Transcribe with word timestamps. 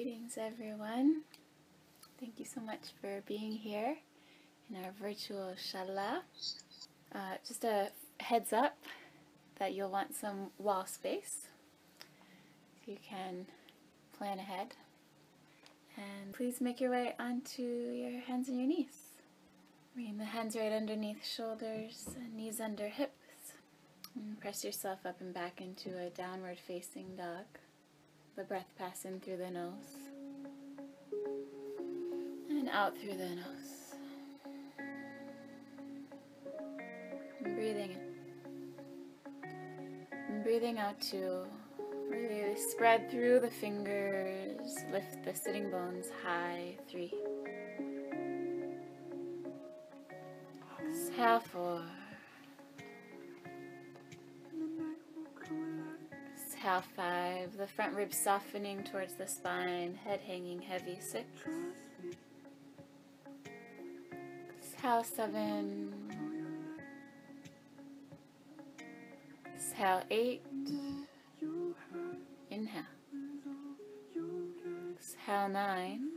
Greetings, 0.00 0.38
everyone. 0.38 1.22
Thank 2.20 2.38
you 2.38 2.44
so 2.44 2.60
much 2.60 2.92
for 3.00 3.20
being 3.26 3.50
here 3.50 3.96
in 4.70 4.84
our 4.84 4.92
virtual 5.02 5.56
shala. 5.58 6.20
Uh, 7.12 7.34
just 7.44 7.64
a 7.64 7.88
heads 8.20 8.52
up 8.52 8.78
that 9.58 9.74
you'll 9.74 9.90
want 9.90 10.14
some 10.14 10.50
wall 10.56 10.86
space. 10.86 11.48
So 12.86 12.92
you 12.92 12.98
can 13.04 13.46
plan 14.16 14.38
ahead. 14.38 14.68
And 15.96 16.32
please 16.32 16.60
make 16.60 16.80
your 16.80 16.92
way 16.92 17.16
onto 17.18 17.62
your 17.64 18.20
hands 18.20 18.48
and 18.48 18.56
your 18.56 18.68
knees. 18.68 19.14
Bring 19.96 20.16
the 20.16 20.26
hands 20.26 20.54
right 20.54 20.70
underneath 20.70 21.26
shoulders, 21.26 22.10
knees 22.36 22.60
under 22.60 22.86
hips. 22.86 23.52
And 24.14 24.38
press 24.38 24.62
yourself 24.64 25.00
up 25.04 25.20
and 25.20 25.34
back 25.34 25.60
into 25.60 25.98
a 25.98 26.08
downward 26.08 26.58
facing 26.64 27.16
dog. 27.16 27.46
The 28.38 28.44
breath 28.44 28.70
pass 28.78 29.04
in 29.04 29.18
through 29.18 29.38
the 29.38 29.50
nose 29.50 29.96
and 32.48 32.68
out 32.68 32.96
through 32.96 33.14
the 33.14 33.30
nose. 33.30 33.96
And 37.44 37.56
breathing 37.56 37.96
in. 39.42 40.42
Breathing 40.44 40.78
out 40.78 41.00
to 41.10 41.46
really 42.08 42.54
spread 42.54 43.10
through 43.10 43.40
the 43.40 43.50
fingers, 43.50 44.76
lift 44.92 45.24
the 45.24 45.34
sitting 45.34 45.68
bones 45.68 46.06
high. 46.24 46.76
Three. 46.88 47.12
Exhale 50.88 51.40
four. 51.40 51.82
Exhale 56.68 56.84
five. 56.96 57.56
The 57.56 57.66
front 57.66 57.94
ribs 57.94 58.18
softening 58.18 58.84
towards 58.84 59.14
the 59.14 59.26
spine, 59.26 59.98
head 60.04 60.20
hanging 60.20 60.60
heavy. 60.60 60.98
Six. 61.00 61.24
Exhale 64.58 65.02
seven. 65.02 65.94
Exhale 69.56 70.02
eight. 70.10 70.42
Inhale. 72.50 72.82
Exhale 74.94 75.48
nine. 75.48 76.08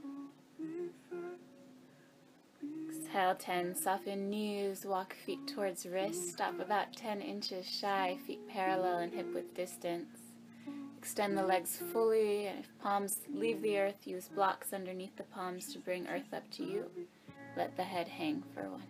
Exhale 2.90 3.36
10. 3.36 3.75
Soften 3.78 4.30
knees, 4.30 4.86
walk 4.86 5.16
feet 5.25 5.47
towards 5.47 5.86
wrist. 5.86 6.31
Stop 6.31 6.59
about 6.59 6.94
10 6.94 7.22
inches 7.22 7.66
shy, 7.70 8.18
feet 8.28 8.45
parallel 8.50 8.97
and 8.97 9.14
hip 9.14 9.34
width 9.34 9.53
distance. 9.53 10.20
Extend 11.02 11.35
the 11.35 11.44
legs 11.44 11.81
fully, 11.91 12.45
and 12.45 12.59
if 12.59 12.69
palms 12.77 13.21
leave 13.33 13.59
the 13.63 13.80
earth, 13.80 14.05
use 14.05 14.27
blocks 14.27 14.71
underneath 14.71 15.17
the 15.17 15.23
palms 15.23 15.73
to 15.73 15.80
bring 15.80 16.07
earth 16.07 16.31
up 16.31 16.47
to 16.52 16.63
you. 16.63 16.85
Let 17.57 17.75
the 17.75 17.83
head 17.83 18.07
hang 18.07 18.44
for 18.53 18.69
one. 18.69 18.83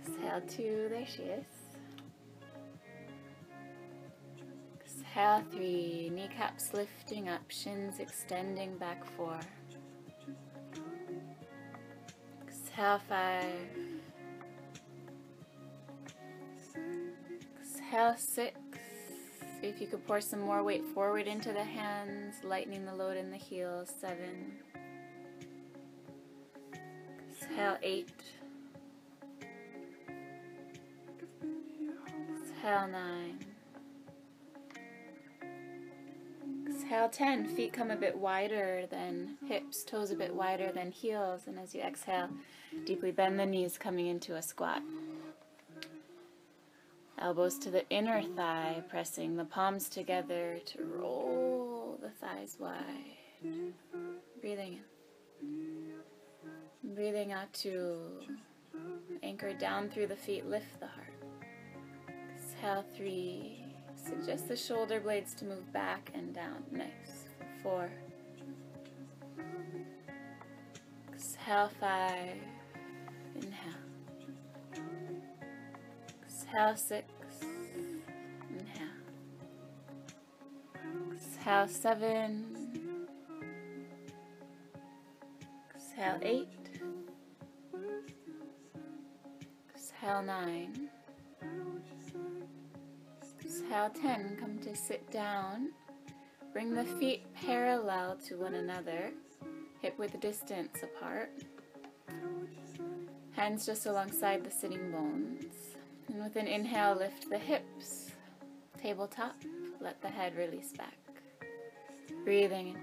Exhale 0.00 0.42
two, 0.48 0.88
there 0.90 1.06
she 1.06 1.22
is. 1.22 1.46
Exhale 4.80 5.44
three, 5.52 6.10
kneecaps 6.12 6.74
lifting 6.74 7.28
up, 7.28 7.48
shins 7.48 8.00
extending 8.00 8.76
back 8.78 9.04
four. 9.16 9.38
Exhale 12.48 13.00
five. 13.08 13.68
Exhale 17.62 18.16
six. 18.18 18.58
If 19.64 19.80
you 19.80 19.86
could 19.86 20.06
pour 20.06 20.20
some 20.20 20.40
more 20.40 20.62
weight 20.62 20.84
forward 20.84 21.26
into 21.26 21.50
the 21.50 21.64
hands, 21.64 22.34
lightening 22.44 22.84
the 22.84 22.94
load 22.94 23.16
in 23.16 23.30
the 23.30 23.38
heels. 23.38 23.90
Seven. 23.98 24.52
Exhale 27.32 27.78
eight. 27.82 28.10
Exhale 32.42 32.88
nine. 32.88 33.38
Exhale 36.68 37.08
10. 37.08 37.46
Feet 37.56 37.72
come 37.72 37.90
a 37.90 37.96
bit 37.96 38.14
wider 38.14 38.84
than 38.90 39.38
hips, 39.46 39.82
toes 39.82 40.10
a 40.10 40.14
bit 40.14 40.34
wider 40.34 40.72
than 40.72 40.92
heels. 40.92 41.44
And 41.46 41.58
as 41.58 41.74
you 41.74 41.80
exhale, 41.80 42.28
deeply 42.84 43.12
bend 43.12 43.40
the 43.40 43.46
knees 43.46 43.78
coming 43.78 44.08
into 44.08 44.36
a 44.36 44.42
squat. 44.42 44.82
Elbows 47.18 47.58
to 47.58 47.70
the 47.70 47.88
inner 47.90 48.22
thigh, 48.36 48.82
pressing 48.88 49.36
the 49.36 49.44
palms 49.44 49.88
together 49.88 50.58
to 50.66 50.84
roll 50.84 51.98
the 52.02 52.10
thighs 52.10 52.56
wide. 52.58 52.82
Breathing 54.40 54.80
in. 55.40 56.94
Breathing 56.94 57.32
out 57.32 57.52
to 57.54 57.98
anchor 59.22 59.54
down 59.54 59.88
through 59.88 60.08
the 60.08 60.16
feet, 60.16 60.46
lift 60.46 60.80
the 60.80 60.86
heart. 60.86 61.14
Exhale 62.36 62.84
three. 62.96 63.64
Suggest 63.96 64.48
the 64.48 64.56
shoulder 64.56 65.00
blades 65.00 65.34
to 65.34 65.44
move 65.44 65.72
back 65.72 66.10
and 66.14 66.34
down. 66.34 66.64
Nice. 66.70 67.28
Four. 67.62 67.90
Exhale 71.12 71.70
five. 71.80 72.36
Exhale 76.54 76.76
six. 76.76 77.10
Inhale. 78.48 78.86
Exhale 81.12 81.66
seven. 81.66 83.06
Exhale 85.74 86.18
eight. 86.22 86.48
Exhale 89.74 90.22
nine. 90.22 90.90
Exhale 93.40 93.90
10, 93.90 94.36
come 94.38 94.58
to 94.60 94.76
sit 94.76 95.10
down. 95.10 95.70
Bring 96.52 96.72
the 96.72 96.84
feet 96.84 97.24
parallel 97.34 98.16
to 98.28 98.36
one 98.36 98.54
another, 98.54 99.10
hip 99.82 99.98
width 99.98 100.20
distance 100.20 100.84
apart. 100.84 101.32
Hands 103.32 103.66
just 103.66 103.86
alongside 103.86 104.44
the 104.44 104.52
sitting 104.52 104.92
bones. 104.92 105.73
And 106.14 106.22
with 106.22 106.36
an 106.36 106.46
inhale, 106.46 106.94
lift 106.94 107.28
the 107.28 107.38
hips, 107.38 108.12
tabletop, 108.80 109.34
let 109.80 110.00
the 110.00 110.06
head 110.06 110.36
release 110.36 110.70
back. 110.70 110.96
Breathing 112.24 112.76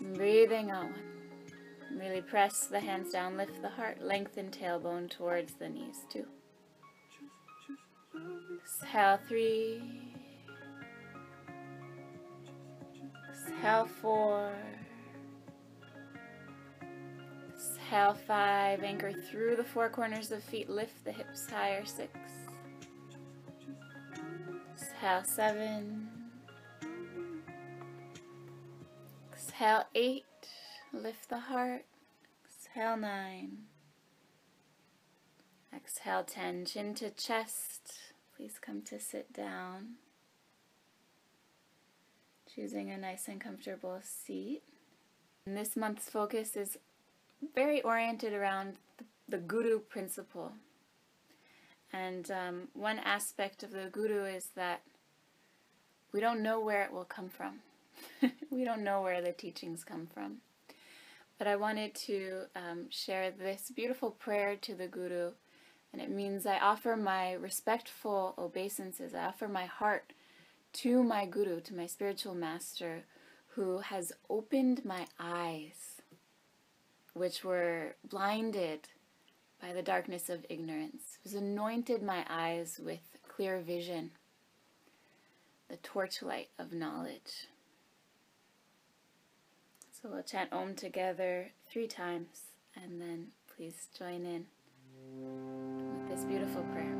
in. 0.00 0.14
Breathing 0.14 0.72
out. 0.72 0.90
Really 1.96 2.22
press 2.22 2.66
the 2.66 2.80
hands 2.80 3.12
down, 3.12 3.36
lift 3.36 3.62
the 3.62 3.68
heart, 3.68 4.02
lengthen 4.02 4.50
tailbone 4.50 5.08
towards 5.08 5.54
the 5.54 5.68
knees, 5.68 5.98
two. 6.10 6.26
Exhale 8.60 9.20
three. 9.28 9.80
Exhale 13.30 13.86
four. 14.02 14.52
Exhale 17.84 18.14
five. 18.14 18.82
Anchor 18.82 19.12
through 19.12 19.56
the 19.56 19.64
four 19.64 19.90
corners 19.90 20.32
of 20.32 20.42
feet. 20.42 20.70
Lift 20.70 21.04
the 21.04 21.12
hips 21.12 21.50
higher. 21.50 21.84
Six. 21.84 22.10
Exhale 24.72 25.22
seven. 25.24 26.08
Exhale 29.30 29.84
eight. 29.94 30.24
Lift 30.94 31.28
the 31.28 31.38
heart. 31.38 31.84
Exhale 32.46 32.96
nine. 32.96 33.58
Exhale 35.74 36.24
10, 36.24 36.66
chin 36.66 36.94
to 36.94 37.10
chest. 37.10 37.92
Please 38.36 38.58
come 38.60 38.80
to 38.82 38.98
sit 38.98 39.32
down. 39.32 39.96
Choosing 42.54 42.90
a 42.90 42.96
nice 42.96 43.26
and 43.28 43.40
comfortable 43.40 43.98
seat. 44.02 44.62
And 45.46 45.56
this 45.56 45.76
month's 45.76 46.08
focus 46.08 46.56
is 46.56 46.78
very 47.54 47.82
oriented 47.82 48.32
around 48.32 48.74
the, 49.28 49.38
guru 49.38 49.78
principle. 49.78 50.52
And 51.92 52.30
um, 52.30 52.68
one 52.74 52.98
aspect 52.98 53.62
of 53.62 53.72
the 53.72 53.88
guru 53.90 54.24
is 54.24 54.48
that 54.56 54.82
we 56.12 56.20
don't 56.20 56.42
know 56.42 56.60
where 56.60 56.82
it 56.82 56.92
will 56.92 57.04
come 57.04 57.28
from. 57.28 57.60
we 58.50 58.64
don't 58.64 58.84
know 58.84 59.02
where 59.02 59.22
the 59.22 59.32
teachings 59.32 59.84
come 59.84 60.08
from. 60.12 60.38
But 61.38 61.46
I 61.46 61.56
wanted 61.56 61.94
to 61.94 62.42
um, 62.54 62.86
share 62.90 63.30
this 63.30 63.70
beautiful 63.74 64.10
prayer 64.10 64.56
to 64.56 64.74
the 64.74 64.86
guru 64.86 65.32
and 65.94 66.02
it 66.02 66.10
means 66.10 66.44
I 66.44 66.58
offer 66.58 66.96
my 66.96 67.34
respectful 67.34 68.34
obeisances. 68.36 69.14
I 69.14 69.26
offer 69.26 69.46
my 69.46 69.66
heart 69.66 70.12
to 70.72 71.04
my 71.04 71.24
guru, 71.24 71.60
to 71.60 71.76
my 71.76 71.86
spiritual 71.86 72.34
master, 72.34 73.04
who 73.50 73.78
has 73.78 74.12
opened 74.28 74.84
my 74.84 75.06
eyes, 75.20 76.02
which 77.14 77.42
were 77.44 77.96
blinded 78.08 78.88
by 79.60 79.72
the 79.72 79.82
darkness 79.82 80.28
of 80.28 80.44
ignorance, 80.50 81.18
who's 81.22 81.34
anointed 81.34 82.02
my 82.02 82.24
eyes 82.28 82.78
with 82.84 83.00
clear 83.26 83.60
vision. 83.60 84.10
the 85.68 85.76
torchlight 85.78 86.48
of 86.58 86.72
knowledge. 86.72 87.48
So 89.90 90.10
we'll 90.12 90.22
chant 90.22 90.52
Om 90.52 90.74
together 90.74 91.50
three 91.70 91.86
times 91.86 92.42
and 92.76 93.00
then 93.00 93.28
please 93.56 93.88
join 93.98 94.26
in 94.26 94.46
with 96.00 96.08
this 96.08 96.24
beautiful 96.24 96.62
prayer. 96.72 96.93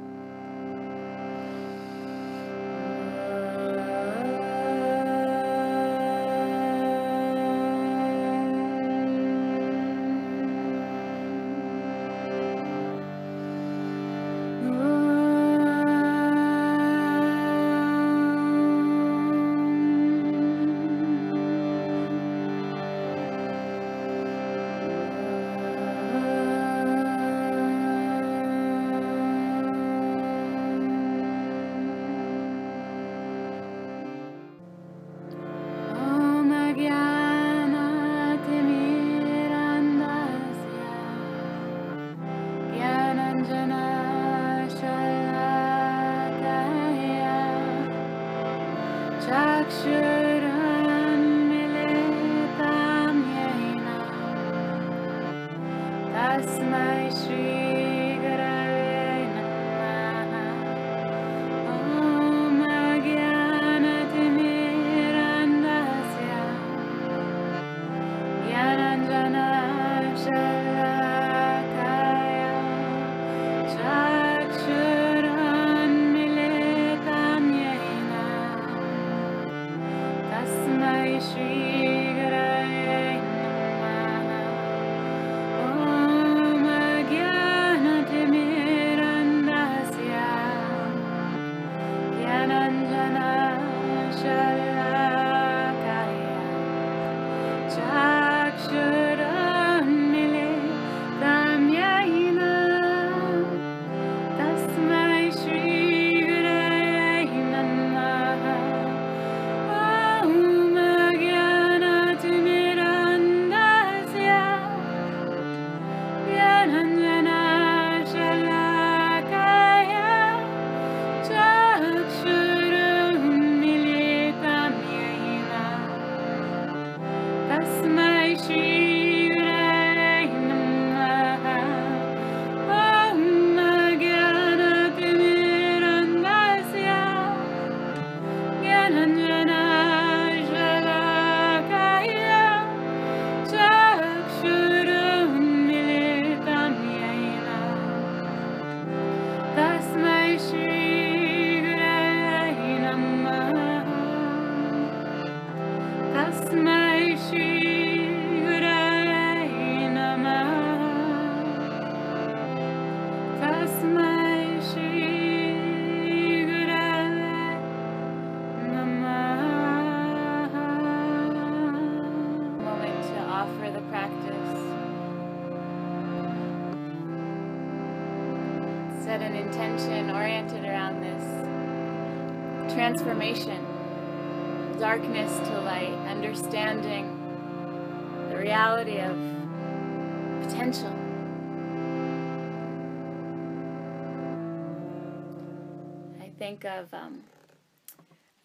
Of 196.65 196.93
um, 196.93 197.21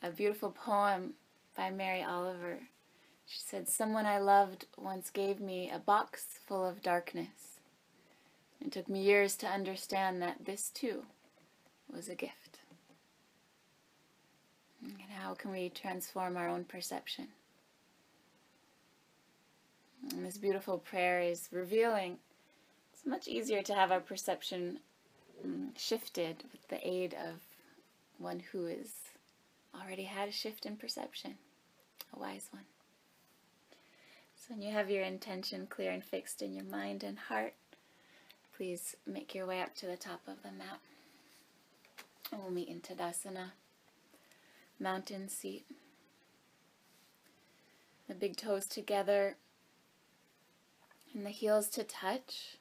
a 0.01 0.09
beautiful 0.09 0.51
poem 0.51 1.13
by 1.55 1.69
Mary 1.69 2.03
Oliver. 2.03 2.59
She 3.25 3.39
said, 3.39 3.67
Someone 3.67 4.05
I 4.05 4.19
loved 4.19 4.65
once 4.77 5.09
gave 5.09 5.39
me 5.39 5.69
a 5.69 5.79
box 5.79 6.39
full 6.47 6.65
of 6.65 6.81
darkness. 6.81 7.59
It 8.61 8.71
took 8.71 8.89
me 8.89 9.01
years 9.01 9.35
to 9.37 9.47
understand 9.47 10.21
that 10.21 10.45
this 10.45 10.69
too 10.69 11.03
was 11.93 12.09
a 12.09 12.15
gift. 12.15 12.59
And 14.81 15.11
how 15.17 15.33
can 15.33 15.51
we 15.51 15.69
transform 15.69 16.37
our 16.37 16.47
own 16.47 16.63
perception? 16.63 17.27
And 20.11 20.25
this 20.25 20.37
beautiful 20.37 20.77
prayer 20.77 21.21
is 21.21 21.49
revealing 21.51 22.17
it's 22.93 23.05
much 23.05 23.27
easier 23.27 23.61
to 23.63 23.73
have 23.73 23.91
our 23.91 23.99
perception 23.99 24.79
um, 25.43 25.69
shifted 25.77 26.43
with 26.51 26.67
the 26.67 26.85
aid 26.85 27.13
of 27.13 27.35
one 28.19 28.41
who 28.51 28.65
has 28.65 28.91
already 29.73 30.03
had 30.03 30.29
a 30.29 30.31
shift 30.31 30.65
in 30.65 30.75
perception, 30.75 31.35
a 32.15 32.19
wise 32.19 32.49
one. 32.51 32.65
So 34.35 34.53
when 34.53 34.61
you 34.61 34.71
have 34.71 34.89
your 34.89 35.03
intention 35.03 35.67
clear 35.69 35.91
and 35.91 36.03
fixed 36.03 36.41
in 36.41 36.53
your 36.53 36.65
mind 36.65 37.03
and 37.03 37.17
heart, 37.17 37.53
please 38.55 38.95
make 39.07 39.33
your 39.33 39.45
way 39.45 39.61
up 39.61 39.75
to 39.75 39.85
the 39.85 39.97
top 39.97 40.21
of 40.27 40.43
the 40.43 40.51
mat. 40.51 40.79
And 42.31 42.41
we'll 42.41 42.51
meet 42.51 42.69
in 42.69 42.81
Tadasana 42.81 43.51
mountain 44.79 45.27
seat. 45.27 45.65
The 48.07 48.15
big 48.15 48.37
toes 48.37 48.65
together 48.65 49.37
and 51.13 51.25
the 51.25 51.31
heels 51.31 51.67
to 51.69 51.83
touch. 51.83 52.58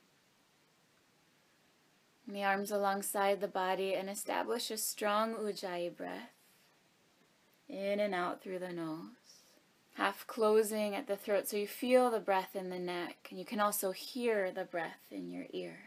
And 2.28 2.36
the 2.36 2.44
arms 2.44 2.70
alongside 2.70 3.40
the 3.40 3.48
body 3.48 3.94
and 3.94 4.10
establish 4.10 4.70
a 4.70 4.76
strong 4.76 5.34
Ujjayi 5.34 5.96
breath. 5.96 6.34
In 7.70 8.00
and 8.00 8.14
out 8.14 8.42
through 8.42 8.58
the 8.58 8.72
nose. 8.72 9.46
Half 9.94 10.26
closing 10.26 10.94
at 10.94 11.06
the 11.06 11.16
throat 11.16 11.48
so 11.48 11.56
you 11.56 11.66
feel 11.66 12.10
the 12.10 12.20
breath 12.20 12.54
in 12.54 12.68
the 12.68 12.78
neck 12.78 13.28
and 13.30 13.38
you 13.38 13.46
can 13.46 13.60
also 13.60 13.92
hear 13.92 14.52
the 14.52 14.64
breath 14.64 15.00
in 15.10 15.30
your 15.30 15.46
ear. 15.54 15.78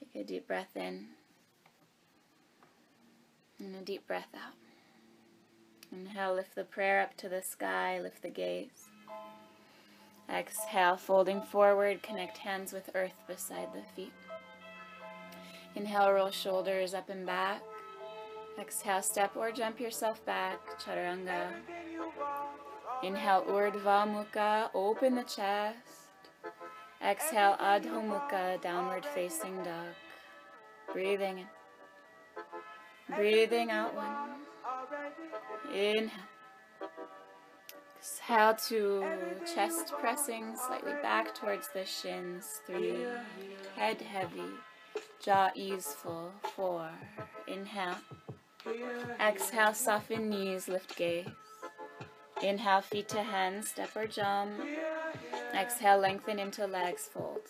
Take 0.00 0.22
a 0.22 0.26
deep 0.26 0.46
breath 0.46 0.74
in. 0.74 1.08
And 3.58 3.76
a 3.76 3.82
deep 3.82 4.06
breath 4.06 4.34
out. 4.34 4.54
Inhale, 5.92 6.34
lift 6.34 6.54
the 6.54 6.64
prayer 6.64 7.02
up 7.02 7.18
to 7.18 7.28
the 7.28 7.42
sky, 7.42 8.00
lift 8.00 8.22
the 8.22 8.30
gaze. 8.30 8.88
Exhale, 10.34 10.96
folding 10.96 11.42
forward, 11.42 12.02
connect 12.02 12.38
hands 12.38 12.72
with 12.72 12.88
earth 12.94 13.20
beside 13.26 13.68
the 13.74 13.82
feet. 13.94 14.12
Inhale, 15.78 16.12
roll 16.12 16.30
shoulders 16.30 16.92
up 16.92 17.08
and 17.08 17.24
back. 17.24 17.62
Exhale, 18.60 19.00
step 19.00 19.36
or 19.36 19.52
jump 19.52 19.78
yourself 19.78 20.24
back, 20.26 20.58
Chaturanga. 20.80 21.52
Inhale, 23.04 23.44
Urdhva 23.48 24.04
Mukha, 24.12 24.70
open 24.74 25.14
the 25.14 25.22
chest. 25.22 25.76
Exhale, 27.00 27.56
Adho 27.60 28.02
Mukha, 28.02 28.60
downward 28.60 29.06
facing 29.06 29.54
dog. 29.62 29.94
Breathing 30.92 31.38
in. 31.38 33.14
Breathing 33.14 33.70
out 33.70 33.94
one. 33.94 34.42
Inhale. 35.72 36.10
Exhale 38.00 38.54
to 38.68 39.06
chest 39.54 39.92
pressing 40.00 40.56
slightly 40.56 40.94
back 41.02 41.36
towards 41.36 41.68
the 41.72 41.84
shins. 41.84 42.62
Three. 42.66 43.06
Head 43.76 44.00
heavy. 44.00 44.50
Jaw 45.24 45.50
easeful. 45.54 46.32
Four. 46.54 46.90
Inhale. 47.46 47.96
Exhale, 49.20 49.74
soften 49.74 50.28
knees, 50.28 50.68
lift 50.68 50.96
gaze. 50.96 51.26
Inhale, 52.42 52.80
feet 52.82 53.08
to 53.08 53.22
hands, 53.22 53.68
step 53.68 53.96
or 53.96 54.06
jump. 54.06 54.52
Exhale, 55.54 55.98
lengthen 55.98 56.38
into 56.38 56.66
legs, 56.66 57.08
fold. 57.12 57.40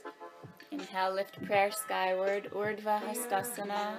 Inhale, 0.70 1.14
lift 1.14 1.42
prayer 1.44 1.70
skyward, 1.70 2.50
Urdhva 2.52 3.00
Hastasana. 3.02 3.96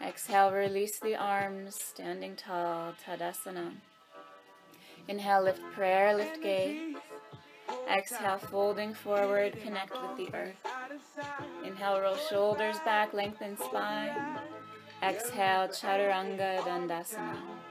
Exhale, 0.00 0.50
release 0.52 0.98
the 0.98 1.14
arms, 1.14 1.74
standing 1.74 2.36
tall, 2.36 2.94
Tadasana. 3.04 3.72
Inhale, 5.08 5.44
lift 5.44 5.62
prayer, 5.72 6.14
lift 6.16 6.42
gaze. 6.42 6.96
Exhale, 7.90 8.38
folding 8.38 8.94
forward, 8.94 9.60
connect 9.62 9.92
with 9.92 10.16
the 10.16 10.36
earth. 10.36 10.56
Inhale, 11.82 12.00
roll 12.00 12.16
shoulders 12.30 12.78
back, 12.84 13.12
lengthen 13.12 13.56
spine. 13.56 14.38
Exhale, 15.02 15.66
Chaturanga 15.66 16.60
Dandasana. 16.60 17.61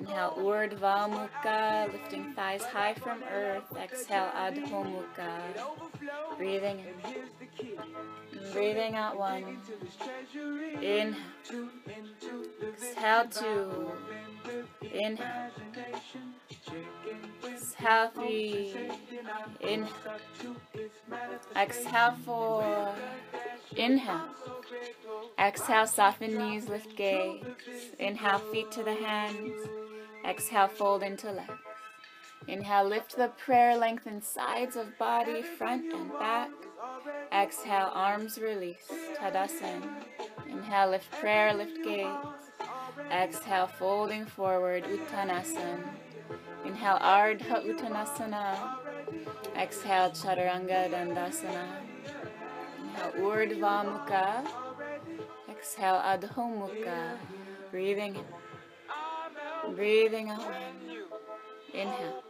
Inhale, 0.00 0.32
Urdhva 0.38 1.08
Mukha, 1.12 1.92
lifting 1.92 2.32
thighs 2.32 2.62
high 2.62 2.94
from 2.94 3.22
earth. 3.30 3.64
Exhale, 3.76 4.30
Adho 4.34 4.86
Mukha. 4.94 5.30
Breathing 6.38 6.80
in. 6.80 8.52
Breathing 8.52 8.94
out 8.94 9.18
one. 9.18 9.58
Inhale. 10.80 11.14
Exhale 12.72 13.26
two. 13.28 13.92
Inhale. 14.90 15.50
Exhale 17.44 18.08
three. 18.14 18.74
Inhale. 19.60 19.92
Exhale 21.56 22.16
four. 22.24 22.94
Inhale. 23.76 24.28
Exhale, 25.38 25.86
soften 25.86 26.36
knees, 26.38 26.68
lift 26.68 26.96
gaze. 26.96 27.44
Inhale, 27.98 28.38
feet 28.38 28.70
to 28.72 28.82
the 28.82 28.94
hands. 28.94 29.52
Exhale, 30.24 30.68
fold 30.68 31.02
into 31.02 31.30
legs. 31.32 31.52
Inhale, 32.46 32.88
lift 32.88 33.16
the 33.16 33.28
prayer, 33.28 33.76
lengthen 33.76 34.22
sides 34.22 34.76
of 34.76 34.98
body, 34.98 35.42
front 35.42 35.92
and 35.92 36.10
back. 36.18 36.50
Exhale, 37.32 37.90
arms 37.94 38.38
release, 38.38 38.90
Tadasana. 39.16 39.88
Inhale, 40.48 40.90
lift 40.90 41.10
prayer, 41.12 41.52
lift 41.54 41.82
gaze. 41.84 42.06
Exhale, 43.10 43.66
folding 43.66 44.26
forward, 44.26 44.84
Uttanasana. 44.84 45.78
Inhale, 46.64 46.98
Ardha 46.98 47.64
Uttanasana. 47.64 48.76
Exhale, 49.56 50.10
Chaturanga 50.10 50.90
Dandasana. 50.90 51.66
Inhale, 52.82 53.12
Urdhva 53.18 53.84
Mukha. 53.86 54.46
Exhale, 55.50 56.00
Adho 56.04 56.34
Mukha. 56.34 57.16
Breathing 57.70 58.16
in. 58.16 58.24
Breathing 59.74 60.30
out. 60.30 60.52
Inhale. 61.72 62.22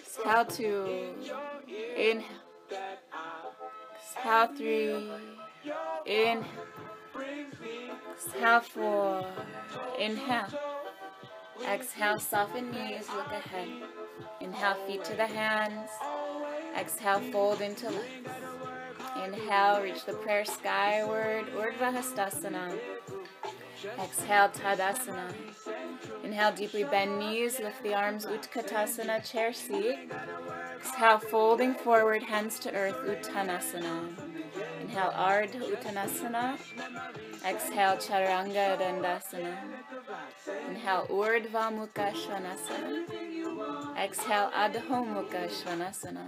Exhale 0.00 0.44
two. 0.44 1.14
Inhale. 1.96 2.24
Exhale 3.96 4.46
three. 4.56 5.10
Inhale. 6.06 6.44
Exhale 8.12 8.60
four. 8.60 9.24
Inhale. 9.98 10.48
Exhale, 11.66 12.18
soften 12.18 12.70
knees, 12.70 13.06
look 13.14 13.26
ahead. 13.26 13.68
Inhale, 14.40 14.76
feet 14.86 15.04
to 15.04 15.14
the 15.14 15.26
hands. 15.26 15.90
Exhale, 16.76 17.20
fold 17.30 17.60
into 17.60 17.90
legs. 17.90 18.30
Inhale, 19.24 19.82
reach 19.82 20.04
the 20.06 20.14
prayer 20.14 20.44
skyward, 20.44 21.46
Urdhva 21.52 21.92
Hastasana. 21.92 22.78
Exhale, 24.02 24.48
Tadasana. 24.48 25.32
Inhale, 26.24 26.52
deeply 26.52 26.84
bend 26.84 27.18
knees, 27.18 27.58
lift 27.60 27.82
the 27.82 27.94
arms, 27.94 28.26
Utkatasana, 28.26 29.28
chair 29.28 29.52
seat. 29.52 30.10
Exhale, 30.76 31.18
folding 31.18 31.74
forward, 31.74 32.22
hands 32.22 32.58
to 32.60 32.72
earth, 32.74 32.96
Uttanasana. 33.06 34.08
Inhale, 34.80 35.12
Ardha 35.12 35.60
Uttanasana. 35.72 36.58
Exhale, 37.46 37.96
Chaturanga 37.96 38.78
Dandasana. 38.78 39.56
Inhale, 40.68 41.06
Urdhva 41.10 41.70
Mukha 41.70 42.12
Svanasana. 42.12 43.96
Exhale, 43.98 44.50
Adho 44.50 45.04
Mukha 45.04 45.48
Svanasana. 45.48 46.26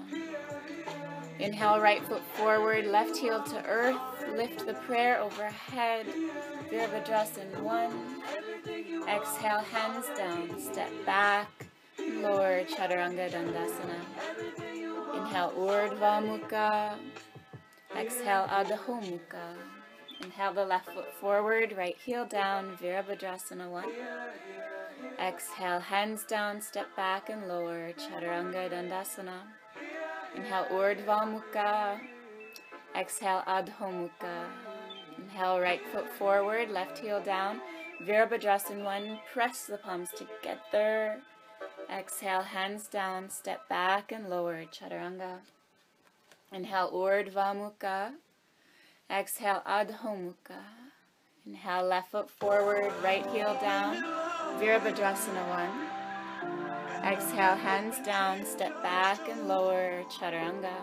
Inhale, 1.38 1.80
right 1.80 2.04
foot 2.06 2.22
forward, 2.34 2.86
left 2.86 3.16
heel 3.16 3.42
to 3.42 3.64
earth. 3.66 3.96
Lift 4.36 4.66
the 4.66 4.74
prayer 4.74 5.20
overhead. 5.20 6.06
Virabhadrasana 6.72 7.60
one. 7.60 7.92
Exhale, 9.06 9.58
hands 9.58 10.06
down, 10.16 10.58
step 10.58 10.90
back. 11.04 11.66
Lower 11.98 12.64
Chaturanga 12.64 13.30
Dandasana. 13.30 14.00
Inhale, 15.14 15.52
Urdhva 15.54 16.22
Mukha. 16.26 16.94
Exhale, 17.94 18.48
Adho 18.48 18.78
Mukha. 19.02 19.54
Inhale 20.22 20.54
the 20.54 20.64
left 20.64 20.86
foot 20.86 21.12
forward, 21.20 21.74
right 21.76 21.96
heel 22.02 22.24
down, 22.24 22.74
Virabhadrasana 22.78 23.68
one. 23.68 23.92
Exhale, 25.20 25.80
hands 25.80 26.24
down, 26.24 26.62
step 26.62 26.86
back 26.96 27.28
and 27.28 27.48
lower, 27.48 27.92
Chaturanga 27.92 28.70
Dandasana. 28.70 29.40
Inhale, 30.34 30.64
Urdhva 30.70 31.20
Mukha. 31.34 32.00
Exhale, 32.96 33.42
Adho 33.46 33.92
Mukha. 33.92 34.46
Inhale, 35.22 35.60
right 35.60 35.80
foot 35.92 36.08
forward, 36.18 36.70
left 36.70 36.98
heel 36.98 37.20
down. 37.20 37.60
Virabhadrasana 38.04 38.84
one. 38.84 39.20
Press 39.32 39.66
the 39.66 39.78
palms 39.78 40.08
together. 40.10 41.20
Exhale, 41.90 42.42
hands 42.42 42.88
down, 42.88 43.30
step 43.30 43.68
back 43.68 44.10
and 44.10 44.28
lower, 44.28 44.64
Chaturanga. 44.64 45.38
Inhale, 46.52 46.90
Urdhva 46.92 47.54
Mukha. 47.54 48.12
Exhale, 49.10 49.62
Adho 49.66 50.16
Mukha. 50.24 50.62
Inhale, 51.46 51.84
left 51.84 52.10
foot 52.10 52.30
forward, 52.30 52.92
right 53.02 53.26
heel 53.26 53.56
down. 53.60 53.96
Virabhadrasana 54.60 55.44
one. 55.48 57.12
Exhale, 57.12 57.56
hands 57.56 57.98
down, 58.04 58.44
step 58.44 58.82
back 58.82 59.28
and 59.28 59.46
lower, 59.46 60.02
Chaturanga. 60.10 60.76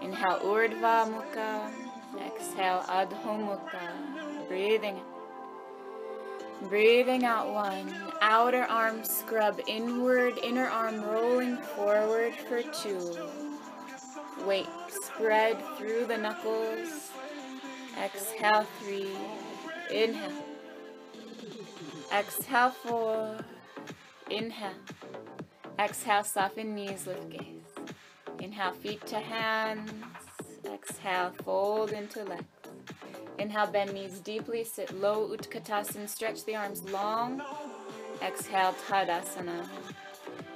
Inhale, 0.00 0.40
Urdhva 0.40 1.06
Mukha. 1.12 1.89
Exhale, 2.18 2.82
Adho 2.88 3.38
Mukha. 3.38 4.48
Breathing 4.48 4.96
in. 4.98 6.68
Breathing 6.68 7.24
out 7.24 7.52
one. 7.52 7.94
Outer 8.20 8.64
arm 8.64 9.04
scrub 9.04 9.60
inward, 9.66 10.34
inner 10.42 10.66
arm 10.66 11.02
rolling 11.02 11.56
forward 11.56 12.34
for 12.34 12.62
two. 12.62 13.16
Weight 14.44 14.68
spread 14.88 15.56
through 15.76 16.06
the 16.06 16.18
knuckles. 16.18 17.10
Exhale, 18.02 18.66
three. 18.80 19.10
Inhale. 19.90 20.44
Exhale, 22.12 22.70
four. 22.70 23.36
Inhale. 24.30 24.74
Exhale, 25.78 26.24
soften 26.24 26.74
knees, 26.74 27.06
lift 27.06 27.30
gaze. 27.30 27.94
Inhale, 28.38 28.72
feet 28.72 29.06
to 29.06 29.18
hands. 29.18 29.90
Exhale, 30.72 31.32
fold 31.44 31.90
into 31.92 32.24
legs. 32.24 32.44
Inhale, 33.38 33.66
bend 33.66 33.92
knees 33.92 34.20
deeply, 34.20 34.64
sit 34.64 34.92
low, 35.00 35.28
Utkatasana, 35.28 36.08
stretch 36.08 36.44
the 36.44 36.54
arms 36.54 36.88
long. 36.90 37.42
Exhale, 38.22 38.74
Tadasana. 38.86 39.66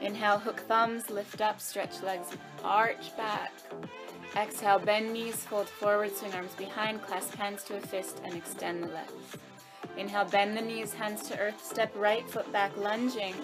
Inhale, 0.01 0.39
hook 0.39 0.61
thumbs, 0.69 1.09
lift 1.11 1.41
up, 1.41 1.61
stretch 1.61 2.03
legs, 2.03 2.29
arch 2.63 3.17
back. 3.17 3.53
Exhale, 4.37 4.79
bend 4.79 5.13
knees, 5.13 5.37
fold 5.37 5.69
forward, 5.69 6.15
swing 6.15 6.35
arms 6.35 6.55
behind, 6.55 7.03
clasp 7.03 7.35
hands 7.35 7.63
to 7.65 7.77
a 7.77 7.81
fist, 7.81 8.21
and 8.25 8.35
extend 8.35 8.85
the 8.85 8.89
legs. 8.89 9.13
Inhale, 9.97 10.27
bend 10.27 10.57
the 10.57 10.61
knees, 10.61 10.93
hands 10.93 11.23
to 11.29 11.39
earth, 11.39 11.65
step 11.65 11.93
right 11.97 12.29
foot 12.29 12.51
back, 12.53 12.77
lunging. 12.77 13.35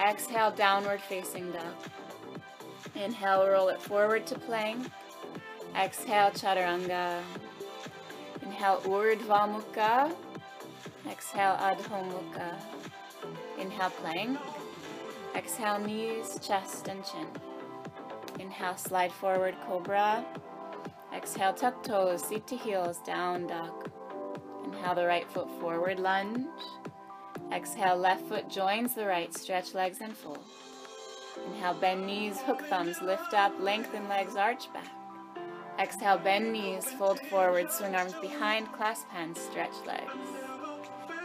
Exhale, 0.00 0.50
downward 0.50 1.00
facing 1.00 1.50
dog. 1.52 1.74
Inhale, 2.94 3.48
roll 3.48 3.68
it 3.68 3.80
forward 3.80 4.26
to 4.26 4.38
plank. 4.38 4.86
Exhale, 5.76 6.30
chaturanga. 6.30 7.20
Inhale, 8.42 8.80
urdhva 8.84 9.46
mukha. 9.52 10.10
Exhale, 11.06 11.56
Adho 11.56 12.00
Mukha. 12.10 12.56
Inhale, 13.60 13.90
plank. 13.90 14.38
Exhale, 15.34 15.78
knees, 15.80 16.38
chest, 16.40 16.88
and 16.88 17.04
chin. 17.04 17.26
Inhale, 18.40 18.78
slide 18.78 19.12
forward, 19.12 19.54
cobra. 19.66 20.24
Exhale, 21.14 21.52
tuck 21.52 21.82
toes, 21.82 22.24
seat 22.24 22.46
to 22.46 22.56
heels, 22.56 22.98
down 23.04 23.46
dog. 23.46 23.90
Inhale 24.64 24.94
the 24.94 25.06
right 25.06 25.30
foot 25.30 25.50
forward, 25.60 26.00
lunge. 26.00 26.46
Exhale, 27.52 27.96
left 27.96 28.26
foot 28.28 28.48
joins 28.48 28.94
the 28.94 29.06
right, 29.06 29.32
stretch 29.36 29.74
legs 29.74 29.98
and 30.00 30.16
fold. 30.16 30.38
Inhale, 31.46 31.74
bend 31.74 32.06
knees, 32.06 32.40
hook 32.40 32.62
thumbs, 32.62 33.02
lift 33.02 33.34
up, 33.34 33.52
lengthen 33.60 34.08
legs, 34.08 34.36
arch 34.36 34.72
back. 34.72 34.90
Exhale, 35.78 36.16
bend 36.18 36.52
knees, 36.52 36.86
fold 36.92 37.20
forward, 37.28 37.70
swing 37.70 37.94
arms 37.94 38.14
behind, 38.14 38.72
clasp 38.72 39.08
hands, 39.10 39.38
stretch 39.40 39.74
legs. 39.86 40.10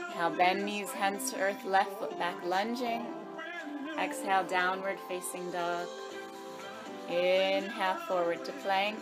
Inhale, 0.07 0.31
bend 0.31 0.65
knees, 0.65 0.91
hands 0.91 1.31
to 1.31 1.39
earth, 1.39 1.63
left 1.63 1.97
foot 1.99 2.17
back, 2.19 2.35
lunging. 2.45 3.05
Exhale, 3.97 4.43
downward 4.43 4.99
facing 5.07 5.49
dog. 5.51 5.87
Inhale, 7.07 7.95
forward 8.07 8.43
to 8.43 8.51
plank. 8.63 8.99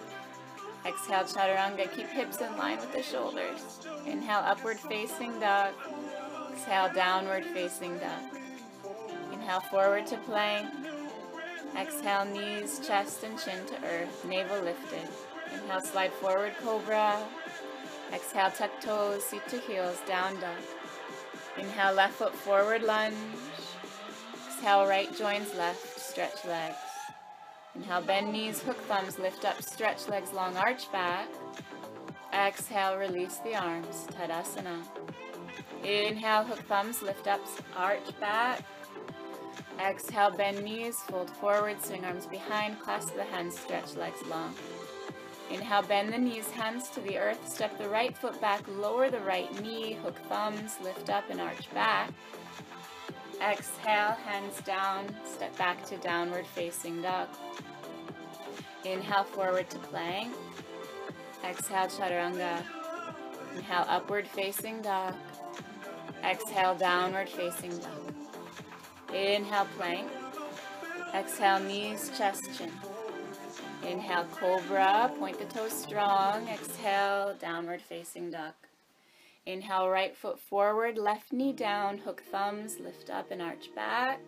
Exhale, 0.85 1.23
chaturanga. 1.23 1.91
Keep 1.95 2.07
hips 2.07 2.41
in 2.41 2.55
line 2.57 2.77
with 2.77 2.93
the 2.93 3.01
shoulders. 3.01 3.87
Inhale, 4.05 4.43
upward 4.45 4.79
facing 4.79 5.39
dog. 5.39 5.73
Exhale, 6.51 6.93
downward 6.93 7.45
facing 7.45 7.97
dog. 7.97 8.21
Inhale, 9.33 9.61
forward 9.61 10.05
to 10.07 10.17
plank. 10.17 10.69
Exhale, 11.75 12.25
knees, 12.25 12.85
chest, 12.85 13.23
and 13.23 13.37
chin 13.39 13.65
to 13.65 13.75
earth. 13.85 14.25
Navel 14.25 14.61
lifted. 14.61 15.09
Inhale, 15.53 15.81
slide 15.81 16.13
forward, 16.13 16.53
cobra. 16.61 17.17
Exhale, 18.13 18.51
tuck 18.51 18.81
toes, 18.81 19.23
seat 19.23 19.47
to 19.49 19.59
heels, 19.59 19.99
down 20.07 20.39
dog. 20.39 20.57
Inhale, 21.57 21.93
left 21.93 22.15
foot 22.15 22.33
forward, 22.33 22.83
lunge. 22.83 23.15
Exhale, 24.47 24.87
right 24.87 25.15
joins 25.15 25.53
left, 25.55 25.99
stretch 25.99 26.43
legs. 26.45 26.75
Inhale, 27.75 28.01
bend 28.01 28.33
knees, 28.33 28.61
hook 28.61 28.77
thumbs, 28.87 29.19
lift 29.19 29.45
up, 29.45 29.61
stretch 29.61 30.07
legs, 30.07 30.33
long 30.33 30.57
arch 30.57 30.91
back. 30.91 31.27
Exhale, 32.33 32.97
release 32.97 33.37
the 33.37 33.55
arms, 33.55 34.07
Tadasana. 34.11 34.83
Inhale, 35.83 36.43
hook 36.43 36.59
thumbs, 36.67 37.01
lift 37.01 37.27
up, 37.27 37.41
arch 37.75 38.19
back. 38.19 38.63
Exhale, 39.79 40.31
bend 40.31 40.63
knees, 40.63 40.97
fold 41.01 41.29
forward, 41.29 41.81
swing 41.83 42.03
arms 42.03 42.25
behind, 42.25 42.79
clasp 42.79 43.15
the 43.15 43.23
hands, 43.23 43.57
stretch 43.57 43.95
legs 43.95 44.21
long. 44.27 44.53
Inhale, 45.49 45.81
bend 45.81 46.13
the 46.13 46.17
knees, 46.17 46.49
hands 46.51 46.89
to 46.89 47.01
the 47.01 47.17
earth, 47.17 47.47
step 47.47 47.77
the 47.77 47.89
right 47.89 48.15
foot 48.15 48.39
back, 48.39 48.61
lower 48.67 49.09
the 49.09 49.19
right 49.21 49.51
knee, 49.61 49.93
hook 50.03 50.17
thumbs, 50.29 50.77
lift 50.83 51.09
up 51.09 51.29
and 51.29 51.41
arch 51.41 51.73
back. 51.73 52.11
Exhale, 53.41 54.11
hands 54.25 54.61
down, 54.61 55.07
step 55.25 55.57
back 55.57 55.83
to 55.85 55.97
downward 55.97 56.45
facing 56.45 57.01
dog. 57.01 57.29
Inhale, 58.85 59.23
forward 59.23 59.69
to 59.71 59.79
plank. 59.79 60.33
Exhale, 61.43 61.87
chaturanga. 61.87 62.63
Inhale, 63.55 63.85
upward 63.87 64.27
facing 64.27 64.81
dog. 64.81 65.15
Exhale, 66.23 66.75
downward 66.75 67.29
facing 67.29 67.75
dog. 67.77 68.13
Inhale, 69.13 69.67
plank. 69.77 70.09
Exhale, 71.15 71.59
knees, 71.61 72.11
chest, 72.17 72.49
chin. 72.57 72.71
Inhale, 73.89 74.25
cobra, 74.25 75.11
point 75.17 75.39
the 75.39 75.45
toes 75.45 75.71
strong. 75.71 76.47
Exhale, 76.47 77.33
downward 77.39 77.81
facing 77.81 78.29
dog. 78.29 78.53
Inhale, 79.47 79.89
right 79.89 80.15
foot 80.15 80.39
forward, 80.39 80.99
left 80.99 81.33
knee 81.33 81.53
down, 81.53 81.97
hook 81.97 82.21
thumbs, 82.31 82.79
lift 82.79 83.09
up 83.09 83.31
and 83.31 83.41
arch 83.41 83.73
back. 83.73 84.21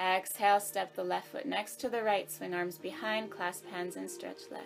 Exhale, 0.00 0.58
step 0.58 0.96
the 0.96 1.04
left 1.04 1.28
foot 1.28 1.46
next 1.46 1.76
to 1.76 1.88
the 1.88 2.02
right, 2.02 2.28
swing 2.28 2.52
arms 2.52 2.76
behind, 2.76 3.30
clasp 3.30 3.66
hands 3.66 3.94
and 3.94 4.10
stretch 4.10 4.42
legs. 4.50 4.64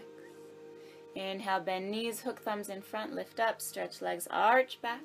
Inhale, 1.15 1.61
bend 1.61 1.91
knees, 1.91 2.21
hook 2.21 2.41
thumbs 2.41 2.71
in 2.71 2.81
front, 2.81 3.15
lift 3.15 3.39
up, 3.39 3.61
stretch 3.61 4.01
legs, 4.01 4.27
arch 4.31 4.81
back. 4.81 5.03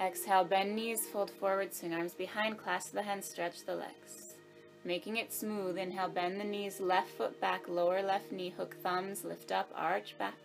Exhale, 0.00 0.44
bend 0.44 0.74
knees, 0.74 1.06
fold 1.06 1.30
forward, 1.30 1.74
swing 1.74 1.92
arms 1.92 2.14
behind, 2.14 2.56
clasp 2.56 2.94
the 2.94 3.02
hands, 3.02 3.28
stretch 3.28 3.66
the 3.66 3.76
legs. 3.76 4.25
Making 4.86 5.16
it 5.16 5.32
smooth, 5.32 5.78
inhale, 5.78 6.08
bend 6.08 6.38
the 6.40 6.44
knees, 6.44 6.78
left 6.78 7.08
foot 7.08 7.40
back, 7.40 7.68
lower 7.68 8.02
left 8.02 8.30
knee, 8.30 8.54
hook 8.56 8.76
thumbs, 8.84 9.24
lift 9.24 9.50
up, 9.50 9.68
arch 9.74 10.16
back. 10.16 10.38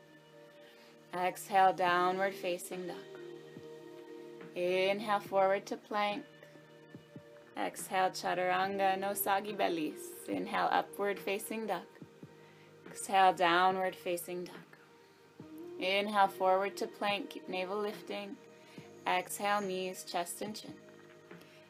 Exhale, 1.14 1.74
downward 1.74 2.34
facing 2.34 2.88
dog. 2.88 2.98
Inhale, 4.56 5.20
forward 5.20 5.68
to 5.68 5.78
plank. 5.78 6.24
Exhale, 7.56 8.10
chaturanga, 8.10 8.98
no 8.98 9.14
sagi 9.14 9.54
bellies. 9.54 10.02
Inhale, 10.28 10.70
upward 10.72 11.20
facing 11.20 11.68
dog. 11.68 11.86
Exhale, 12.90 13.34
downward 13.34 13.96
facing 13.96 14.46
dog. 14.46 14.56
Inhale, 15.78 16.30
forward 16.30 16.76
to 16.78 16.88
plank, 16.88 17.30
keep 17.30 17.48
navel 17.48 17.78
lifting. 17.78 18.36
Exhale, 19.06 19.62
knees, 19.62 20.04
chest, 20.04 20.42
and 20.42 20.56
chin. 20.56 20.74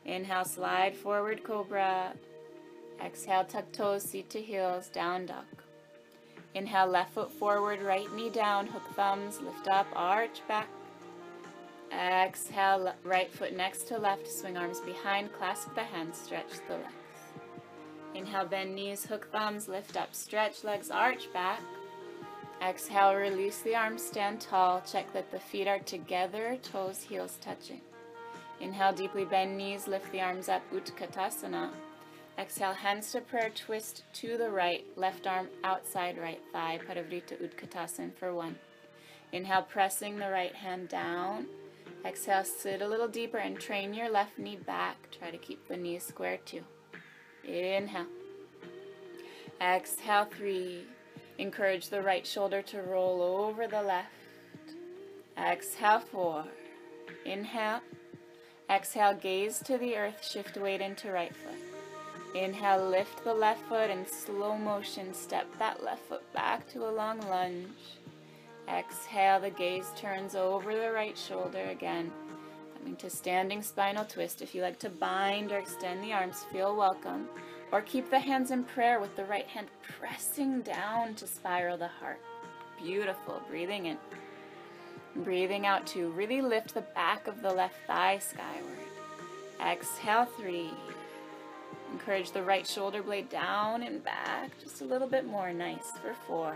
Inhale, 0.05 0.45
slide 0.45 0.95
forward, 0.95 1.43
cobra. 1.43 2.13
Exhale, 3.03 3.45
tuck 3.45 3.71
toes, 3.71 4.03
seat 4.03 4.29
to 4.29 4.41
heels, 4.41 4.87
down 4.89 5.25
dog. 5.25 5.45
Inhale, 6.53 6.87
left 6.87 7.13
foot 7.13 7.31
forward, 7.31 7.81
right 7.81 8.13
knee 8.13 8.29
down, 8.29 8.67
hook 8.67 8.83
thumbs, 8.95 9.39
lift 9.41 9.67
up, 9.67 9.87
arch 9.95 10.41
back. 10.47 10.67
Exhale, 11.91 12.93
right 13.03 13.31
foot 13.31 13.55
next 13.55 13.87
to 13.87 13.97
left, 13.97 14.27
swing 14.27 14.57
arms 14.57 14.79
behind, 14.81 15.33
clasp 15.33 15.73
the 15.73 15.83
hands, 15.83 16.17
stretch 16.17 16.51
the 16.67 16.75
legs. 16.75 16.85
Inhale, 18.13 18.45
bend 18.45 18.75
knees, 18.75 19.05
hook 19.05 19.29
thumbs, 19.31 19.67
lift 19.67 19.97
up, 19.97 20.13
stretch 20.13 20.63
legs, 20.63 20.91
arch 20.91 21.31
back. 21.33 21.61
Exhale, 22.61 23.15
release 23.15 23.61
the 23.61 23.75
arms, 23.75 24.03
stand 24.03 24.41
tall. 24.41 24.81
Check 24.81 25.11
that 25.13 25.31
the 25.31 25.39
feet 25.39 25.67
are 25.67 25.79
together, 25.79 26.57
toes, 26.61 27.01
heels 27.01 27.39
touching. 27.41 27.81
Inhale, 28.59 28.93
deeply 28.93 29.25
bend 29.25 29.57
knees, 29.57 29.87
lift 29.87 30.11
the 30.11 30.21
arms 30.21 30.49
up, 30.49 30.61
Utkatasana. 30.71 31.71
Exhale, 32.37 32.73
hands 32.73 33.11
to 33.11 33.21
prayer, 33.21 33.51
twist 33.53 34.03
to 34.13 34.37
the 34.37 34.49
right, 34.49 34.85
left 34.95 35.27
arm 35.27 35.47
outside 35.63 36.17
right 36.17 36.41
thigh, 36.51 36.79
Parivrtta 36.87 37.37
Utkatasana 37.41 38.15
for 38.15 38.33
one. 38.33 38.55
Inhale, 39.31 39.63
pressing 39.63 40.17
the 40.17 40.29
right 40.29 40.55
hand 40.55 40.89
down. 40.89 41.45
Exhale, 42.03 42.43
sit 42.43 42.81
a 42.81 42.87
little 42.87 43.07
deeper 43.07 43.37
and 43.37 43.59
train 43.59 43.93
your 43.93 44.09
left 44.09 44.39
knee 44.39 44.57
back. 44.57 44.97
Try 45.11 45.29
to 45.29 45.37
keep 45.37 45.67
the 45.67 45.77
knees 45.77 46.03
square 46.03 46.39
too. 46.45 46.63
Inhale. 47.43 48.07
Exhale, 49.61 50.25
three. 50.25 50.85
Encourage 51.37 51.89
the 51.89 52.01
right 52.01 52.25
shoulder 52.25 52.61
to 52.63 52.81
roll 52.81 53.21
over 53.21 53.67
the 53.67 53.81
left. 53.81 54.09
Exhale, 55.37 55.99
four. 55.99 56.45
Inhale. 57.25 57.81
Exhale, 58.69 59.13
gaze 59.13 59.59
to 59.59 59.77
the 59.77 59.95
earth, 59.95 60.27
shift 60.27 60.57
weight 60.57 60.81
into 60.81 61.11
right 61.11 61.35
foot. 61.35 61.70
Inhale, 62.33 62.89
lift 62.89 63.23
the 63.23 63.33
left 63.33 63.67
foot 63.67 63.89
and 63.89 64.07
slow 64.07 64.57
motion 64.57 65.13
step 65.13 65.47
that 65.59 65.83
left 65.83 66.07
foot 66.07 66.33
back 66.33 66.67
to 66.69 66.87
a 66.87 66.91
long 66.91 67.19
lunge. 67.27 67.67
Exhale, 68.69 69.39
the 69.39 69.49
gaze 69.49 69.91
turns 69.97 70.33
over 70.33 70.73
the 70.73 70.91
right 70.91 71.17
shoulder 71.17 71.63
again, 71.69 72.11
coming 72.77 72.95
to 72.97 73.09
standing 73.09 73.61
spinal 73.61 74.05
twist. 74.05 74.41
If 74.41 74.55
you 74.55 74.61
like 74.61 74.79
to 74.79 74.89
bind 74.89 75.51
or 75.51 75.57
extend 75.57 76.03
the 76.03 76.13
arms, 76.13 76.45
feel 76.51 76.75
welcome. 76.75 77.27
Or 77.71 77.81
keep 77.81 78.09
the 78.09 78.19
hands 78.19 78.51
in 78.51 78.65
prayer 78.65 78.99
with 78.99 79.15
the 79.15 79.25
right 79.25 79.47
hand 79.47 79.67
pressing 79.81 80.61
down 80.61 81.15
to 81.15 81.27
spiral 81.27 81.77
the 81.77 81.87
heart. 81.87 82.19
Beautiful. 82.81 83.41
Breathing 83.49 83.85
in. 83.85 83.97
Breathing 85.17 85.65
out 85.65 85.87
two. 85.87 86.09
Really 86.09 86.41
lift 86.41 86.73
the 86.73 86.81
back 86.81 87.27
of 87.27 87.41
the 87.41 87.53
left 87.53 87.75
thigh 87.87 88.19
skyward. 88.19 88.77
Exhale 89.65 90.25
three. 90.37 90.69
Encourage 91.91 92.31
the 92.31 92.43
right 92.43 92.65
shoulder 92.65 93.03
blade 93.03 93.29
down 93.29 93.83
and 93.83 94.03
back 94.03 94.51
just 94.59 94.81
a 94.81 94.85
little 94.85 95.07
bit 95.07 95.25
more. 95.25 95.51
Nice 95.53 95.91
for 96.01 96.13
four. 96.27 96.55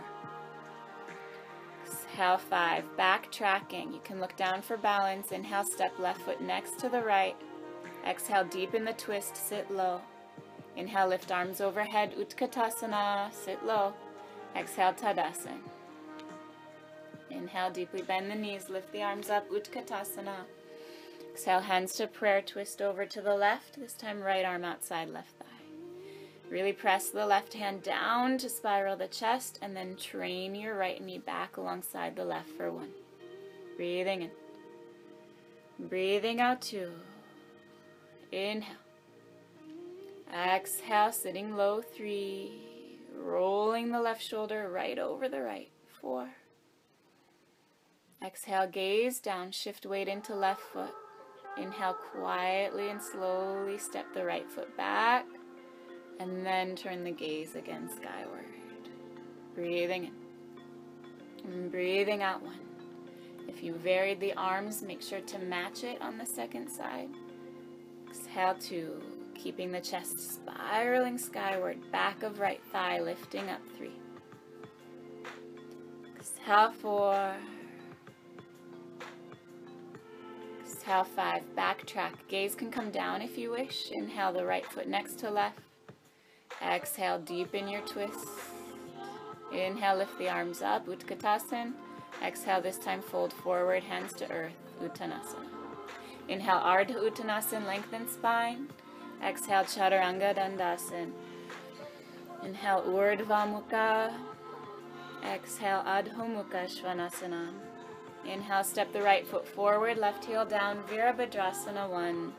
Exhale 1.84 2.38
five. 2.38 2.84
Backtracking. 2.98 3.94
You 3.94 4.02
can 4.04 4.20
look 4.20 4.36
down 4.38 4.62
for 4.62 4.78
balance. 4.78 5.32
Inhale, 5.32 5.66
step 5.66 5.98
left 6.00 6.22
foot 6.22 6.42
next 6.42 6.80
to 6.80 6.90
the 6.90 7.02
right. 7.02 7.36
Exhale, 8.08 8.46
deepen 8.46 8.86
the 8.86 8.94
twist. 8.94 9.36
Sit 9.36 9.70
low. 9.70 10.02
Inhale, 10.76 11.08
lift 11.08 11.32
arms 11.32 11.62
overhead, 11.62 12.14
Utkatasana, 12.18 13.34
sit 13.34 13.66
low. 13.66 13.94
Exhale, 14.56 14.94
Tadasana. 14.94 15.58
Inhale, 17.30 17.72
deeply 17.72 18.02
bend 18.02 18.30
the 18.30 18.36
knees, 18.36 18.70
lift 18.70 18.92
the 18.92 19.02
arms 19.02 19.30
up, 19.30 19.50
Utkatasana. 19.50 20.36
Exhale, 21.36 21.60
hands 21.60 21.92
to 21.96 22.08
prayer, 22.08 22.42
twist 22.42 22.82
over 22.82 23.06
to 23.06 23.20
the 23.20 23.36
left, 23.36 23.78
this 23.78 23.92
time 23.92 24.22
right 24.22 24.46
arm 24.46 24.64
outside 24.64 25.10
left 25.10 25.32
thigh. 25.32 25.46
Really 26.50 26.72
press 26.72 27.10
the 27.10 27.26
left 27.26 27.54
hand 27.54 27.84
down 27.84 28.38
to 28.38 28.48
spiral 28.48 28.96
the 28.96 29.10
chest, 29.10 29.60
and 29.62 29.76
then 29.76 29.98
train 29.98 30.56
your 30.56 30.78
right 30.78 31.04
knee 31.04 31.18
back 31.18 31.58
alongside 31.58 32.16
the 32.16 32.24
left 32.24 32.52
for 32.52 32.72
one. 32.72 32.92
Breathing 33.76 34.22
in. 34.22 34.32
Breathing 35.90 36.40
out 36.40 36.62
two. 36.62 36.94
Inhale. 38.32 38.78
Exhale, 40.34 41.12
sitting 41.12 41.58
low 41.58 41.82
three. 41.82 42.98
Rolling 43.14 43.92
the 43.92 44.00
left 44.00 44.24
shoulder 44.24 44.70
right 44.72 44.98
over 44.98 45.28
the 45.28 45.42
right. 45.42 45.70
Four. 46.00 46.30
Exhale, 48.26 48.68
gaze 48.68 49.20
down, 49.20 49.52
shift 49.52 49.86
weight 49.86 50.08
into 50.08 50.34
left 50.34 50.62
foot. 50.62 50.94
Inhale 51.58 51.94
quietly 51.94 52.90
and 52.90 53.02
slowly 53.02 53.78
step 53.78 54.06
the 54.14 54.26
right 54.26 54.50
foot 54.50 54.76
back. 54.76 55.26
And 56.20 56.46
then 56.46 56.76
turn 56.76 57.04
the 57.04 57.12
gaze 57.12 57.56
again 57.56 57.90
skyward. 57.90 58.46
Breathing 59.54 60.06
in. 60.06 61.52
And 61.52 61.72
breathing 61.72 62.24
out 62.24 62.42
one. 62.42 62.60
If 63.48 63.64
you 63.64 63.74
varied 63.74 64.20
the 64.20 64.34
arms, 64.34 64.82
make 64.82 65.02
sure 65.02 65.22
to 65.22 65.40
match 65.40 65.84
it 65.84 66.02
on 66.02 66.18
the 66.18 66.26
second 66.26 66.70
side. 66.70 67.10
Exhale 68.10 68.56
two. 68.56 69.02
Keeping 69.36 69.72
the 69.72 69.82
chest 69.82 70.20
spiraling 70.20 71.18
skyward. 71.18 71.78
Back 71.92 72.24
of 72.24 72.40
right 72.40 72.62
thigh 72.72 73.00
lifting 73.00 73.50
up 73.50 73.62
three. 73.78 74.00
Exhale 76.18 76.72
four. 76.72 77.36
Exhale 80.86 81.04
five. 81.04 81.42
Backtrack. 81.58 82.12
Gaze 82.28 82.54
can 82.54 82.70
come 82.70 82.92
down 82.92 83.24
if 83.24 83.40
you 83.40 83.50
wish. 83.50 83.90
Inhale 83.90 84.32
the 84.32 84.46
right 84.46 84.64
foot 84.64 84.88
next 84.88 85.18
to 85.18 85.32
left. 85.32 85.58
Exhale, 86.62 87.18
deepen 87.18 87.68
your 87.68 87.82
twist. 87.82 88.28
Inhale, 89.52 89.98
lift 89.98 90.16
the 90.20 90.30
arms 90.30 90.62
up, 90.62 90.86
Utkatasana. 90.86 91.74
Exhale, 92.24 92.62
this 92.62 92.78
time 92.78 93.02
fold 93.02 93.34
forward, 93.34 93.84
hands 93.84 94.14
to 94.14 94.32
earth, 94.32 94.54
Uttanasana. 94.80 95.50
Inhale, 96.30 96.60
Ardha 96.60 96.98
Uttanasana, 96.98 97.66
lengthen 97.66 98.08
spine. 98.08 98.68
Exhale, 99.24 99.64
Chaturanga 99.64 100.36
Dandasana. 100.36 101.10
Inhale, 102.44 102.84
Urdhva 102.84 103.48
Mukha. 103.52 104.14
Exhale, 105.24 105.82
Adho 105.84 106.28
Mukha 106.28 106.68
Svanasana. 106.68 107.50
Inhale, 108.28 108.64
step 108.64 108.92
the 108.92 109.02
right 109.02 109.28
foot 109.28 109.48
forward, 109.48 109.98
left 109.98 110.26
heel 110.26 110.46
down, 110.46 110.84
Virabhadrasana 110.84 111.90
1. 111.90 112.34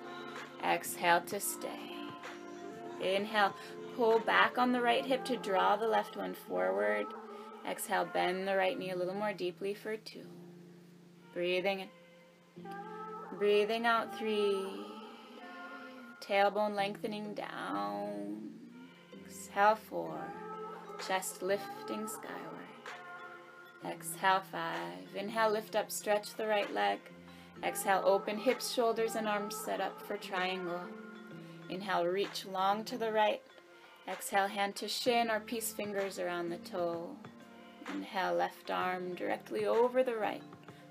Exhale 0.64 1.20
to 1.22 1.38
stay. 1.38 1.96
Inhale, 3.00 3.54
pull 3.94 4.18
back 4.18 4.58
on 4.58 4.72
the 4.72 4.80
right 4.80 5.04
hip 5.04 5.24
to 5.26 5.36
draw 5.36 5.76
the 5.76 5.86
left 5.86 6.16
one 6.16 6.34
forward. 6.34 7.06
Exhale, 7.68 8.08
bend 8.12 8.46
the 8.46 8.56
right 8.56 8.78
knee 8.78 8.90
a 8.90 8.96
little 8.96 9.14
more 9.14 9.32
deeply 9.32 9.74
for 9.74 9.96
two. 9.96 10.26
Breathing 11.32 11.80
in. 11.80 11.88
Breathing 13.38 13.86
out 13.86 14.16
three. 14.18 14.86
Tailbone 16.20 16.74
lengthening 16.74 17.34
down. 17.34 18.50
Exhale 19.26 19.76
four. 19.76 20.18
Chest 21.06 21.42
lifting 21.42 22.08
skyward. 22.08 22.56
Exhale 23.84 24.42
five. 24.50 25.14
Inhale, 25.14 25.50
lift 25.50 25.76
up, 25.76 25.90
stretch 25.90 26.34
the 26.34 26.46
right 26.46 26.72
leg. 26.72 26.98
Exhale, 27.62 28.02
open 28.04 28.36
hips, 28.36 28.72
shoulders, 28.72 29.14
and 29.14 29.28
arms 29.28 29.56
set 29.56 29.80
up 29.80 30.00
for 30.02 30.16
triangle. 30.16 30.80
Inhale, 31.68 32.06
reach 32.06 32.46
long 32.46 32.84
to 32.84 32.98
the 32.98 33.12
right. 33.12 33.42
Exhale, 34.08 34.46
hand 34.46 34.76
to 34.76 34.88
shin 34.88 35.30
or 35.30 35.40
peace 35.40 35.72
fingers 35.72 36.18
around 36.18 36.48
the 36.48 36.58
toe. 36.58 37.10
Inhale, 37.92 38.34
left 38.34 38.70
arm 38.70 39.14
directly 39.14 39.66
over 39.66 40.02
the 40.02 40.16
right. 40.16 40.42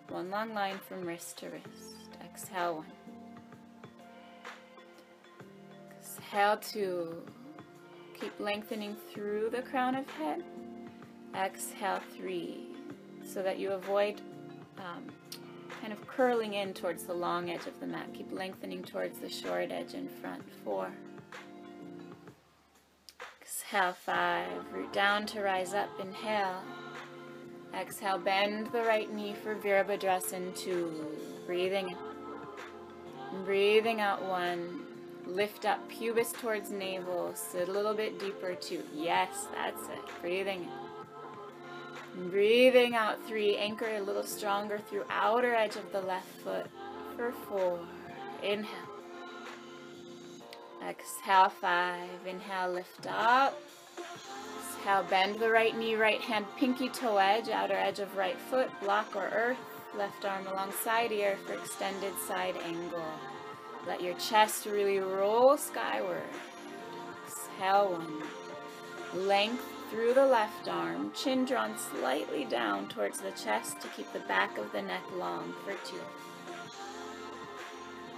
One 0.09 0.29
long 0.29 0.53
line 0.53 0.79
from 0.87 1.05
wrist 1.05 1.37
to 1.39 1.49
wrist. 1.49 1.95
Exhale, 2.23 2.75
one. 2.75 2.85
Exhale, 5.99 6.57
two. 6.57 7.23
Keep 8.19 8.39
lengthening 8.39 8.95
through 9.13 9.49
the 9.49 9.61
crown 9.61 9.95
of 9.95 10.09
head. 10.11 10.43
Exhale, 11.35 12.01
three. 12.15 12.74
So 13.25 13.43
that 13.43 13.59
you 13.59 13.71
avoid 13.71 14.21
um, 14.77 15.03
kind 15.81 15.91
of 15.91 16.07
curling 16.07 16.53
in 16.53 16.73
towards 16.73 17.03
the 17.03 17.13
long 17.13 17.49
edge 17.49 17.67
of 17.67 17.77
the 17.79 17.87
mat. 17.87 18.07
Keep 18.13 18.31
lengthening 18.31 18.81
towards 18.81 19.19
the 19.19 19.29
short 19.29 19.71
edge 19.71 19.93
in 19.93 20.07
front. 20.07 20.41
Four. 20.63 20.89
Exhale, 23.41 23.93
five. 23.93 24.47
Root 24.71 24.93
down 24.93 25.25
to 25.27 25.41
rise 25.41 25.73
up. 25.73 25.89
Inhale. 25.99 26.61
Exhale, 27.73 28.19
bend 28.19 28.67
the 28.71 28.83
right 28.83 29.13
knee 29.13 29.35
for 29.43 29.55
Virabhadrasana. 29.55 30.55
Two. 30.55 31.05
Breathing 31.45 31.89
in. 31.89 33.43
Breathing 33.43 33.99
out. 33.99 34.23
One. 34.23 34.81
Lift 35.27 35.65
up, 35.65 35.89
pubis 35.89 36.31
towards 36.31 36.71
navel. 36.71 37.33
Sit 37.33 37.67
a 37.67 37.71
little 37.71 37.95
bit 37.95 38.19
deeper. 38.19 38.55
Two. 38.55 38.83
Yes, 38.93 39.47
that's 39.53 39.89
it. 39.89 40.21
Breathing 40.21 40.61
in. 40.61 40.84
Breathing 42.17 42.95
out 42.95 43.17
three, 43.27 43.57
anchor 43.57 43.89
a 43.97 44.01
little 44.01 44.23
stronger 44.23 44.79
through 44.89 45.03
outer 45.09 45.53
edge 45.53 45.75
of 45.75 45.91
the 45.91 45.99
left 45.99 46.29
foot 46.43 46.65
for 47.17 47.31
four. 47.31 47.79
Inhale. 48.41 48.69
Exhale, 50.87 51.49
five. 51.49 52.25
Inhale, 52.25 52.71
lift 52.71 53.05
up. 53.07 53.59
Exhale, 54.77 55.03
bend 55.09 55.39
the 55.39 55.49
right 55.49 55.77
knee, 55.77 55.95
right 55.95 56.21
hand, 56.21 56.45
pinky 56.57 56.87
toe 56.87 57.17
edge, 57.17 57.49
outer 57.49 57.73
edge 57.73 57.99
of 57.99 58.15
right 58.15 58.37
foot, 58.37 58.69
block 58.81 59.13
or 59.13 59.29
earth. 59.33 59.57
Left 59.97 60.23
arm 60.23 60.47
alongside 60.47 61.11
ear 61.11 61.37
for 61.45 61.53
extended 61.53 62.13
side 62.27 62.55
angle. 62.63 63.03
Let 63.87 64.01
your 64.01 64.13
chest 64.15 64.65
really 64.65 64.99
roll 64.99 65.57
skyward. 65.57 66.21
Exhale, 67.27 67.91
one. 67.93 69.27
Length 69.27 69.74
through 69.95 70.13
the 70.13 70.25
left 70.25 70.67
arm, 70.67 71.09
chin 71.13 71.45
drawn 71.45 71.73
slightly 71.77 72.43
down 72.43 72.85
towards 72.89 73.21
the 73.21 73.31
chest 73.31 73.79
to 73.79 73.87
keep 73.95 74.11
the 74.11 74.19
back 74.19 74.57
of 74.57 74.69
the 74.73 74.81
neck 74.81 75.03
long 75.15 75.53
for 75.63 75.71
two. 75.87 76.01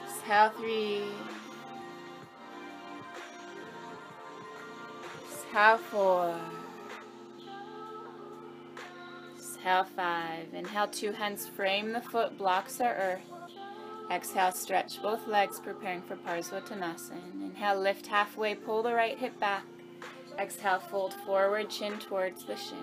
Exhale 0.07 0.49
three. 0.57 1.03
Exhale 5.31 5.77
four. 5.77 6.35
Exhale 9.35 9.83
five. 9.83 10.51
Inhale, 10.53 10.87
two 10.87 11.11
hands 11.11 11.45
frame 11.45 11.93
the 11.93 12.01
foot, 12.01 12.39
blocks 12.39 12.81
our 12.81 12.95
earth. 12.95 13.21
Exhale, 14.09 14.51
stretch 14.51 14.99
both 14.99 15.27
legs, 15.27 15.59
preparing 15.59 16.01
for 16.01 16.15
Parsvottanasana. 16.15 17.43
Inhale, 17.43 17.79
lift 17.79 18.07
halfway, 18.07 18.55
pull 18.55 18.81
the 18.81 18.95
right 18.95 19.19
hip 19.19 19.39
back. 19.39 19.63
Exhale, 20.39 20.79
fold 20.79 21.13
forward, 21.25 21.69
chin 21.69 21.97
towards 21.97 22.43
the 22.45 22.55
shin. 22.55 22.77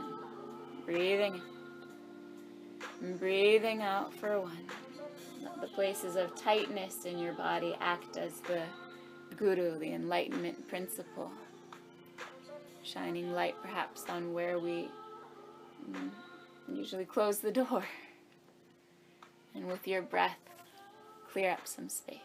Breathing 0.85 1.41
in. 3.01 3.17
breathing 3.17 3.83
out 3.83 4.13
for 4.15 4.41
one. 4.41 4.67
Let 5.43 5.61
the 5.61 5.69
places 5.69 6.17
of 6.17 6.35
tightness 6.35 7.05
in 7.05 7.19
your 7.19 7.33
body 7.35 7.77
act 7.81 8.17
as 8.17 8.41
the 8.41 8.63
guru, 9.37 9.79
the 9.79 9.93
enlightenment 9.93 10.67
principle. 10.69 11.31
Shining 12.83 13.33
light 13.33 13.55
perhaps 13.63 14.05
on 14.09 14.33
where 14.33 14.59
we 14.59 14.89
mm, 15.91 16.11
usually 16.69 17.05
close 17.05 17.39
the 17.39 17.53
door. 17.53 17.85
And 19.55 19.67
with 19.67 19.87
your 19.87 20.03
breath, 20.03 20.39
clear 21.31 21.51
up 21.51 21.67
some 21.67 21.89
space 21.89 22.19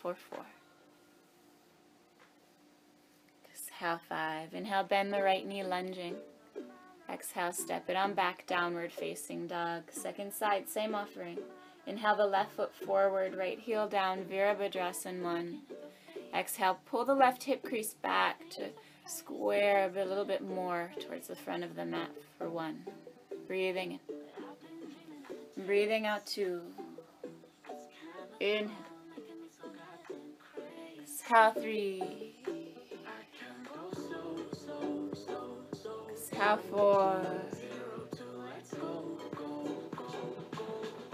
for 0.00 0.14
four. 0.14 0.44
Exhale, 3.82 4.00
five. 4.08 4.54
Inhale, 4.54 4.84
bend 4.84 5.12
the 5.12 5.20
right 5.20 5.44
knee, 5.44 5.64
lunging. 5.64 6.14
Exhale, 7.12 7.52
step 7.52 7.90
it 7.90 7.96
on 7.96 8.14
back, 8.14 8.46
downward 8.46 8.92
facing 8.92 9.48
dog. 9.48 9.82
Second 9.90 10.32
side, 10.32 10.68
same 10.68 10.94
offering. 10.94 11.36
Inhale 11.88 12.14
the 12.14 12.24
left 12.24 12.52
foot 12.52 12.72
forward, 12.72 13.34
right 13.34 13.58
heel 13.58 13.88
down, 13.88 14.24
Virabhadrasana 14.26 15.20
one. 15.20 15.62
Exhale, 16.32 16.78
pull 16.86 17.04
the 17.04 17.12
left 17.12 17.42
hip 17.42 17.64
crease 17.64 17.94
back 17.94 18.48
to 18.50 18.68
square 19.04 19.90
a 19.96 20.04
little 20.04 20.24
bit 20.24 20.46
more 20.48 20.92
towards 21.00 21.26
the 21.26 21.34
front 21.34 21.64
of 21.64 21.74
the 21.74 21.84
mat 21.84 22.10
for 22.38 22.48
one. 22.48 22.84
Breathing 23.48 23.98
in. 25.56 25.66
Breathing 25.66 26.06
out 26.06 26.24
two. 26.24 26.60
Inhale. 28.38 28.70
Exhale 31.00 31.50
three. 31.60 32.21
Exhale 36.42 36.56
four. 36.72 37.20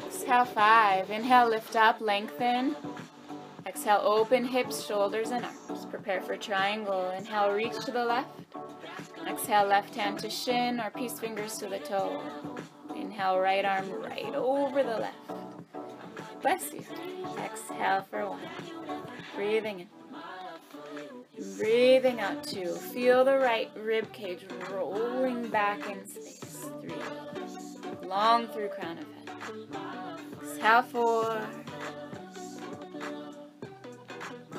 Exhale 0.06 0.44
five. 0.46 1.10
Inhale, 1.10 1.50
lift 1.50 1.76
up, 1.76 2.00
lengthen. 2.00 2.74
Exhale, 3.66 4.00
open 4.02 4.46
hips, 4.46 4.86
shoulders, 4.86 5.30
and 5.30 5.44
arms. 5.44 5.84
Prepare 5.90 6.22
for 6.22 6.38
triangle. 6.38 7.10
Inhale, 7.10 7.52
reach 7.52 7.78
to 7.84 7.90
the 7.90 8.06
left. 8.06 8.30
Exhale, 9.28 9.66
left 9.66 9.94
hand 9.94 10.18
to 10.20 10.30
shin 10.30 10.80
or 10.80 10.88
peace 10.88 11.20
fingers 11.20 11.58
to 11.58 11.66
the 11.66 11.78
toe. 11.78 12.22
Inhale, 12.96 13.38
right 13.38 13.66
arm 13.66 13.86
right 14.00 14.34
over 14.34 14.82
the 14.82 14.96
left. 14.96 15.30
Bless 16.40 16.72
you. 16.72 16.84
Exhale 17.44 18.06
for 18.10 18.30
one. 18.30 18.40
Breathing 19.36 19.80
in. 19.80 19.97
Breathing 21.58 22.20
out 22.20 22.44
two. 22.44 22.76
Feel 22.76 23.24
the 23.24 23.36
right 23.36 23.68
rib 23.76 24.12
cage 24.12 24.46
rolling 24.70 25.48
back 25.48 25.90
in 25.90 26.06
space. 26.06 26.70
Three. 26.80 26.92
Long 28.06 28.46
through 28.46 28.68
crown 28.68 28.98
of 28.98 29.06
head. 29.12 29.30
Exhale 30.40 30.82
four. 30.82 31.42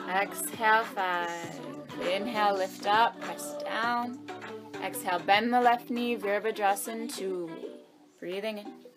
Exhale 0.10 0.84
five. 0.84 1.60
Inhale, 2.02 2.56
lift 2.56 2.86
up, 2.86 3.20
press 3.22 3.56
down. 3.64 4.20
Exhale, 4.84 5.20
bend 5.20 5.54
the 5.54 5.62
left 5.62 5.90
knee, 5.90 6.18
Virabhadrasana 6.18 7.16
two. 7.16 7.50
Breathing 8.20 8.58
in. 8.60 8.89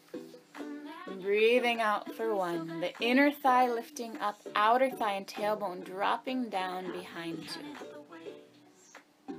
Breathing 1.23 1.81
out 1.81 2.13
for 2.15 2.35
one. 2.35 2.81
The 2.81 2.93
inner 3.01 3.31
thigh 3.31 3.71
lifting 3.71 4.19
up, 4.19 4.41
outer 4.57 4.91
thigh 4.91 5.13
and 5.13 5.27
tailbone 5.27 5.85
dropping 5.85 6.49
down 6.49 6.91
behind 6.91 7.39
you. 7.39 9.37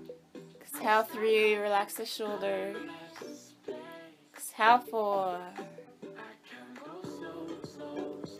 Exhale 0.62 1.04
three, 1.04 1.56
relax 1.56 1.96
the 1.96 2.06
shoulders. 2.06 2.78
Exhale 4.34 4.80
four. 4.80 5.40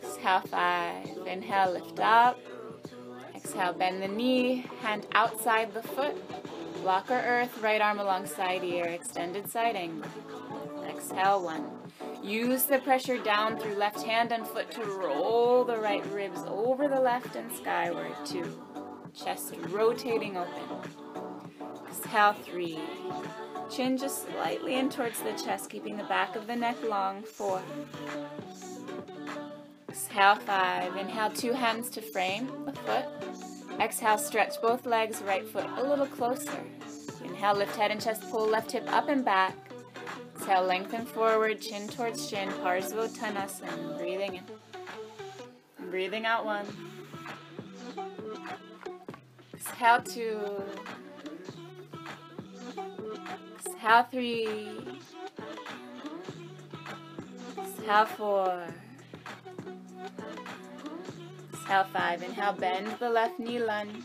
Exhale 0.02 0.40
five. 0.40 1.26
Inhale, 1.26 1.72
lift 1.72 2.00
up. 2.00 2.38
Exhale, 3.34 3.74
bend 3.74 4.02
the 4.02 4.08
knee, 4.08 4.64
hand 4.80 5.06
outside 5.12 5.74
the 5.74 5.82
foot. 5.82 6.16
Block 6.80 7.10
or 7.10 7.14
earth, 7.14 7.62
right 7.62 7.80
arm 7.80 7.98
alongside 7.98 8.64
ear, 8.64 8.84
extended 8.84 9.50
side 9.50 9.76
angle. 9.76 10.08
Exhale, 10.88 11.42
one. 11.42 11.83
Use 12.24 12.62
the 12.62 12.78
pressure 12.78 13.18
down 13.18 13.58
through 13.58 13.74
left 13.74 14.02
hand 14.02 14.32
and 14.32 14.46
foot 14.46 14.70
to 14.70 14.82
roll 14.82 15.62
the 15.62 15.76
right 15.76 16.04
ribs 16.06 16.40
over 16.48 16.88
the 16.88 16.98
left 16.98 17.36
and 17.36 17.52
skyward. 17.52 18.14
Two. 18.24 18.50
Chest 19.14 19.54
rotating 19.68 20.38
open. 20.38 20.62
Exhale, 21.86 22.32
three. 22.32 22.78
Chin 23.70 23.98
just 23.98 24.26
slightly 24.26 24.76
in 24.76 24.88
towards 24.88 25.20
the 25.20 25.32
chest, 25.32 25.68
keeping 25.68 25.98
the 25.98 26.04
back 26.04 26.34
of 26.34 26.46
the 26.46 26.56
neck 26.56 26.76
long. 26.88 27.22
Four. 27.22 27.60
Exhale, 29.90 30.36
five. 30.36 30.96
Inhale, 30.96 31.30
two 31.30 31.52
hands 31.52 31.90
to 31.90 32.00
frame 32.00 32.50
the 32.64 32.72
foot. 32.72 33.04
Exhale, 33.78 34.16
stretch 34.16 34.62
both 34.62 34.86
legs, 34.86 35.20
right 35.26 35.46
foot 35.46 35.66
a 35.76 35.82
little 35.82 36.06
closer. 36.06 36.64
Inhale, 37.22 37.56
lift 37.56 37.76
head 37.76 37.90
and 37.90 38.00
chest, 38.00 38.22
pull 38.30 38.48
left 38.48 38.72
hip 38.72 38.90
up 38.90 39.10
and 39.10 39.26
back. 39.26 39.54
Exhale, 40.44 40.64
lengthen 40.64 41.06
forward, 41.06 41.58
chin 41.58 41.88
towards 41.88 42.28
chin, 42.28 42.50
Parsvottanasana. 42.62 43.96
Breathing 43.96 44.34
in. 44.34 44.44
Breathing 45.90 46.26
out 46.26 46.44
one. 46.44 46.66
Exhale 49.54 50.02
two. 50.02 50.38
Exhale 53.56 54.02
three. 54.10 54.68
Exhale 57.58 58.04
four. 58.04 58.66
Exhale 61.54 61.84
five. 61.84 62.22
Inhale, 62.22 62.52
bend 62.52 62.94
the 62.98 63.08
left 63.08 63.38
knee 63.38 63.60
lunge. 63.60 64.04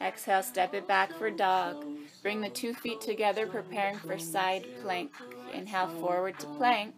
Exhale, 0.00 0.42
step 0.42 0.72
it 0.72 0.88
back 0.88 1.12
for 1.12 1.30
dog. 1.30 1.84
Bring 2.22 2.40
the 2.40 2.48
two 2.48 2.72
feet 2.72 3.02
together, 3.02 3.46
preparing 3.46 3.98
for 3.98 4.18
side 4.18 4.64
plank. 4.80 5.12
Inhale, 5.52 5.88
forward 6.00 6.38
to 6.40 6.46
plank. 6.46 6.94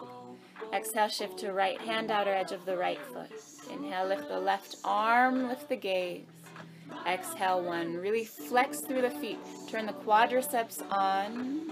Exhale, 0.73 1.09
shift 1.09 1.38
to 1.40 1.53
right 1.53 1.81
hand, 1.81 2.11
outer 2.11 2.33
edge 2.33 2.53
of 2.53 2.64
the 2.64 2.77
right 2.77 3.01
foot. 3.12 3.31
Inhale, 3.73 4.07
lift 4.07 4.29
the 4.29 4.38
left 4.38 4.77
arm, 4.85 5.49
lift 5.49 5.69
the 5.69 5.77
gaze. 5.77 6.23
Exhale, 7.07 7.62
one. 7.62 7.95
Really 7.97 8.25
flex 8.25 8.81
through 8.81 9.03
the 9.03 9.11
feet. 9.11 9.38
Turn 9.69 9.87
the 9.87 9.93
quadriceps 9.93 10.83
on. 10.90 11.71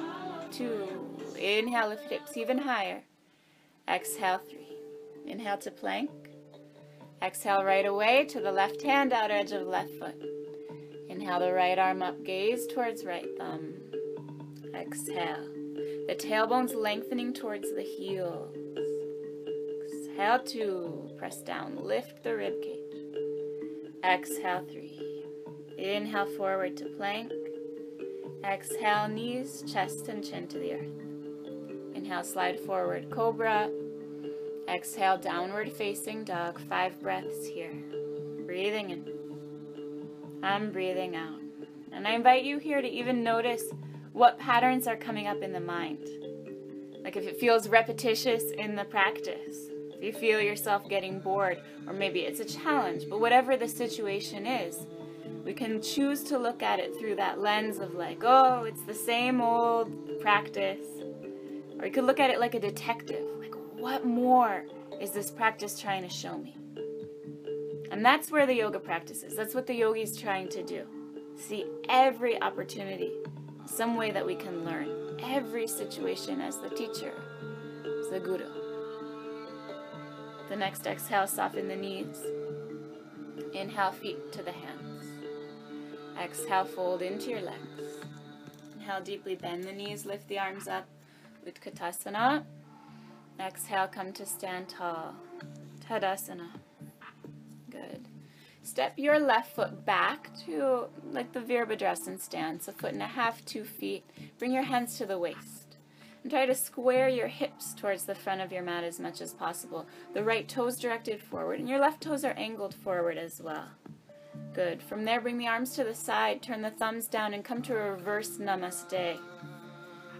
Two. 0.51 0.89
Inhale, 1.39 1.89
lift 1.89 2.11
hips 2.11 2.37
even 2.37 2.59
higher. 2.59 3.03
Exhale, 3.89 4.41
three. 4.49 4.77
Inhale 5.27 5.59
to 5.59 5.71
plank. 5.71 6.11
Exhale 7.23 7.65
right 7.65 7.87
away 7.87 8.25
to 8.27 8.41
the 8.41 8.53
left 8.53 8.83
hand, 8.83 9.13
outer 9.13 9.35
edge 9.35 9.53
of 9.53 9.61
the 9.61 9.71
left 9.71 9.93
foot. 9.99 10.21
Inhale 11.09 11.41
the 11.41 11.53
right 11.53 11.79
arm 11.79 12.03
up, 12.03 12.25
gaze 12.25 12.67
towards 12.67 13.05
right 13.05 13.29
thumb. 13.39 13.75
Exhale. 14.75 15.62
The 16.07 16.15
tailbone's 16.19 16.75
lengthening 16.75 17.33
towards 17.33 17.73
the 17.75 17.83
heels. 17.83 18.55
Exhale 19.93 20.41
two. 20.41 21.11
Press 21.17 21.43
down. 21.43 21.77
Lift 21.77 22.23
the 22.23 22.37
rib 22.37 22.61
cage. 22.63 22.79
Exhale 24.05 24.65
three. 24.71 25.25
Inhale 25.79 26.27
forward 26.37 26.77
to 26.79 26.85
plank. 26.97 27.33
Exhale 28.45 29.09
knees, 29.09 29.65
chest, 29.73 30.09
and 30.09 30.25
chin 30.25 30.49
to 30.49 30.59
the 30.59 30.75
earth. 30.75 31.95
Inhale 31.95 32.25
slide 32.25 32.59
forward 32.61 33.11
cobra. 33.11 33.71
Exhale, 34.69 35.19
downward 35.19 35.73
facing 35.73 36.25
dog. 36.25 36.61
Five 36.69 37.01
breaths 37.01 37.47
here. 37.47 37.73
Breathing 38.47 38.91
in. 38.91 39.05
I'm 40.43 40.73
breathing 40.73 41.15
out. 41.15 41.41
And 41.93 42.07
I 42.07 42.13
invite 42.13 42.45
you 42.45 42.59
here 42.59 42.83
to 42.83 42.89
even 42.89 43.23
notice 43.23 43.65
what 44.13 44.39
patterns 44.39 44.87
are 44.87 44.97
coming 44.97 45.27
up 45.27 45.43
in 45.43 45.53
the 45.53 45.61
mind. 45.61 46.07
Like 47.03 47.17
if 47.17 47.25
it 47.25 47.39
feels 47.39 47.69
repetitious 47.69 48.51
in 48.53 48.77
the 48.77 48.85
practice, 48.85 49.69
if 49.95 50.03
you 50.03 50.13
feel 50.13 50.41
yourself 50.41 50.89
getting 50.89 51.19
bored, 51.21 51.61
or 51.87 51.93
maybe 51.93 52.21
it's 52.21 52.41
a 52.41 52.45
challenge, 52.45 53.09
but 53.09 53.21
whatever 53.21 53.57
the 53.57 53.69
situation 53.69 54.47
is, 54.47 54.87
we 55.45 55.53
can 55.53 55.83
choose 55.83 56.23
to 56.25 56.39
look 56.39 56.63
at 56.63 56.79
it 56.79 56.97
through 56.99 57.17
that 57.17 57.41
lens 57.41 57.79
of 57.79 57.95
like, 57.95 58.23
oh, 58.23 58.65
it's 58.65 58.83
the 58.83 58.95
same 58.95 59.41
old 59.41 60.21
practice. 60.21 60.85
Or 61.79 61.87
you 61.87 61.93
could 61.93 62.05
look 62.05 62.21
at 62.21 62.31
it 62.31 62.39
like 62.39 62.55
a 62.55 62.61
detective, 62.61 63.25
like, 63.41 63.55
what 63.77 64.05
more 64.05 64.65
is 65.01 65.11
this 65.11 65.31
practice 65.31 65.81
trying 65.81 66.03
to 66.03 66.09
show 66.09 66.39
me? 66.39 66.57
And 67.91 68.05
that's 68.05 68.31
where 68.31 68.47
the 68.47 68.55
yoga 68.55 68.79
practice 68.79 69.23
is. 69.23 69.35
That's 69.35 69.55
what 69.55 69.67
the 69.67 69.75
yogi 69.75 70.03
is 70.03 70.17
trying 70.17 70.49
to 70.51 70.63
do. 70.63 70.87
See 71.37 71.67
every 71.89 72.41
opportunity, 72.41 73.13
some 73.67 73.97
way 73.97 74.11
that 74.11 74.25
we 74.27 74.35
can 74.35 74.65
learn. 74.65 74.89
Every 75.23 75.67
situation 75.67 76.41
as 76.41 76.57
the 76.59 76.71
teacher, 76.71 77.13
as 78.01 78.11
the 78.11 78.21
guru. 78.21 78.49
The 80.49 80.57
next 80.57 80.87
exhale, 80.87 81.27
soften 81.27 81.69
the 81.69 81.77
knees. 81.77 82.19
Inhale, 83.55 83.93
feet 83.93 84.33
to 84.33 84.43
the 84.43 84.53
hands. 84.53 85.07
Exhale, 86.21 86.65
fold 86.65 87.03
into 87.03 87.31
your 87.31 87.41
legs. 87.41 87.83
Inhale, 88.75 89.01
deeply 89.01 89.35
bend 89.35 89.65
the 89.65 89.73
knees, 89.73 90.05
lift 90.05 90.29
the 90.29 90.39
arms 90.39 90.69
up. 90.69 90.87
with 91.45 91.61
Utkatasana. 91.61 92.45
Exhale, 93.41 93.89
come 93.89 94.13
to 94.13 94.27
stand 94.27 94.69
tall. 94.69 95.15
Tadasana. 95.89 96.49
Good. 97.71 98.07
Step 98.63 98.93
your 98.97 99.19
left 99.19 99.57
foot 99.57 99.85
back 99.85 100.31
to 100.47 100.87
like 101.11 101.33
the 101.33 101.41
Virabhadrasana 101.41 102.21
stance, 102.21 102.69
a 102.69 102.73
foot 102.73 102.93
and 102.93 103.03
a 103.03 103.07
half, 103.07 103.45
two 103.45 103.65
feet. 103.65 104.05
Bring 104.39 104.53
your 104.53 104.63
hands 104.63 104.97
to 104.99 105.07
the 105.07 105.19
waist. 105.19 105.77
And 106.23 106.31
try 106.31 106.47
to 106.47 106.55
square 106.55 107.09
your 107.09 107.27
hips 107.27 107.75
towards 107.75 108.05
the 108.05 108.15
front 108.15 108.41
of 108.41 108.53
your 108.53 108.63
mat 108.63 108.85
as 108.85 109.01
much 109.01 109.21
as 109.21 109.35
possible. 109.35 109.87
The 110.15 110.23
right 110.23 110.49
toes 110.49 110.79
directed 110.79 111.21
forward, 111.21 111.59
and 111.59 111.69
your 111.69 111.81
left 111.81 112.03
toes 112.03 112.25
are 112.25 112.35
angled 112.35 112.75
forward 112.75 113.19
as 113.19 113.43
well. 113.43 113.67
Good. 114.55 114.81
From 114.81 115.05
there, 115.05 115.21
bring 115.21 115.39
the 115.39 115.49
arms 115.49 115.75
to 115.75 115.85
the 115.85 115.95
side, 115.95 116.41
turn 116.41 116.63
the 116.63 116.71
thumbs 116.71 117.09
down, 117.09 117.35
and 117.35 117.45
come 117.45 117.63
to 117.63 117.77
a 117.77 117.91
reverse 117.93 118.39
namaste. 118.39 119.19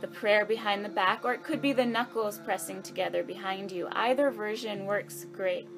The 0.01 0.09
prayer 0.09 0.45
behind 0.45 0.85
the 0.85 0.89
back, 0.89 1.25
or 1.25 1.33
it 1.33 1.45
could 1.45 1.63
be 1.63 1.73
the 1.73 1.87
knuckles 1.87 2.39
pressing 2.39 2.83
together 2.83 3.23
behind 3.23 3.71
you. 3.71 3.87
Either 3.93 4.33
version 4.33 4.87
works 4.87 5.27
great. 5.33 5.69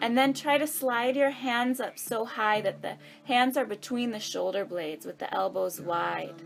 And 0.00 0.16
then 0.16 0.34
try 0.34 0.58
to 0.58 0.66
slide 0.66 1.16
your 1.16 1.30
hands 1.30 1.80
up 1.80 1.98
so 1.98 2.24
high 2.24 2.60
that 2.60 2.82
the 2.82 2.96
hands 3.24 3.56
are 3.56 3.64
between 3.64 4.10
the 4.10 4.20
shoulder 4.20 4.64
blades 4.64 5.06
with 5.06 5.18
the 5.18 5.32
elbows 5.34 5.80
wide. 5.80 6.42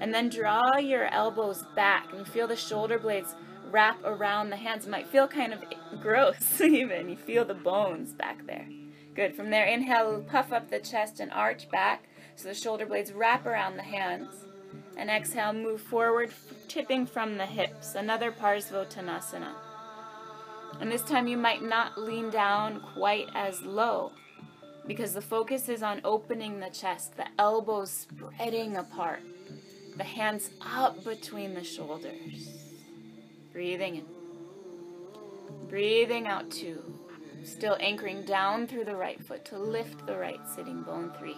And 0.00 0.12
then 0.12 0.28
draw 0.28 0.76
your 0.78 1.06
elbows 1.06 1.64
back 1.76 2.12
and 2.12 2.26
feel 2.26 2.48
the 2.48 2.56
shoulder 2.56 2.98
blades 2.98 3.34
wrap 3.70 4.02
around 4.04 4.50
the 4.50 4.56
hands. 4.56 4.86
It 4.86 4.90
might 4.90 5.06
feel 5.06 5.28
kind 5.28 5.52
of 5.52 5.62
gross 6.00 6.60
even. 6.60 7.08
You 7.08 7.16
feel 7.16 7.44
the 7.44 7.54
bones 7.54 8.12
back 8.12 8.46
there. 8.46 8.68
Good. 9.14 9.36
From 9.36 9.50
there, 9.50 9.66
inhale, 9.66 10.24
puff 10.28 10.52
up 10.52 10.70
the 10.70 10.80
chest 10.80 11.20
and 11.20 11.30
arch 11.30 11.70
back 11.70 12.08
so 12.36 12.48
the 12.48 12.54
shoulder 12.54 12.86
blades 12.86 13.12
wrap 13.12 13.46
around 13.46 13.76
the 13.76 13.82
hands. 13.82 14.46
And 14.96 15.10
exhale, 15.10 15.52
move 15.52 15.80
forward, 15.80 16.30
tipping 16.68 17.06
from 17.06 17.36
the 17.36 17.46
hips. 17.46 17.94
Another 17.94 18.30
Parsvottanasana. 18.30 19.52
And 20.80 20.90
this 20.90 21.02
time 21.02 21.26
you 21.26 21.36
might 21.36 21.62
not 21.62 21.98
lean 21.98 22.30
down 22.30 22.80
quite 22.94 23.28
as 23.34 23.62
low 23.62 24.12
because 24.86 25.14
the 25.14 25.22
focus 25.22 25.68
is 25.68 25.82
on 25.82 26.00
opening 26.04 26.60
the 26.60 26.68
chest, 26.68 27.16
the 27.16 27.26
elbows 27.38 27.90
spreading 27.90 28.76
apart, 28.76 29.22
the 29.96 30.04
hands 30.04 30.50
up 30.60 31.02
between 31.04 31.54
the 31.54 31.64
shoulders. 31.64 32.48
Breathing 33.52 33.96
in. 33.96 34.04
Breathing 35.68 36.26
out 36.26 36.50
two. 36.50 36.82
Still 37.44 37.76
anchoring 37.78 38.24
down 38.24 38.66
through 38.66 38.84
the 38.84 38.96
right 38.96 39.22
foot 39.22 39.44
to 39.46 39.58
lift 39.58 40.06
the 40.06 40.16
right 40.16 40.40
sitting 40.54 40.82
bone. 40.82 41.12
Three. 41.18 41.36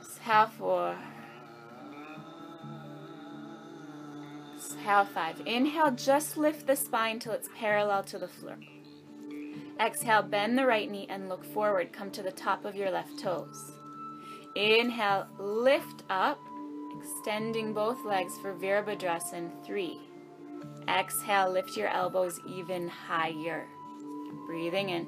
Exhale 0.00 0.46
four. 0.46 0.96
Exhale 4.64 5.04
five. 5.04 5.42
Inhale, 5.46 5.90
just 5.90 6.36
lift 6.36 6.66
the 6.66 6.76
spine 6.76 7.18
till 7.18 7.32
it's 7.32 7.48
parallel 7.58 8.02
to 8.04 8.18
the 8.18 8.28
floor. 8.28 8.56
Exhale, 9.78 10.22
bend 10.22 10.56
the 10.56 10.66
right 10.66 10.90
knee 10.90 11.06
and 11.10 11.28
look 11.28 11.44
forward. 11.44 11.92
Come 11.92 12.10
to 12.12 12.22
the 12.22 12.32
top 12.32 12.64
of 12.64 12.74
your 12.74 12.90
left 12.90 13.18
toes. 13.18 13.72
Inhale, 14.56 15.26
lift 15.38 16.02
up, 16.08 16.38
extending 16.98 17.74
both 17.74 18.04
legs 18.06 18.38
for 18.38 18.54
Virabhadrasana. 18.54 19.50
Three. 19.66 19.98
Exhale, 20.88 21.50
lift 21.50 21.76
your 21.76 21.88
elbows 21.88 22.40
even 22.48 22.88
higher. 22.88 23.66
Breathing 24.46 24.90
in. 24.90 25.06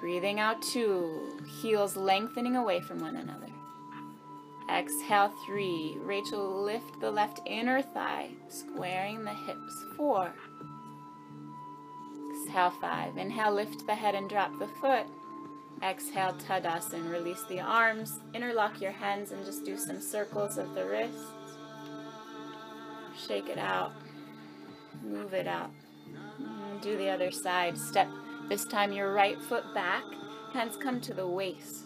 Breathing 0.00 0.40
out 0.40 0.60
two. 0.62 1.38
Heels 1.60 1.96
lengthening 1.96 2.56
away 2.56 2.80
from 2.80 2.98
one 2.98 3.16
another. 3.16 3.51
Exhale, 4.70 5.32
three. 5.46 5.96
Rachel, 6.00 6.62
lift 6.62 7.00
the 7.00 7.10
left 7.10 7.40
inner 7.46 7.82
thigh, 7.82 8.30
squaring 8.48 9.24
the 9.24 9.34
hips. 9.34 9.84
Four. 9.96 10.32
Exhale, 12.30 12.72
five. 12.80 13.16
Inhale, 13.16 13.54
lift 13.54 13.86
the 13.86 13.94
head 13.94 14.14
and 14.14 14.28
drop 14.28 14.58
the 14.58 14.68
foot. 14.80 15.06
Exhale, 15.82 16.34
Tadasana. 16.34 17.10
Release 17.10 17.42
the 17.48 17.60
arms. 17.60 18.20
Interlock 18.34 18.80
your 18.80 18.92
hands 18.92 19.32
and 19.32 19.44
just 19.44 19.64
do 19.64 19.76
some 19.76 20.00
circles 20.00 20.56
of 20.58 20.74
the 20.74 20.86
wrists. 20.86 21.24
Shake 23.26 23.48
it 23.48 23.58
out. 23.58 23.92
Move 25.02 25.34
it 25.34 25.46
out. 25.46 25.70
Mm, 26.40 26.80
do 26.80 26.96
the 26.96 27.08
other 27.08 27.30
side. 27.30 27.76
Step 27.76 28.08
this 28.48 28.64
time 28.64 28.92
your 28.92 29.12
right 29.12 29.40
foot 29.40 29.64
back. 29.74 30.04
Hands 30.52 30.76
come 30.76 31.00
to 31.00 31.14
the 31.14 31.26
waist. 31.26 31.81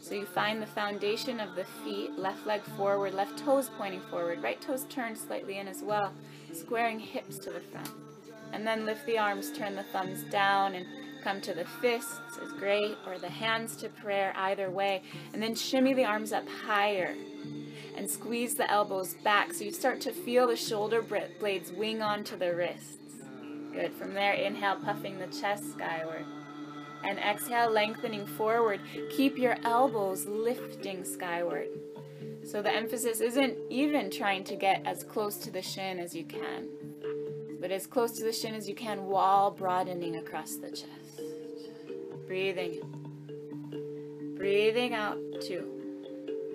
So 0.00 0.14
you 0.14 0.24
find 0.24 0.60
the 0.60 0.66
foundation 0.66 1.40
of 1.40 1.54
the 1.54 1.64
feet, 1.84 2.18
left 2.18 2.46
leg 2.46 2.62
forward, 2.76 3.14
left 3.14 3.38
toes 3.38 3.70
pointing 3.76 4.00
forward, 4.02 4.42
right 4.42 4.60
toes 4.60 4.86
turned 4.88 5.16
slightly 5.16 5.58
in 5.58 5.68
as 5.68 5.82
well, 5.82 6.12
squaring 6.52 6.98
hips 6.98 7.38
to 7.38 7.50
the 7.50 7.60
front. 7.60 7.90
And 8.52 8.66
then 8.66 8.86
lift 8.86 9.06
the 9.06 9.18
arms, 9.18 9.52
turn 9.52 9.76
the 9.76 9.84
thumbs 9.84 10.24
down, 10.24 10.74
and 10.74 10.86
come 11.22 11.40
to 11.42 11.54
the 11.54 11.64
fists 11.64 12.38
is 12.42 12.52
great, 12.52 12.96
or 13.06 13.18
the 13.18 13.28
hands 13.28 13.76
to 13.76 13.88
prayer, 13.88 14.32
either 14.36 14.70
way. 14.70 15.02
And 15.32 15.42
then 15.42 15.54
shimmy 15.54 15.94
the 15.94 16.04
arms 16.04 16.32
up 16.32 16.48
higher 16.48 17.14
and 17.96 18.10
squeeze 18.10 18.54
the 18.54 18.70
elbows 18.70 19.14
back 19.22 19.52
so 19.52 19.64
you 19.64 19.72
start 19.72 20.00
to 20.00 20.12
feel 20.12 20.46
the 20.46 20.56
shoulder 20.56 21.02
blades 21.02 21.72
wing 21.72 22.02
onto 22.02 22.36
the 22.36 22.54
wrists. 22.54 22.96
Good. 23.72 23.92
From 23.92 24.14
there, 24.14 24.32
inhale, 24.32 24.76
puffing 24.76 25.18
the 25.18 25.26
chest 25.28 25.72
skyward. 25.72 26.24
And 27.02 27.18
exhale, 27.18 27.70
lengthening 27.70 28.26
forward. 28.26 28.80
Keep 29.10 29.38
your 29.38 29.56
elbows 29.64 30.26
lifting 30.26 31.04
skyward. 31.04 31.68
So 32.44 32.62
the 32.62 32.72
emphasis 32.72 33.20
isn't 33.20 33.56
even 33.70 34.10
trying 34.10 34.44
to 34.44 34.56
get 34.56 34.82
as 34.86 35.04
close 35.04 35.36
to 35.38 35.50
the 35.50 35.62
shin 35.62 35.98
as 35.98 36.14
you 36.14 36.24
can, 36.24 36.68
but 37.60 37.70
as 37.70 37.86
close 37.86 38.12
to 38.12 38.24
the 38.24 38.32
shin 38.32 38.54
as 38.54 38.68
you 38.68 38.74
can 38.74 39.04
while 39.04 39.50
broadening 39.50 40.16
across 40.16 40.56
the 40.56 40.70
chest. 40.70 41.20
Breathing. 42.26 42.80
Breathing 44.36 44.94
out, 44.94 45.18
two. 45.42 45.68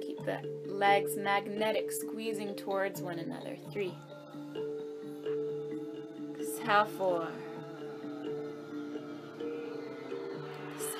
Keep 0.01 0.25
the 0.25 0.41
legs 0.67 1.15
magnetic, 1.17 1.91
squeezing 1.91 2.55
towards 2.55 3.01
one 3.01 3.19
another. 3.19 3.57
Three. 3.71 3.93
Exhale, 6.39 6.85
four. 6.85 7.27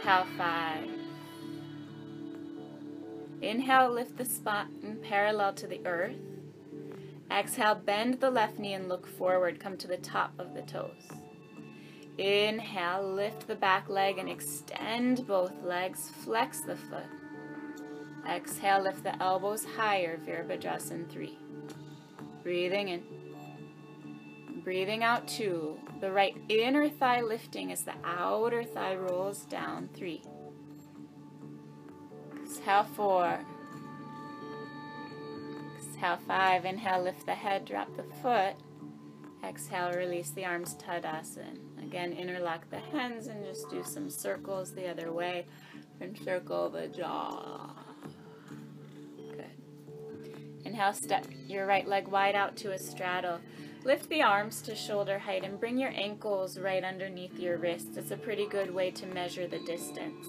Exhale, 0.06 0.28
five. 0.38 0.88
Inhale, 3.41 3.91
lift 3.91 4.18
the 4.18 4.26
spine 4.26 5.00
parallel 5.02 5.54
to 5.54 5.65
the 5.65 5.82
earth. 5.84 6.20
Exhale, 7.32 7.74
bend 7.74 8.20
the 8.20 8.30
left 8.30 8.60
knee 8.60 8.76
and 8.76 8.88
look 8.88 9.08
forward. 9.08 9.60
Come 9.60 9.78
to 9.78 9.88
the 9.88 9.98
top 9.98 10.32
of 10.38 10.54
the 10.54 10.62
toes. 10.62 11.10
Inhale, 12.20 13.15
lift 13.15 13.48
the 13.48 13.56
back 13.56 13.89
leg 13.89 14.20
and 14.20 14.30
extend 14.30 15.26
both 15.26 15.63
legs. 15.63 16.12
Flex 16.24 16.62
the 16.62 16.76
foot. 16.76 17.10
Exhale, 18.30 18.84
lift 18.84 19.02
the 19.02 19.20
elbows 19.20 19.65
higher. 19.65 20.20
Virabhadrasana 20.20 21.10
3. 21.10 21.36
Breathing 22.44 22.89
in. 22.89 23.04
Breathing 24.63 25.04
out 25.04 25.28
2. 25.28 25.80
The 26.01 26.12
right 26.12 26.36
inner 26.49 26.89
thigh 26.89 27.21
lifting 27.21 27.71
as 27.71 27.84
the 27.84 27.93
outer 28.03 28.63
thigh 28.63 28.95
rolls 28.95 29.45
down. 29.45 29.89
3. 29.93 30.21
Exhale, 32.43 32.84
4. 32.84 33.39
Exhale, 35.77 36.19
5. 36.27 36.65
Inhale, 36.65 37.03
lift 37.03 37.25
the 37.25 37.34
head, 37.34 37.65
drop 37.65 37.95
the 37.95 38.03
foot. 38.21 38.55
Exhale, 39.43 39.93
release 39.93 40.31
the 40.31 40.45
arms, 40.45 40.75
Tadasana. 40.75 41.60
Again, 41.81 42.13
interlock 42.13 42.69
the 42.69 42.79
hands 42.79 43.27
and 43.27 43.45
just 43.45 43.69
do 43.69 43.84
some 43.84 44.10
circles 44.10 44.73
the 44.73 44.89
other 44.89 45.12
way. 45.12 45.45
And 46.01 46.17
circle 46.17 46.69
the 46.69 46.88
jaw. 46.88 47.71
Good. 49.17 49.45
Inhale, 50.65 50.93
step 50.93 51.25
your 51.47 51.65
right 51.65 51.88
leg 51.88 52.08
wide 52.08 52.36
out 52.36 52.58
to 52.58 52.73
a 52.73 52.77
straddle. 52.77 53.39
Lift 53.86 54.10
the 54.10 54.24
arms 54.24 54.63
to 54.63 54.74
shoulder 54.74 55.19
height 55.19 55.43
and 55.43 55.60
bring 55.60 55.78
your 55.78 55.91
ankles 55.93 56.58
right 56.58 56.84
underneath 56.84 57.38
your 57.38 57.58
wrists. 57.58 57.98
It's 57.98 58.10
a 58.10 58.17
pretty 58.17 58.48
good 58.48 58.74
way 58.74 58.89
to 58.89 59.06
measure 59.06 59.45
the 59.45 59.60
distance. 59.60 60.26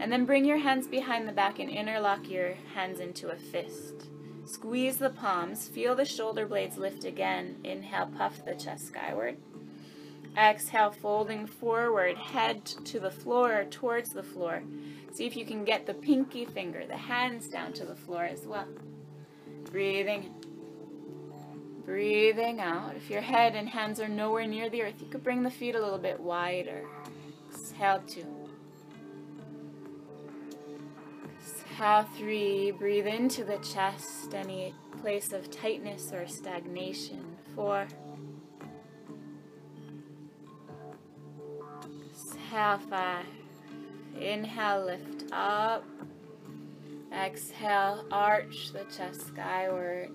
And 0.00 0.10
then 0.10 0.24
bring 0.24 0.44
your 0.44 0.58
hands 0.58 0.88
behind 0.88 1.28
the 1.28 1.32
back 1.32 1.60
and 1.60 1.70
interlock 1.70 2.28
your 2.28 2.54
hands 2.74 2.98
into 2.98 3.28
a 3.28 3.36
fist. 3.36 4.08
Squeeze 4.44 4.96
the 4.96 5.10
palms. 5.10 5.68
Feel 5.68 5.94
the 5.94 6.04
shoulder 6.04 6.46
blades 6.46 6.76
lift 6.76 7.04
again. 7.04 7.58
Inhale, 7.62 8.10
puff 8.18 8.44
the 8.44 8.56
chest 8.56 8.88
skyward. 8.88 9.36
Exhale, 10.36 10.90
folding 10.90 11.46
forward, 11.46 12.16
head 12.16 12.64
to 12.66 12.98
the 12.98 13.12
floor, 13.12 13.60
or 13.60 13.64
towards 13.66 14.10
the 14.10 14.24
floor. 14.24 14.64
See 15.12 15.26
if 15.26 15.36
you 15.36 15.46
can 15.46 15.64
get 15.64 15.86
the 15.86 15.94
pinky 15.94 16.44
finger, 16.44 16.84
the 16.88 16.96
hands 16.96 17.46
down 17.46 17.72
to 17.74 17.84
the 17.84 17.94
floor 17.94 18.24
as 18.24 18.48
well. 18.48 18.66
Breathing. 19.70 20.43
Breathing 21.84 22.60
out. 22.60 22.96
If 22.96 23.10
your 23.10 23.20
head 23.20 23.54
and 23.54 23.68
hands 23.68 24.00
are 24.00 24.08
nowhere 24.08 24.46
near 24.46 24.70
the 24.70 24.82
earth, 24.82 24.94
you 25.00 25.06
could 25.06 25.22
bring 25.22 25.42
the 25.42 25.50
feet 25.50 25.74
a 25.74 25.80
little 25.80 25.98
bit 25.98 26.18
wider. 26.18 26.82
Exhale, 27.50 28.02
two. 28.06 28.26
Exhale, 31.38 32.08
three. 32.16 32.70
Breathe 32.70 33.06
into 33.06 33.44
the 33.44 33.58
chest, 33.58 34.34
any 34.34 34.74
place 35.02 35.32
of 35.32 35.50
tightness 35.50 36.10
or 36.12 36.26
stagnation. 36.26 37.36
Four. 37.54 37.86
Exhale, 42.10 42.78
five. 42.88 43.26
Inhale, 44.18 44.86
lift 44.86 45.24
up. 45.32 45.84
Exhale, 47.12 48.06
arch 48.10 48.72
the 48.72 48.84
chest 48.84 49.26
skyward. 49.26 50.10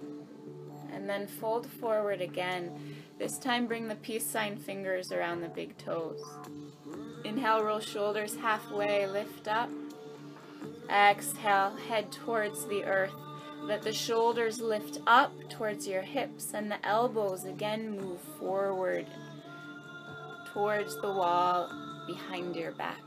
And 0.99 1.09
then 1.09 1.27
fold 1.27 1.65
forward 1.65 2.19
again. 2.19 2.95
This 3.17 3.37
time, 3.37 3.67
bring 3.67 3.87
the 3.87 3.95
peace 3.95 4.25
sign 4.25 4.57
fingers 4.57 5.13
around 5.13 5.39
the 5.39 5.47
big 5.47 5.77
toes. 5.77 6.21
Inhale, 7.23 7.63
roll 7.63 7.79
shoulders 7.79 8.35
halfway, 8.35 9.07
lift 9.07 9.47
up. 9.47 9.69
Exhale, 10.89 11.77
head 11.87 12.11
towards 12.11 12.65
the 12.65 12.83
earth. 12.83 13.13
Let 13.61 13.81
the 13.81 13.93
shoulders 13.93 14.59
lift 14.59 14.99
up 15.07 15.31
towards 15.49 15.87
your 15.87 16.01
hips 16.01 16.53
and 16.53 16.69
the 16.69 16.85
elbows 16.85 17.45
again 17.45 17.95
move 17.95 18.19
forward 18.37 19.07
towards 20.53 20.99
the 20.99 21.13
wall 21.13 21.71
behind 22.07 22.57
your 22.57 22.73
back. 22.73 22.99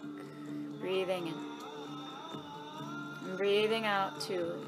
Breathing 0.80 1.26
in. 1.26 1.34
And 3.28 3.36
breathing 3.36 3.84
out 3.84 4.18
two. 4.22 4.64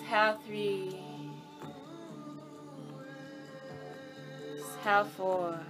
Exhale 0.00 0.38
three. 0.46 0.96
Exhale 4.58 5.04
four. 5.04 5.60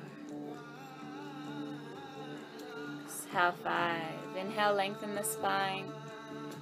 Exhale 3.04 3.54
five. 3.62 4.36
Inhale, 4.36 4.74
lengthen 4.74 5.14
the 5.14 5.22
spine. 5.22 5.86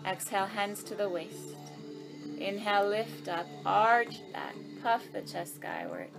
Exhale, 0.05 0.47
hands 0.47 0.83
to 0.85 0.95
the 0.97 1.09
waist. 1.09 1.57
Inhale, 2.39 2.89
lift 2.89 3.29
up, 3.29 3.47
arch 3.65 4.21
back, 4.33 4.55
puff 4.83 5.03
the 5.13 5.23
chest 5.23 5.57
skyward. 5.57 6.11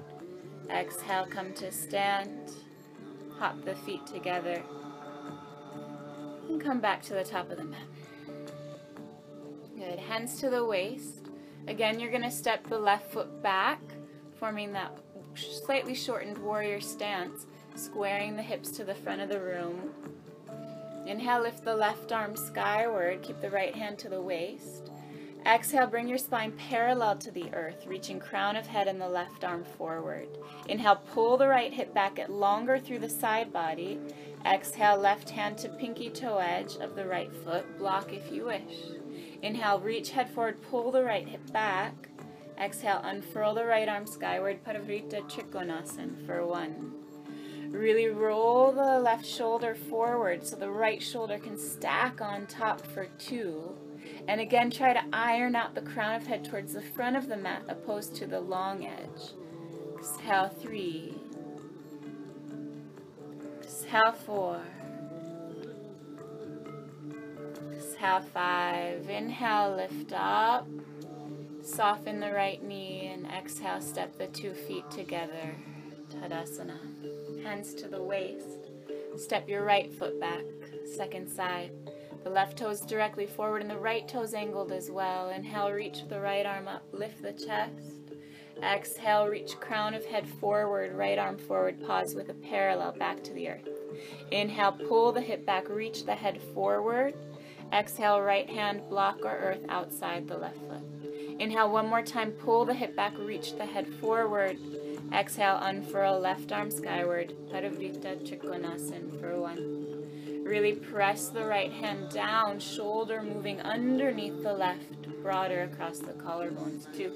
Exhale, 0.69 1.25
come 1.25 1.53
to 1.55 1.71
stand. 1.71 2.51
Hop 3.37 3.63
the 3.65 3.75
feet 3.75 4.05
together. 4.07 4.63
And 6.47 6.61
come 6.61 6.79
back 6.79 7.01
to 7.03 7.13
the 7.13 7.25
top 7.25 7.51
of 7.51 7.57
the 7.57 7.65
mat. 7.65 7.87
Good. 9.75 9.99
Hands 9.99 10.39
to 10.39 10.49
the 10.49 10.63
waist. 10.63 11.22
Again, 11.67 11.99
you're 11.99 12.11
going 12.11 12.23
to 12.23 12.31
step 12.31 12.67
the 12.67 12.77
left 12.77 13.11
foot 13.11 13.41
back, 13.41 13.79
forming 14.35 14.73
that 14.73 14.97
slightly 15.35 15.95
shortened 15.95 16.37
warrior 16.37 16.81
stance, 16.81 17.45
squaring 17.75 18.35
the 18.35 18.41
hips 18.41 18.69
to 18.71 18.83
the 18.83 18.95
front 18.95 19.21
of 19.21 19.29
the 19.29 19.39
room. 19.39 19.91
Inhale, 21.07 21.41
lift 21.41 21.63
the 21.63 21.75
left 21.75 22.11
arm 22.11 22.35
skyward, 22.35 23.21
keep 23.21 23.41
the 23.41 23.49
right 23.49 23.75
hand 23.75 23.97
to 23.99 24.09
the 24.09 24.21
waist. 24.21 24.91
Exhale, 25.45 25.87
bring 25.87 26.07
your 26.07 26.17
spine 26.17 26.53
parallel 26.53 27.17
to 27.17 27.31
the 27.31 27.53
earth, 27.53 27.85
reaching 27.85 28.19
crown 28.19 28.55
of 28.55 28.65
head 28.65 28.87
and 28.87 28.99
the 28.99 29.09
left 29.09 29.43
arm 29.43 29.65
forward. 29.77 30.29
Inhale, 30.69 31.01
pull 31.13 31.37
the 31.37 31.47
right 31.47 31.73
hip 31.73 31.93
back, 31.93 32.15
get 32.15 32.29
longer 32.29 32.79
through 32.79 32.99
the 32.99 33.09
side 33.09 33.51
body. 33.51 33.99
Exhale, 34.45 34.97
left 34.97 35.29
hand 35.29 35.57
to 35.57 35.69
pinky 35.69 36.09
toe 36.09 36.37
edge 36.37 36.77
of 36.77 36.95
the 36.95 37.05
right 37.05 37.33
foot, 37.43 37.77
block 37.77 38.13
if 38.13 38.31
you 38.31 38.45
wish. 38.45 39.02
Inhale, 39.43 39.81
reach 39.81 40.11
head 40.11 40.29
forward, 40.29 40.61
pull 40.61 40.89
the 40.89 41.03
right 41.03 41.27
hip 41.27 41.51
back. 41.51 42.09
Exhale, 42.57 43.01
unfurl 43.03 43.53
the 43.53 43.65
right 43.65 43.89
arm 43.89 44.07
skyward, 44.07 44.63
Parivrtta 44.63 45.29
Trikonasana 45.29 46.25
for 46.25 46.47
one. 46.47 46.93
Really 47.67 48.07
roll 48.07 48.71
the 48.71 48.99
left 48.99 49.25
shoulder 49.25 49.75
forward 49.75 50.47
so 50.47 50.55
the 50.55 50.69
right 50.69 51.03
shoulder 51.03 51.37
can 51.39 51.57
stack 51.57 52.21
on 52.21 52.47
top 52.47 52.87
for 52.87 53.07
two. 53.19 53.75
And 54.29 54.39
again, 54.39 54.71
try 54.71 54.93
to 54.93 55.03
iron 55.11 55.57
out 55.57 55.75
the 55.75 55.81
crown 55.81 56.15
of 56.15 56.25
head 56.25 56.45
towards 56.45 56.73
the 56.73 56.81
front 56.81 57.17
of 57.17 57.27
the 57.27 57.35
mat 57.35 57.63
opposed 57.67 58.15
to 58.15 58.27
the 58.27 58.39
long 58.39 58.85
edge. 58.85 59.33
Exhale, 59.97 60.47
three. 60.47 61.15
Exhale, 63.61 64.13
four. 64.13 64.61
Exhale, 68.03 68.29
five. 68.33 69.09
Inhale, 69.09 69.77
lift 69.77 70.11
up. 70.11 70.67
Soften 71.63 72.19
the 72.19 72.33
right 72.33 72.61
knee 72.61 73.09
and 73.13 73.25
exhale, 73.25 73.79
step 73.79 74.17
the 74.17 74.27
two 74.27 74.53
feet 74.53 74.83
together. 74.91 75.55
Tadasana. 76.09 76.79
Hands 77.45 77.73
to 77.75 77.87
the 77.87 78.03
waist. 78.03 78.59
Step 79.15 79.47
your 79.47 79.63
right 79.63 79.89
foot 79.93 80.19
back, 80.19 80.43
second 80.97 81.29
side. 81.29 81.71
The 82.25 82.29
left 82.29 82.57
toes 82.57 82.81
directly 82.81 83.25
forward 83.25 83.61
and 83.61 83.71
the 83.71 83.77
right 83.77 84.05
toes 84.05 84.33
angled 84.33 84.73
as 84.73 84.91
well. 84.91 85.29
Inhale, 85.29 85.71
reach 85.71 85.99
the 86.09 86.19
right 86.19 86.45
arm 86.45 86.67
up, 86.67 86.83
lift 86.91 87.21
the 87.21 87.31
chest. 87.31 88.11
Exhale, 88.61 89.27
reach 89.27 89.57
crown 89.61 89.93
of 89.93 90.05
head 90.05 90.27
forward, 90.27 90.93
right 90.93 91.17
arm 91.17 91.37
forward, 91.37 91.81
pause 91.87 92.15
with 92.15 92.27
a 92.27 92.33
parallel 92.33 92.91
back 92.91 93.23
to 93.23 93.33
the 93.33 93.47
earth. 93.47 93.69
Inhale, 94.29 94.73
pull 94.73 95.13
the 95.13 95.21
hip 95.21 95.45
back, 95.45 95.69
reach 95.69 96.05
the 96.05 96.15
head 96.15 96.41
forward. 96.53 97.13
Exhale, 97.73 98.21
right 98.21 98.47
hand 98.47 98.87
block 98.87 99.25
or 99.25 99.35
earth 99.35 99.65
outside 99.67 100.27
the 100.27 100.37
left 100.37 100.59
foot. 100.59 100.83
Inhale 101.39 101.71
one 101.71 101.87
more 101.87 102.03
time, 102.03 102.31
pull 102.31 102.65
the 102.65 102.73
hip 102.75 102.95
back, 102.95 103.17
reach 103.17 103.57
the 103.57 103.65
head 103.65 103.87
forward. 103.95 104.59
Exhale, 105.11 105.57
unfurl 105.59 106.19
left 106.19 106.51
arm 106.51 106.69
skyward, 106.69 107.33
Parivrtta 107.51 108.21
Trikonasana 108.27 109.19
for 109.19 109.39
one. 109.39 110.43
Really 110.43 110.73
press 110.73 111.29
the 111.29 111.45
right 111.45 111.71
hand 111.71 112.09
down, 112.11 112.59
shoulder 112.59 113.23
moving 113.23 113.59
underneath 113.61 114.43
the 114.43 114.53
left, 114.53 115.07
broader 115.23 115.63
across 115.63 115.97
the 115.97 116.13
collarbones. 116.13 116.85
Two. 116.95 117.11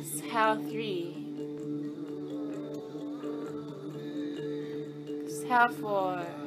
Exhale, 0.00 0.56
three. 0.70 1.14
Exhale, 5.26 5.68
four. 5.68 6.45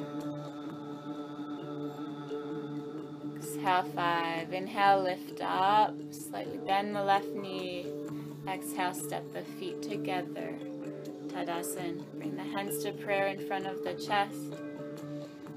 Exhale, 3.60 3.82
five. 3.94 4.52
Inhale, 4.54 5.02
lift 5.02 5.42
up, 5.42 5.94
slightly 6.12 6.56
bend 6.66 6.96
the 6.96 7.02
left 7.02 7.28
knee. 7.34 7.86
Exhale, 8.48 8.94
step 8.94 9.22
the 9.34 9.42
feet 9.42 9.82
together. 9.82 10.54
Tadasana. 11.26 12.02
Bring 12.14 12.36
the 12.36 12.42
hands 12.42 12.82
to 12.84 12.92
prayer 12.92 13.26
in 13.26 13.46
front 13.46 13.66
of 13.66 13.84
the 13.84 13.92
chest. 13.92 14.54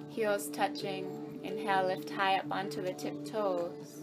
Heels 0.09 0.49
touching. 0.49 1.39
Inhale, 1.45 1.87
lift 1.87 2.09
high 2.09 2.35
up 2.35 2.51
onto 2.51 2.81
the 2.81 2.91
tiptoes. 2.91 4.01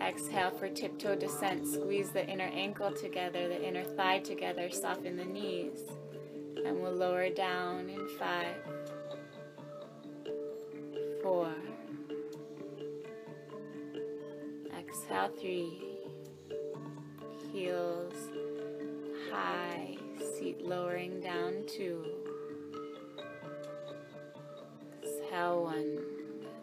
Exhale 0.00 0.50
for 0.52 0.70
tiptoe 0.70 1.14
descent. 1.14 1.68
Squeeze 1.68 2.08
the 2.08 2.26
inner 2.26 2.50
ankle 2.54 2.90
together, 2.90 3.48
the 3.48 3.62
inner 3.68 3.84
thigh 3.84 4.20
together. 4.20 4.70
Soften 4.70 5.18
the 5.18 5.26
knees. 5.26 5.78
And 6.64 6.80
we'll 6.80 6.94
lower 6.94 7.28
down 7.28 7.90
in 7.90 8.08
five, 8.18 8.56
four, 11.22 11.52
exhale 14.92 15.30
three, 15.40 15.80
heels 17.50 18.12
high, 19.30 19.96
seat 20.18 20.60
lowering 20.60 21.18
down 21.18 21.64
two. 21.66 22.04
Exhale 25.02 25.62
one. 25.64 25.98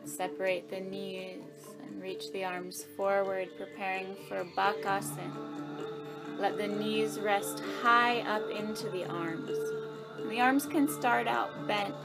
Separate 0.05 0.69
the 0.69 0.79
knees 0.79 1.39
and 1.83 1.99
reach 2.03 2.31
the 2.31 2.43
arms 2.45 2.85
forward, 2.95 3.49
preparing 3.57 4.15
for 4.27 4.45
Bakasana. 4.55 6.37
Let 6.37 6.57
the 6.57 6.67
knees 6.67 7.19
rest 7.19 7.63
high 7.81 8.19
up 8.19 8.47
into 8.51 8.89
the 8.89 9.07
arms. 9.07 9.57
The 10.29 10.39
arms 10.39 10.67
can 10.67 10.87
start 10.87 11.27
out 11.27 11.67
bent 11.67 11.95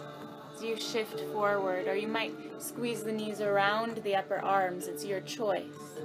you 0.65 0.77
shift 0.77 1.21
forward, 1.33 1.87
or 1.87 1.95
you 1.95 2.09
might 2.09 2.35
squeeze 2.59 3.03
the 3.03 3.13
knees 3.13 3.41
around 3.41 3.99
the 3.99 4.17
upper 4.17 4.39
arms. 4.39 4.87
It's 4.87 5.05
your 5.05 5.21
choice. 5.21 5.99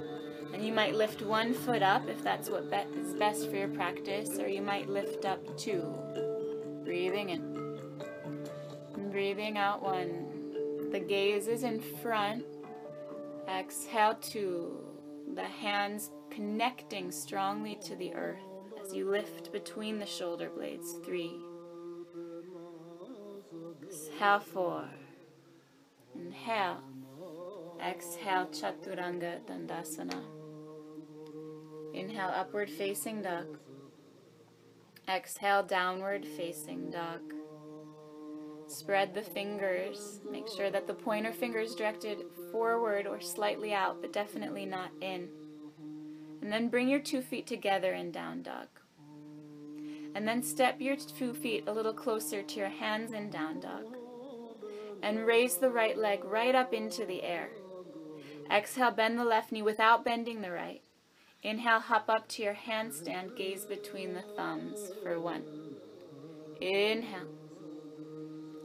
And 0.52 0.64
you 0.64 0.72
might 0.72 0.94
lift 0.94 1.22
one 1.22 1.54
foot 1.54 1.82
up 1.82 2.08
if 2.08 2.22
that's 2.22 2.50
what 2.50 2.70
be- 2.70 2.98
is 2.98 3.14
best 3.14 3.48
for 3.48 3.56
your 3.56 3.68
practice, 3.68 4.38
or 4.38 4.48
you 4.48 4.62
might 4.62 4.88
lift 4.88 5.24
up 5.24 5.40
two. 5.56 5.94
Breathing 6.84 7.30
in. 7.30 7.78
And 8.94 9.10
breathing 9.10 9.56
out 9.56 9.82
one. 9.82 10.90
The 10.90 11.00
gaze 11.00 11.46
is 11.46 11.62
in 11.62 11.80
front. 11.80 12.44
Exhale 13.48 14.16
two. 14.20 14.78
The 15.34 15.44
hands 15.44 16.10
connecting 16.30 17.10
strongly 17.10 17.78
to 17.84 17.94
the 17.96 18.12
earth 18.14 18.42
as 18.84 18.92
you 18.92 19.08
lift 19.08 19.52
between 19.52 19.98
the 19.98 20.06
shoulder 20.06 20.50
blades. 20.50 20.94
Three. 21.04 21.40
Exhale 24.20 24.40
four. 24.40 24.84
Inhale. 26.14 26.82
Exhale 27.82 28.48
Chaturanga 28.48 29.40
Dandasana. 29.46 30.22
Inhale 31.94 32.30
upward 32.36 32.68
facing 32.68 33.22
dog. 33.22 33.56
Exhale 35.08 35.62
downward 35.62 36.26
facing 36.26 36.90
dog. 36.90 37.32
Spread 38.66 39.14
the 39.14 39.22
fingers. 39.22 40.20
Make 40.30 40.48
sure 40.48 40.70
that 40.70 40.86
the 40.86 40.92
pointer 40.92 41.32
finger 41.32 41.60
is 41.60 41.74
directed 41.74 42.18
forward 42.52 43.06
or 43.06 43.22
slightly 43.22 43.72
out, 43.72 44.02
but 44.02 44.12
definitely 44.12 44.66
not 44.66 44.90
in. 45.00 45.30
And 46.42 46.52
then 46.52 46.68
bring 46.68 46.90
your 46.90 47.00
two 47.00 47.22
feet 47.22 47.46
together 47.46 47.94
in 47.94 48.10
down 48.10 48.42
dog. 48.42 48.68
And 50.14 50.28
then 50.28 50.42
step 50.42 50.78
your 50.78 50.96
two 50.96 51.32
feet 51.32 51.64
a 51.66 51.72
little 51.72 51.94
closer 51.94 52.42
to 52.42 52.58
your 52.58 52.68
hands 52.68 53.12
in 53.12 53.30
down 53.30 53.60
dog. 53.60 53.96
And 55.02 55.26
raise 55.26 55.56
the 55.56 55.70
right 55.70 55.96
leg 55.96 56.24
right 56.24 56.54
up 56.54 56.72
into 56.74 57.06
the 57.06 57.22
air. 57.22 57.48
Exhale, 58.50 58.90
bend 58.90 59.18
the 59.18 59.24
left 59.24 59.52
knee 59.52 59.62
without 59.62 60.04
bending 60.04 60.42
the 60.42 60.50
right. 60.50 60.82
Inhale, 61.42 61.80
hop 61.80 62.08
up 62.08 62.28
to 62.28 62.42
your 62.42 62.54
handstand, 62.54 63.36
gaze 63.36 63.64
between 63.64 64.12
the 64.12 64.24
thumbs 64.36 64.90
for 65.02 65.18
one. 65.18 65.44
Inhale. 66.60 67.28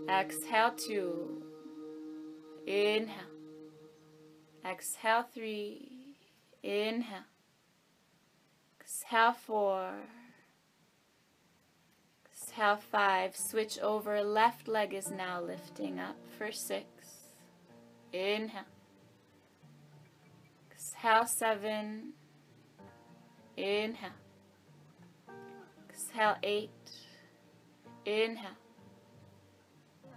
Exhale, 0.09 0.71
two. 0.75 1.41
Inhale. 2.67 3.31
Exhale, 4.65 5.23
three. 5.33 6.17
Inhale. 6.63 7.23
Exhale, 8.81 9.33
four. 9.33 9.93
Exhale, 12.55 12.77
five. 12.77 13.35
Switch 13.35 13.79
over. 13.79 14.23
Left 14.23 14.69
leg 14.69 14.93
is 14.93 15.11
now 15.11 15.41
lifting 15.41 15.99
up 15.99 16.15
for 16.37 16.53
six. 16.53 16.85
Inhale. 18.13 18.63
Exhale, 20.71 21.25
seven. 21.25 22.13
Inhale. 23.57 24.11
Exhale, 25.89 26.37
eight. 26.43 26.69
Inhale. 28.05 28.51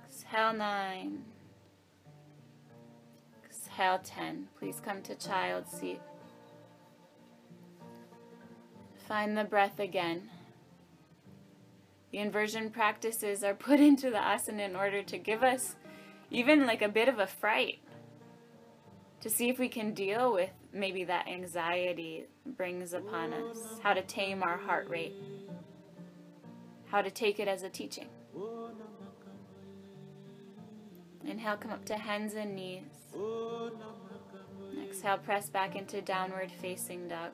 Exhale, 0.06 0.52
nine. 0.52 1.24
Exhale, 3.44 3.98
ten. 4.04 4.46
Please 4.56 4.80
come 4.84 5.02
to 5.02 5.16
child 5.16 5.66
seat. 5.68 6.00
Find 9.08 9.36
the 9.36 9.42
breath 9.42 9.80
again. 9.80 10.30
The 12.10 12.18
inversion 12.18 12.70
practices 12.70 13.44
are 13.44 13.54
put 13.54 13.80
into 13.88 14.10
the 14.10 14.18
asana 14.18 14.64
in 14.64 14.76
order 14.76 15.02
to 15.02 15.18
give 15.18 15.42
us 15.42 15.76
even 16.30 16.66
like 16.66 16.82
a 16.82 16.88
bit 16.88 17.08
of 17.08 17.18
a 17.18 17.26
fright 17.26 17.80
to 19.20 19.30
see 19.30 19.48
if 19.48 19.58
we 19.58 19.68
can 19.68 19.94
deal 19.94 20.32
with 20.32 20.50
maybe 20.72 21.04
that 21.04 21.26
anxiety 21.26 22.26
brings 22.46 22.92
upon 22.92 23.32
us, 23.32 23.58
how 23.82 23.92
to 23.92 24.02
tame 24.02 24.42
our 24.42 24.56
heart 24.56 24.88
rate, 24.88 25.14
how 26.86 27.02
to 27.02 27.10
take 27.10 27.40
it 27.40 27.48
as 27.48 27.62
a 27.62 27.68
teaching. 27.68 28.08
Inhale, 31.24 31.56
come 31.56 31.72
up 31.72 31.84
to 31.86 31.96
hands 31.96 32.34
and 32.34 32.54
knees. 32.54 32.84
Exhale, 34.82 35.18
press 35.18 35.50
back 35.50 35.76
into 35.76 36.00
downward 36.00 36.50
facing 36.50 37.08
dog. 37.08 37.32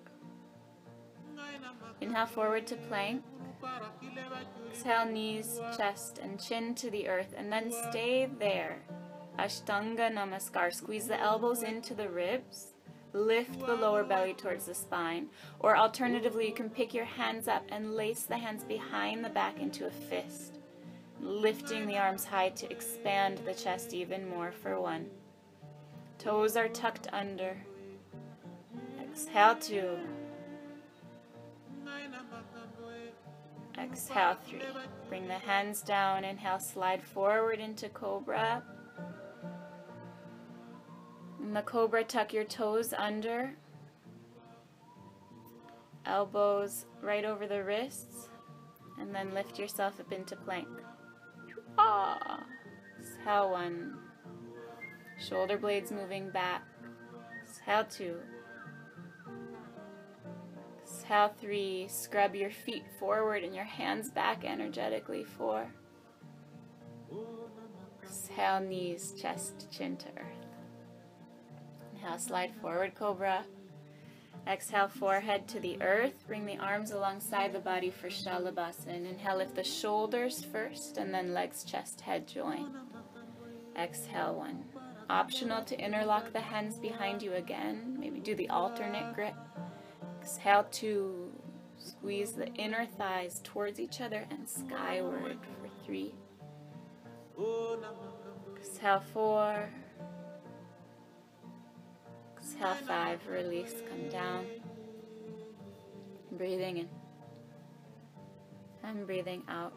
Inhale, 2.01 2.27
forward 2.27 2.67
to 2.69 2.77
plank. 2.77 3.23
Exhale, 4.71 5.07
knees, 5.07 5.61
chest, 5.77 6.19
and 6.23 6.41
chin 6.41 6.75
to 6.75 6.91
the 6.91 7.09
earth, 7.09 7.35
and 7.37 7.53
then 7.53 7.71
stay 7.71 8.29
there. 8.39 8.79
Ashtanga 9.39 10.13
Namaskar. 10.13 10.73
Squeeze 10.73 11.09
the 11.09 11.21
elbows 11.21 11.63
into 11.63 11.95
the 11.95 12.09
ribs. 12.09 12.75
Lift 13.13 13.61
the 13.61 13.75
lower 13.75 14.03
belly 14.03 14.35
towards 14.35 14.67
the 14.67 14.75
spine. 14.75 15.29
Or 15.61 15.77
alternatively, 15.77 16.49
you 16.49 16.55
can 16.55 16.69
pick 16.69 16.93
your 16.93 17.05
hands 17.05 17.47
up 17.47 17.65
and 17.69 17.95
lace 17.95 18.25
the 18.25 18.39
hands 18.39 18.65
behind 18.65 19.25
the 19.25 19.29
back 19.29 19.61
into 19.61 19.87
a 19.87 19.91
fist. 19.91 20.59
Lifting 21.21 21.87
the 21.87 21.97
arms 21.97 22.25
high 22.25 22.51
to 22.51 22.71
expand 22.71 23.39
the 23.39 23.55
chest 23.55 23.95
even 23.95 24.29
more 24.29 24.53
for 24.53 24.81
one. 24.81 25.07
Toes 26.19 26.57
are 26.57 26.69
tucked 26.69 27.07
under. 27.13 27.57
Exhale, 29.01 29.57
two. 29.57 29.97
Exhale, 33.95 34.37
three. 34.45 34.59
Bring 35.09 35.29
the 35.29 35.35
hands 35.35 35.81
down. 35.81 36.25
Inhale, 36.25 36.59
slide 36.59 37.01
forward 37.01 37.61
into 37.61 37.89
cobra. 37.91 38.61
In 41.41 41.55
the 41.55 41.63
cobra, 41.63 42.03
tuck 42.03 42.33
your 42.33 42.43
toes 42.43 42.93
under. 42.93 43.55
Elbows 46.07 46.87
right 47.03 47.25
over 47.25 47.47
the 47.47 47.63
wrists. 47.63 48.29
And 48.99 49.15
then 49.15 49.33
lift 49.33 49.61
yourself 49.61 50.01
up 50.01 50.11
into 50.11 50.35
plank. 50.35 50.67
Ah. 51.79 52.43
Exhale, 52.99 53.53
one. 53.53 53.97
Shoulder 55.25 55.57
blades 55.57 55.93
moving 55.93 56.31
back. 56.31 56.65
Exhale, 57.45 57.85
two. 57.85 58.17
Exhale, 61.05 61.35
three. 61.39 61.87
Scrub 61.87 62.35
your 62.35 62.51
feet 62.51 62.85
forward 62.99 63.45
and 63.45 63.55
your 63.55 63.65
hands 63.65 64.11
back 64.11 64.43
energetically. 64.43 65.23
Four. 65.23 65.67
Exhale, 68.03 68.61
knees, 68.61 69.13
chest, 69.21 69.71
chin 69.71 69.99
to 69.99 70.09
earth. 70.17 70.47
Inhale, 71.93 72.19
slide 72.19 72.55
forward, 72.63 72.95
cobra. 72.95 73.45
Exhale, 74.49 74.89
forehead 74.89 75.47
to 75.49 75.61
the 75.61 75.77
earth. 75.83 76.27
Bring 76.27 76.47
the 76.47 76.57
arms 76.57 76.91
alongside 76.91 77.53
the 77.53 77.59
body 77.59 77.91
for 77.91 78.09
Shalabhasana. 78.09 79.11
Inhale, 79.11 79.37
lift 79.37 79.57
the 79.57 79.65
shoulders 79.65 80.43
first 80.43 80.97
and 80.97 81.13
then 81.13 81.35
legs, 81.35 81.65
chest, 81.65 82.01
head 82.01 82.27
join. 82.27 82.75
Exhale, 83.77 84.37
one. 84.37 84.65
Optional 85.11 85.63
to 85.65 85.79
interlock 85.79 86.33
the 86.33 86.41
hands 86.41 86.79
behind 86.79 87.23
you 87.23 87.35
again. 87.35 87.95
Maybe 88.01 88.21
do 88.21 88.35
the 88.35 88.49
alternate 88.49 89.15
grip. 89.15 89.35
Exhale, 90.25 90.67
to 90.71 91.31
Squeeze 91.85 92.33
the 92.33 92.47
inner 92.55 92.87
thighs 92.87 93.41
towards 93.45 93.79
each 93.79 94.01
other 94.01 94.25
and 94.31 94.49
skyward 94.49 95.39
for 95.61 95.85
three. 95.85 96.15
Exhale, 98.57 99.03
four. 99.13 99.69
Exhale, 102.39 102.75
five. 102.87 103.21
Release, 103.29 103.75
come 103.91 104.09
down. 104.09 104.47
Breathing 106.33 106.79
in. 106.79 106.89
And 108.83 109.07
breathing 109.07 109.43
out. 109.49 109.75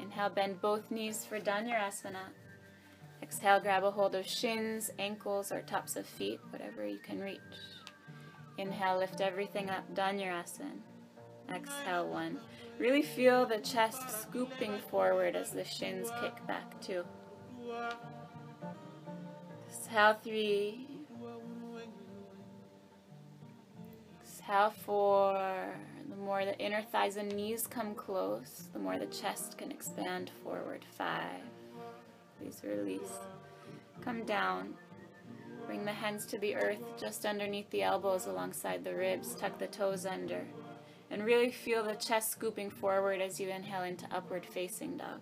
Inhale, 0.00 0.30
bend 0.30 0.60
both 0.60 0.90
knees 0.90 1.24
for 1.24 1.38
Dhanurasana. 1.38 2.32
Exhale, 3.22 3.60
grab 3.60 3.84
a 3.84 3.90
hold 3.92 4.16
of 4.16 4.26
shins, 4.26 4.90
ankles, 4.98 5.52
or 5.52 5.62
tops 5.62 5.94
of 5.94 6.06
feet, 6.06 6.40
whatever 6.50 6.86
you 6.86 6.98
can 6.98 7.20
reach. 7.20 7.40
Inhale, 8.58 8.98
lift 8.98 9.20
everything 9.20 9.70
up, 9.70 9.94
Dhanurasana. 9.94 10.80
Exhale, 11.54 12.08
one. 12.08 12.38
Really 12.78 13.02
feel 13.02 13.46
the 13.46 13.58
chest 13.58 14.22
scooping 14.22 14.78
forward 14.90 15.36
as 15.36 15.50
the 15.50 15.64
shins 15.64 16.10
kick 16.20 16.46
back, 16.46 16.80
two. 16.80 17.04
Exhale, 19.68 20.18
three. 20.22 20.86
Exhale, 24.22 24.70
four. 24.84 25.74
The 26.08 26.16
more 26.16 26.44
the 26.44 26.58
inner 26.58 26.82
thighs 26.82 27.16
and 27.16 27.34
knees 27.34 27.66
come 27.66 27.94
close, 27.94 28.68
the 28.72 28.78
more 28.78 28.98
the 28.98 29.06
chest 29.06 29.58
can 29.58 29.70
expand 29.70 30.30
forward, 30.42 30.84
five. 30.96 31.42
Please 32.38 32.62
release. 32.64 33.18
Come 34.00 34.24
down. 34.24 34.74
Bring 35.66 35.84
the 35.84 35.92
hands 35.92 36.24
to 36.26 36.38
the 36.38 36.54
earth 36.54 36.82
just 36.98 37.26
underneath 37.26 37.68
the 37.70 37.82
elbows 37.82 38.26
alongside 38.26 38.84
the 38.84 38.94
ribs. 38.94 39.34
Tuck 39.34 39.58
the 39.58 39.66
toes 39.66 40.06
under. 40.06 40.46
And 41.10 41.24
really 41.24 41.50
feel 41.50 41.84
the 41.84 41.94
chest 41.94 42.30
scooping 42.30 42.70
forward 42.70 43.20
as 43.20 43.38
you 43.40 43.48
inhale 43.48 43.82
into 43.82 44.06
upward 44.12 44.46
facing 44.46 44.96
dog. 44.96 45.20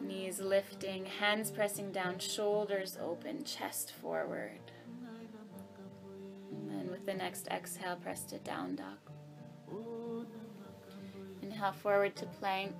Knees 0.00 0.40
lifting, 0.40 1.04
hands 1.06 1.50
pressing 1.50 1.92
down, 1.92 2.18
shoulders 2.18 2.96
open, 3.00 3.44
chest 3.44 3.92
forward. 3.92 4.60
And 6.50 6.70
then 6.70 6.90
with 6.90 7.06
the 7.06 7.14
next 7.14 7.48
exhale, 7.48 7.96
press 7.96 8.22
to 8.24 8.38
down 8.38 8.76
dog. 8.76 8.98
Inhale 11.42 11.72
forward 11.72 12.16
to 12.16 12.26
plank. 12.26 12.74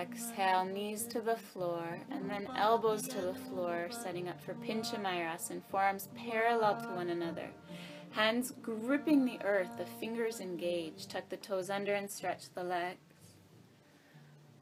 Exhale, 0.00 0.64
knees 0.64 1.04
to 1.08 1.20
the 1.20 1.36
floor, 1.36 1.98
and 2.10 2.30
then 2.30 2.48
elbows 2.56 3.06
to 3.06 3.20
the 3.20 3.34
floor, 3.34 3.88
setting 3.90 4.30
up 4.30 4.40
for 4.40 4.54
Pincha 4.54 4.98
Mayurasana, 4.98 5.60
forearms 5.70 6.08
parallel 6.16 6.80
to 6.80 6.88
one 6.88 7.10
another. 7.10 7.50
Hands 8.12 8.50
gripping 8.62 9.26
the 9.26 9.38
earth, 9.44 9.76
the 9.76 9.84
fingers 9.84 10.40
engaged. 10.40 11.10
Tuck 11.10 11.28
the 11.28 11.36
toes 11.36 11.68
under 11.68 11.92
and 11.92 12.10
stretch 12.10 12.44
the 12.54 12.64
legs. 12.64 12.96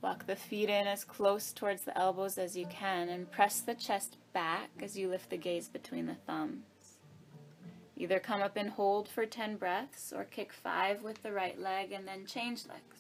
Walk 0.03 0.26
the 0.26 0.34
feet 0.34 0.68
in 0.68 0.89
as 0.89 1.05
close 1.05 1.53
towards 1.53 1.82
the 1.82 1.97
elbows 1.97 2.36
as 2.36 2.57
you 2.57 2.66
can, 2.66 3.09
and 3.09 3.30
press 3.30 3.61
the 3.61 3.74
chest 3.74 4.16
back 4.32 4.70
as 4.82 4.99
you 4.99 5.09
lift 5.09 5.30
the 5.30 5.36
gaze 5.36 5.68
between 5.68 6.07
the 6.07 6.16
thumbs. 6.26 6.64
Either 7.97 8.18
come 8.18 8.43
up 8.43 8.57
and 8.57 8.70
hold 8.70 9.09
for 9.09 9.24
10 9.24 9.57
breaths, 9.57 10.12
or 10.12 10.24
kick 10.24 10.53
five 10.53 11.05
with 11.05 11.22
the 11.22 11.32
right 11.32 11.61
leg 11.61 11.93
and 11.93 12.09
then 12.09 12.26
change 12.26 12.66
legs 12.66 12.97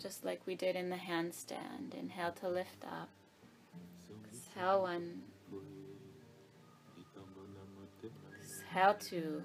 just 0.00 0.24
like 0.24 0.40
we 0.46 0.54
did 0.54 0.76
in 0.76 0.90
the 0.90 0.96
handstand. 0.96 1.94
Inhale 1.98 2.32
to 2.40 2.48
lift 2.48 2.84
up. 2.84 3.08
Exhale 4.32 4.82
one. 4.82 5.22
Exhale 8.40 8.94
two. 8.94 9.42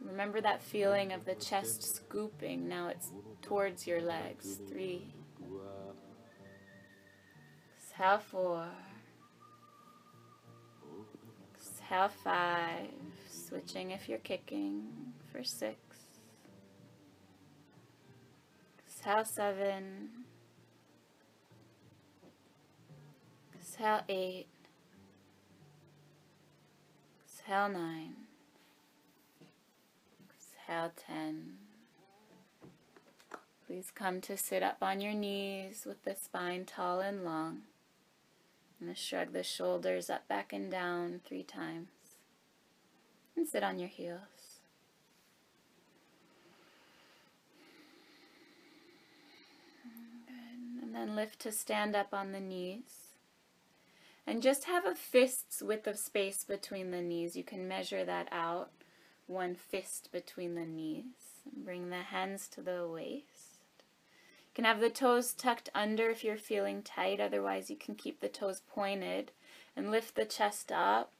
Remember 0.00 0.40
that 0.40 0.62
feeling 0.62 1.12
of 1.12 1.24
the 1.24 1.34
chest 1.34 1.82
scooping. 1.96 2.68
Now 2.68 2.88
it's 2.88 3.10
towards 3.42 3.86
your 3.86 4.02
legs. 4.02 4.58
Three. 4.68 5.14
Exhale 7.78 8.18
four. 8.18 8.66
Exhale 11.54 12.10
five. 12.22 12.88
Switching 13.28 13.92
if 13.92 14.08
you're 14.08 14.18
kicking 14.18 14.84
for 15.30 15.42
six. 15.44 15.83
Exhale 19.06 19.24
seven. 19.26 20.08
Exhale 23.54 24.00
eight. 24.08 24.46
Exhale 27.26 27.68
nine. 27.68 28.14
Exhale 30.30 30.90
ten. 30.96 31.56
Please 33.66 33.92
come 33.94 34.22
to 34.22 34.38
sit 34.38 34.62
up 34.62 34.78
on 34.80 35.02
your 35.02 35.12
knees 35.12 35.84
with 35.84 36.02
the 36.04 36.14
spine 36.14 36.64
tall 36.64 37.00
and 37.00 37.26
long. 37.26 37.64
And 38.80 38.96
shrug 38.96 39.34
the 39.34 39.42
shoulders 39.42 40.08
up, 40.08 40.26
back, 40.28 40.54
and 40.54 40.70
down 40.70 41.20
three 41.26 41.42
times. 41.42 41.88
And 43.36 43.46
sit 43.46 43.62
on 43.62 43.78
your 43.78 43.90
heels. 43.90 44.33
Then 50.94 51.16
lift 51.16 51.40
to 51.40 51.52
stand 51.52 51.96
up 51.96 52.08
on 52.12 52.32
the 52.32 52.40
knees. 52.40 53.08
And 54.26 54.42
just 54.42 54.64
have 54.64 54.86
a 54.86 54.94
fist's 54.94 55.62
width 55.62 55.86
of 55.86 55.98
space 55.98 56.44
between 56.44 56.90
the 56.90 57.02
knees. 57.02 57.36
You 57.36 57.44
can 57.44 57.68
measure 57.68 58.04
that 58.04 58.28
out. 58.32 58.70
One 59.26 59.54
fist 59.54 60.10
between 60.12 60.54
the 60.54 60.64
knees. 60.64 61.04
Bring 61.54 61.90
the 61.90 61.96
hands 61.96 62.48
to 62.48 62.62
the 62.62 62.88
waist. 62.88 63.60
You 63.78 64.54
can 64.54 64.64
have 64.64 64.80
the 64.80 64.88
toes 64.88 65.34
tucked 65.34 65.68
under 65.74 66.08
if 66.08 66.24
you're 66.24 66.36
feeling 66.36 66.82
tight. 66.82 67.20
Otherwise, 67.20 67.68
you 67.70 67.76
can 67.76 67.94
keep 67.94 68.20
the 68.20 68.28
toes 68.28 68.62
pointed 68.72 69.32
And 69.76 69.90
lift 69.90 70.14
the 70.14 70.24
chest 70.24 70.72
up. 70.72 71.12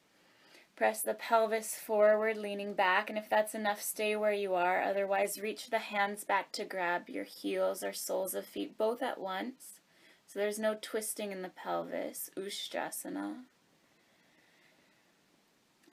Press 0.75 1.01
the 1.01 1.13
pelvis 1.13 1.75
forward, 1.75 2.35
leaning 2.35 2.73
back. 2.73 3.09
And 3.09 3.17
if 3.17 3.29
that's 3.29 3.55
enough, 3.55 3.81
stay 3.81 4.15
where 4.15 4.33
you 4.33 4.55
are. 4.55 4.81
Otherwise, 4.83 5.39
reach 5.39 5.69
the 5.69 5.79
hands 5.79 6.25
back 6.25 6.51
to 6.53 6.65
grab 6.65 7.09
your 7.09 7.23
heels 7.23 7.81
or 7.81 7.93
soles 7.93 8.35
of 8.35 8.45
feet 8.45 8.77
both 8.77 9.01
at 9.01 9.19
once. 9.19 9.79
So 10.27 10.39
there's 10.39 10.59
no 10.59 10.75
twisting 10.81 11.31
in 11.31 11.43
the 11.43 11.49
pelvis. 11.49 12.29
Ustrasana. 12.35 13.35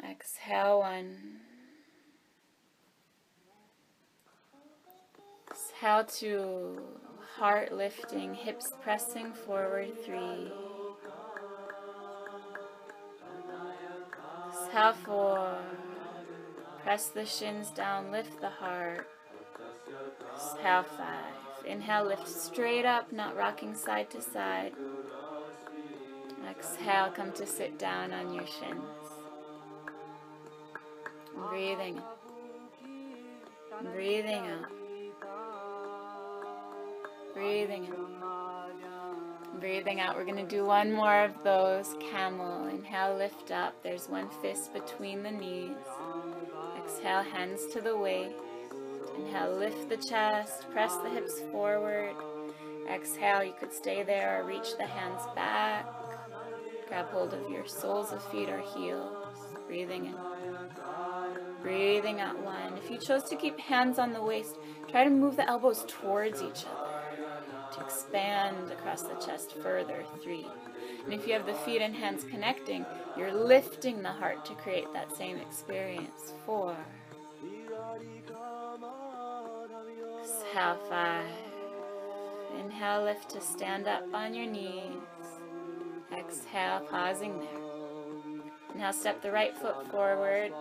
Exhale 0.02 0.80
one. 0.80 1.40
Exhale 5.48 6.04
two. 6.04 6.80
Heart 7.36 7.72
lifting, 7.72 8.34
hips 8.34 8.72
pressing 8.82 9.32
forward 9.32 9.92
three. 10.04 10.50
Exhale 14.72 14.94
four. 15.04 15.58
Press 16.82 17.08
the 17.08 17.26
shins 17.26 17.68
down, 17.68 18.10
lift 18.10 18.40
the 18.40 18.48
heart. 18.48 19.06
Exhale 20.34 20.84
five. 20.84 21.34
Inhale, 21.66 22.06
lift 22.06 22.26
straight 22.26 22.86
up, 22.86 23.12
not 23.12 23.36
rocking 23.36 23.74
side 23.74 24.08
to 24.12 24.22
side. 24.22 24.72
Exhale, 26.48 27.10
come 27.10 27.32
to 27.32 27.46
sit 27.46 27.78
down 27.78 28.14
on 28.14 28.32
your 28.32 28.46
shins. 28.46 28.80
Breathing 31.50 32.00
Breathing 33.92 34.46
out. 34.46 34.70
Breathing 37.34 37.84
in. 37.84 38.31
Breathing 39.60 40.00
out. 40.00 40.16
We're 40.16 40.24
going 40.24 40.36
to 40.36 40.56
do 40.56 40.64
one 40.64 40.92
more 40.92 41.24
of 41.24 41.42
those 41.44 41.94
camel. 42.00 42.66
Inhale, 42.68 43.16
lift 43.16 43.50
up. 43.50 43.74
There's 43.82 44.08
one 44.08 44.28
fist 44.40 44.72
between 44.72 45.22
the 45.22 45.30
knees. 45.30 45.70
Exhale, 46.78 47.22
hands 47.22 47.66
to 47.72 47.80
the 47.80 47.96
waist. 47.96 48.34
Inhale, 49.16 49.56
lift 49.56 49.88
the 49.88 49.96
chest. 49.96 50.70
Press 50.70 50.96
the 50.98 51.10
hips 51.10 51.40
forward. 51.52 52.14
Exhale, 52.90 53.44
you 53.44 53.52
could 53.58 53.72
stay 53.72 54.02
there 54.02 54.40
or 54.40 54.46
reach 54.46 54.76
the 54.78 54.86
hands 54.86 55.22
back. 55.34 55.86
Grab 56.88 57.06
hold 57.08 57.34
of 57.34 57.50
your 57.50 57.66
soles 57.66 58.12
of 58.12 58.22
feet 58.30 58.48
or 58.48 58.60
heels. 58.74 59.26
Breathing 59.66 60.06
in. 60.06 60.14
Breathing 61.62 62.20
out 62.20 62.38
one. 62.42 62.76
If 62.78 62.90
you 62.90 62.98
chose 62.98 63.24
to 63.24 63.36
keep 63.36 63.58
hands 63.60 63.98
on 63.98 64.12
the 64.12 64.22
waist, 64.22 64.56
try 64.88 65.04
to 65.04 65.10
move 65.10 65.36
the 65.36 65.48
elbows 65.48 65.84
towards 65.86 66.42
each 66.42 66.64
other 66.66 66.81
to 67.72 67.80
expand 67.80 68.70
across 68.70 69.02
the 69.02 69.14
chest 69.14 69.54
further. 69.62 70.04
Three. 70.22 70.46
And 71.04 71.12
if 71.12 71.26
you 71.26 71.32
have 71.32 71.46
the 71.46 71.54
feet 71.54 71.82
and 71.82 71.94
hands 71.94 72.24
connecting, 72.24 72.86
you're 73.16 73.32
lifting 73.32 74.02
the 74.02 74.12
heart 74.12 74.44
to 74.46 74.54
create 74.54 74.92
that 74.92 75.14
same 75.16 75.38
experience. 75.38 76.32
Four. 76.46 76.76
Exhale, 80.20 80.78
five. 80.88 81.26
Inhale, 82.60 83.04
lift 83.04 83.30
to 83.30 83.40
stand 83.40 83.88
up 83.88 84.04
on 84.14 84.34
your 84.34 84.46
knees. 84.46 84.82
Exhale, 86.16 86.80
pausing 86.90 87.38
there. 87.40 87.48
Now 88.76 88.90
step 88.90 89.22
the 89.22 89.30
right 89.30 89.56
foot 89.56 89.90
forward, 89.90 90.52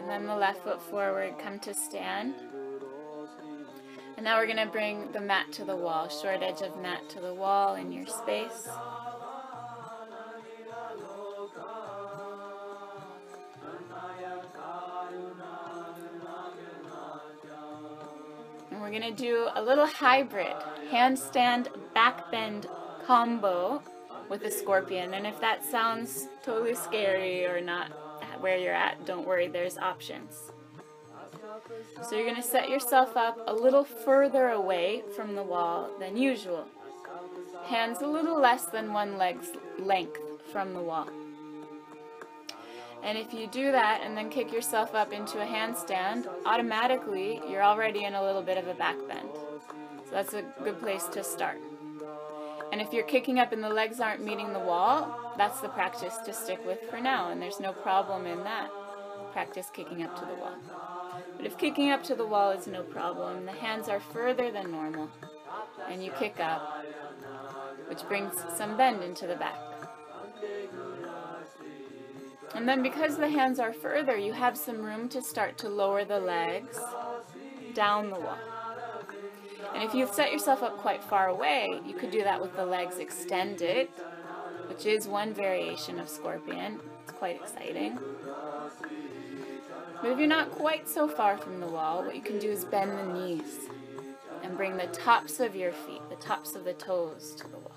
and 0.00 0.08
then 0.08 0.26
the 0.26 0.36
left 0.36 0.62
foot 0.62 0.80
forward. 0.80 1.34
Come 1.38 1.58
to 1.60 1.74
stand. 1.74 2.34
Now 4.24 4.38
we're 4.38 4.46
going 4.46 4.56
to 4.56 4.72
bring 4.72 5.12
the 5.12 5.20
mat 5.20 5.52
to 5.52 5.66
the 5.66 5.76
wall, 5.76 6.08
short 6.08 6.42
edge 6.42 6.62
of 6.62 6.80
mat 6.80 7.10
to 7.10 7.20
the 7.20 7.34
wall 7.34 7.74
in 7.74 7.92
your 7.92 8.06
space. 8.06 8.66
And 18.70 18.80
we're 18.80 18.88
going 18.88 19.02
to 19.02 19.12
do 19.12 19.50
a 19.54 19.60
little 19.60 19.86
hybrid 19.86 20.56
handstand 20.90 21.68
back 21.92 22.30
bend 22.30 22.66
combo 23.04 23.82
with 24.30 24.42
a 24.44 24.50
scorpion. 24.50 25.12
And 25.12 25.26
if 25.26 25.38
that 25.42 25.62
sounds 25.62 26.28
totally 26.42 26.74
scary 26.74 27.44
or 27.44 27.60
not 27.60 27.90
where 28.40 28.56
you're 28.56 28.72
at, 28.72 29.04
don't 29.04 29.26
worry, 29.26 29.48
there's 29.48 29.76
options. 29.76 30.53
So 32.02 32.16
you're 32.16 32.24
going 32.24 32.36
to 32.36 32.42
set 32.42 32.68
yourself 32.68 33.16
up 33.16 33.38
a 33.46 33.54
little 33.54 33.84
further 33.84 34.48
away 34.48 35.02
from 35.16 35.34
the 35.34 35.42
wall 35.42 35.90
than 35.98 36.16
usual. 36.16 36.66
Hands 37.64 37.98
a 38.00 38.06
little 38.06 38.40
less 38.40 38.66
than 38.66 38.92
one 38.92 39.16
leg's 39.16 39.48
length 39.78 40.20
from 40.52 40.74
the 40.74 40.82
wall. 40.82 41.08
And 43.02 43.18
if 43.18 43.34
you 43.34 43.46
do 43.46 43.70
that 43.72 44.00
and 44.02 44.16
then 44.16 44.30
kick 44.30 44.52
yourself 44.52 44.94
up 44.94 45.12
into 45.12 45.40
a 45.40 45.44
handstand, 45.44 46.26
automatically 46.46 47.40
you're 47.48 47.62
already 47.62 48.04
in 48.04 48.14
a 48.14 48.22
little 48.22 48.42
bit 48.42 48.56
of 48.56 48.66
a 48.66 48.74
back 48.74 48.96
bend. 49.06 49.28
So 50.06 50.10
that's 50.10 50.34
a 50.34 50.42
good 50.62 50.80
place 50.80 51.04
to 51.08 51.22
start. 51.22 51.60
And 52.72 52.80
if 52.80 52.92
you're 52.92 53.04
kicking 53.04 53.38
up 53.38 53.52
and 53.52 53.62
the 53.62 53.68
legs 53.68 54.00
aren't 54.00 54.24
meeting 54.24 54.52
the 54.52 54.58
wall, 54.58 55.34
that's 55.36 55.60
the 55.60 55.68
practice 55.68 56.16
to 56.24 56.32
stick 56.32 56.64
with 56.66 56.80
for 56.90 56.98
now, 56.98 57.30
and 57.30 57.40
there's 57.40 57.60
no 57.60 57.72
problem 57.72 58.26
in 58.26 58.42
that. 58.44 58.70
Practice 59.32 59.70
kicking 59.72 60.02
up 60.02 60.18
to 60.18 60.26
the 60.26 60.34
wall. 60.34 60.54
But 61.36 61.46
if 61.46 61.58
kicking 61.58 61.90
up 61.90 62.02
to 62.04 62.14
the 62.14 62.26
wall 62.26 62.50
is 62.50 62.66
no 62.66 62.82
problem, 62.82 63.44
the 63.46 63.52
hands 63.52 63.88
are 63.88 64.00
further 64.00 64.50
than 64.50 64.70
normal, 64.70 65.10
and 65.88 66.02
you 66.02 66.10
kick 66.12 66.40
up, 66.40 66.84
which 67.88 68.02
brings 68.08 68.34
some 68.56 68.76
bend 68.76 69.02
into 69.02 69.26
the 69.26 69.36
back. 69.36 69.58
And 72.54 72.68
then 72.68 72.82
because 72.82 73.16
the 73.16 73.28
hands 73.28 73.58
are 73.58 73.72
further, 73.72 74.16
you 74.16 74.32
have 74.32 74.56
some 74.56 74.80
room 74.80 75.08
to 75.08 75.20
start 75.20 75.58
to 75.58 75.68
lower 75.68 76.04
the 76.04 76.20
legs 76.20 76.78
down 77.74 78.10
the 78.10 78.20
wall. 78.20 78.38
And 79.74 79.82
if 79.82 79.92
you've 79.92 80.12
set 80.12 80.30
yourself 80.30 80.62
up 80.62 80.78
quite 80.78 81.02
far 81.02 81.28
away, 81.28 81.80
you 81.84 81.94
could 81.94 82.12
do 82.12 82.22
that 82.22 82.40
with 82.40 82.54
the 82.54 82.64
legs 82.64 82.98
extended, 82.98 83.88
which 84.68 84.86
is 84.86 85.08
one 85.08 85.34
variation 85.34 85.98
of 85.98 86.08
scorpion. 86.08 86.78
It's 87.02 87.12
quite 87.12 87.36
exciting. 87.36 87.98
But 90.04 90.12
if 90.12 90.18
you're 90.18 90.28
not 90.28 90.50
quite 90.50 90.86
so 90.86 91.08
far 91.08 91.38
from 91.38 91.60
the 91.60 91.66
wall, 91.66 92.04
what 92.04 92.14
you 92.14 92.20
can 92.20 92.38
do 92.38 92.50
is 92.50 92.66
bend 92.66 92.90
the 92.90 93.18
knees 93.18 93.70
and 94.42 94.54
bring 94.54 94.76
the 94.76 94.86
tops 94.88 95.40
of 95.40 95.56
your 95.56 95.72
feet, 95.72 96.02
the 96.10 96.16
tops 96.16 96.54
of 96.54 96.66
the 96.66 96.74
toes 96.74 97.34
to 97.38 97.44
the 97.44 97.56
wall. 97.56 97.72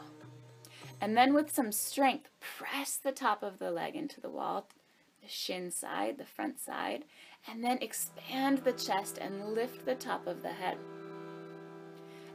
And 1.00 1.16
then 1.16 1.34
with 1.34 1.50
some 1.50 1.72
strength, 1.72 2.28
press 2.42 2.98
the 2.98 3.14
top 3.14 3.44
of 3.44 3.60
the 3.60 3.72
leg 3.72 3.96
into 3.96 4.20
the 4.20 4.30
wall, 4.30 4.68
the 5.22 5.30
shin 5.30 5.72
side, 5.72 6.18
the 6.18 6.26
front 6.26 6.60
side, 6.60 7.06
and 7.50 7.64
then 7.64 7.78
expand 7.78 8.58
the 8.58 8.74
chest 8.74 9.18
and 9.20 9.54
lift 9.54 9.86
the 9.86 9.96
top 9.96 10.28
of 10.28 10.42
the 10.42 10.50
head. 10.52 10.76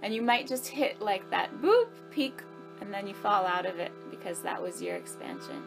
And 0.00 0.14
you 0.14 0.22
might 0.22 0.48
just 0.48 0.68
hit 0.68 1.02
like 1.02 1.28
that 1.28 1.60
boop, 1.60 1.88
peak, 2.10 2.40
and 2.80 2.94
then 2.94 3.06
you 3.06 3.12
fall 3.12 3.44
out 3.44 3.66
of 3.66 3.78
it 3.78 3.92
because 4.10 4.40
that 4.40 4.62
was 4.62 4.80
your 4.80 4.96
expansion. 4.96 5.62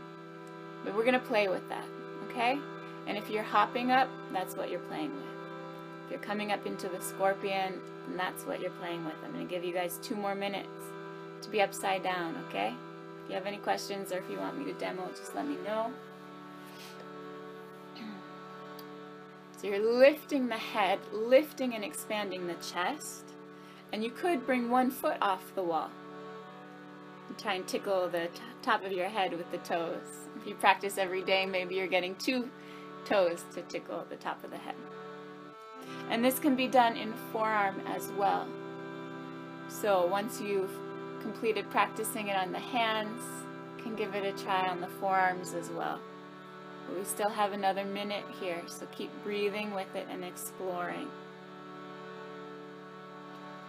But 0.84 0.96
we're 0.96 1.06
going 1.06 1.14
to 1.14 1.28
play 1.28 1.48
with 1.48 1.70
that, 1.70 1.86
okay? 2.32 2.58
And 3.08 3.18
if 3.18 3.30
you're 3.30 3.44
hopping 3.44 3.92
up, 3.92 4.10
that's 4.34 4.56
what 4.56 4.70
you're 4.70 4.80
playing 4.82 5.14
with. 5.14 5.26
If 6.06 6.12
you're 6.12 6.20
coming 6.20 6.52
up 6.52 6.66
into 6.66 6.88
the 6.88 7.02
scorpion, 7.02 7.80
that's 8.16 8.46
what 8.46 8.62
you're 8.62 8.72
playing 8.72 9.06
with. 9.06 9.16
I'm 9.24 9.34
going 9.34 9.48
to 9.48 9.54
give 9.54 9.64
you 9.64 9.74
guys 9.74 10.00
two 10.02 10.16
more 10.16 10.36
minutes 10.36 10.68
to 11.42 11.50
be 11.50 11.62
upside 11.62 12.04
down, 12.04 12.36
okay? 12.48 12.74
If 13.24 13.30
you 13.30 13.36
have 13.36 13.46
any 13.46 13.58
questions 13.58 14.12
or 14.12 14.20
if 14.20 14.30
you 14.30 14.38
want 14.38 14.58
me 14.58 14.66
to 14.66 14.74
demo, 14.74 15.08
just 15.10 15.36
let 15.36 15.48
me 15.48 15.58
know. 15.66 15.92
So 19.58 19.68
you're 19.68 19.98
lifting 19.98 20.48
the 20.48 20.58
head, 20.58 21.00
lifting 21.12 21.74
and 21.74 21.84
expanding 21.84 22.46
the 22.46 22.56
chest. 22.56 23.24
And 23.94 24.04
you 24.04 24.12
could 24.12 24.46
bring 24.46 24.70
one 24.70 24.92
foot 24.92 25.18
off 25.22 25.56
the 25.56 25.64
wall. 25.64 25.90
And 27.30 27.38
try 27.38 27.54
and 27.54 27.68
tickle 27.68 28.10
the 28.10 28.30
top 28.62 28.84
of 28.84 28.92
your 28.92 29.08
head 29.08 29.32
with 29.36 29.50
the 29.52 29.58
toes. 29.60 30.28
If 30.40 30.48
you 30.48 30.56
practice 30.56 30.98
every 30.98 31.24
day, 31.24 31.46
maybe 31.46 31.76
you're 31.76 31.88
getting 31.88 32.16
two 32.16 32.50
toes 33.06 33.44
to 33.54 33.62
tickle 33.64 34.06
the 34.10 34.16
top 34.18 34.44
of 34.44 34.52
the 34.52 34.58
head. 34.58 34.76
And 36.10 36.24
this 36.24 36.40
can 36.40 36.56
be 36.56 36.68
done 36.68 36.98
in 36.98 37.14
forearm 37.32 37.82
as 37.88 38.10
well. 38.18 38.48
So 39.68 40.06
once 40.08 40.42
you've 40.42 40.78
completed 41.22 41.70
practicing 41.70 42.28
it 42.28 42.36
on 42.36 42.52
the 42.52 42.60
hands, 42.60 43.22
can 43.82 43.96
give 43.96 44.16
it 44.16 44.26
a 44.26 44.44
try 44.44 44.68
on 44.68 44.82
the 44.82 44.88
forearms 44.88 45.54
as 45.54 45.70
well. 45.70 46.00
But 46.88 46.98
we 46.98 47.04
still 47.04 47.30
have 47.30 47.54
another 47.54 47.86
minute 47.86 48.24
here, 48.40 48.62
so 48.68 48.86
keep 48.88 49.12
breathing 49.24 49.74
with 49.74 49.96
it 49.96 50.08
and 50.10 50.24
exploring. 50.24 51.08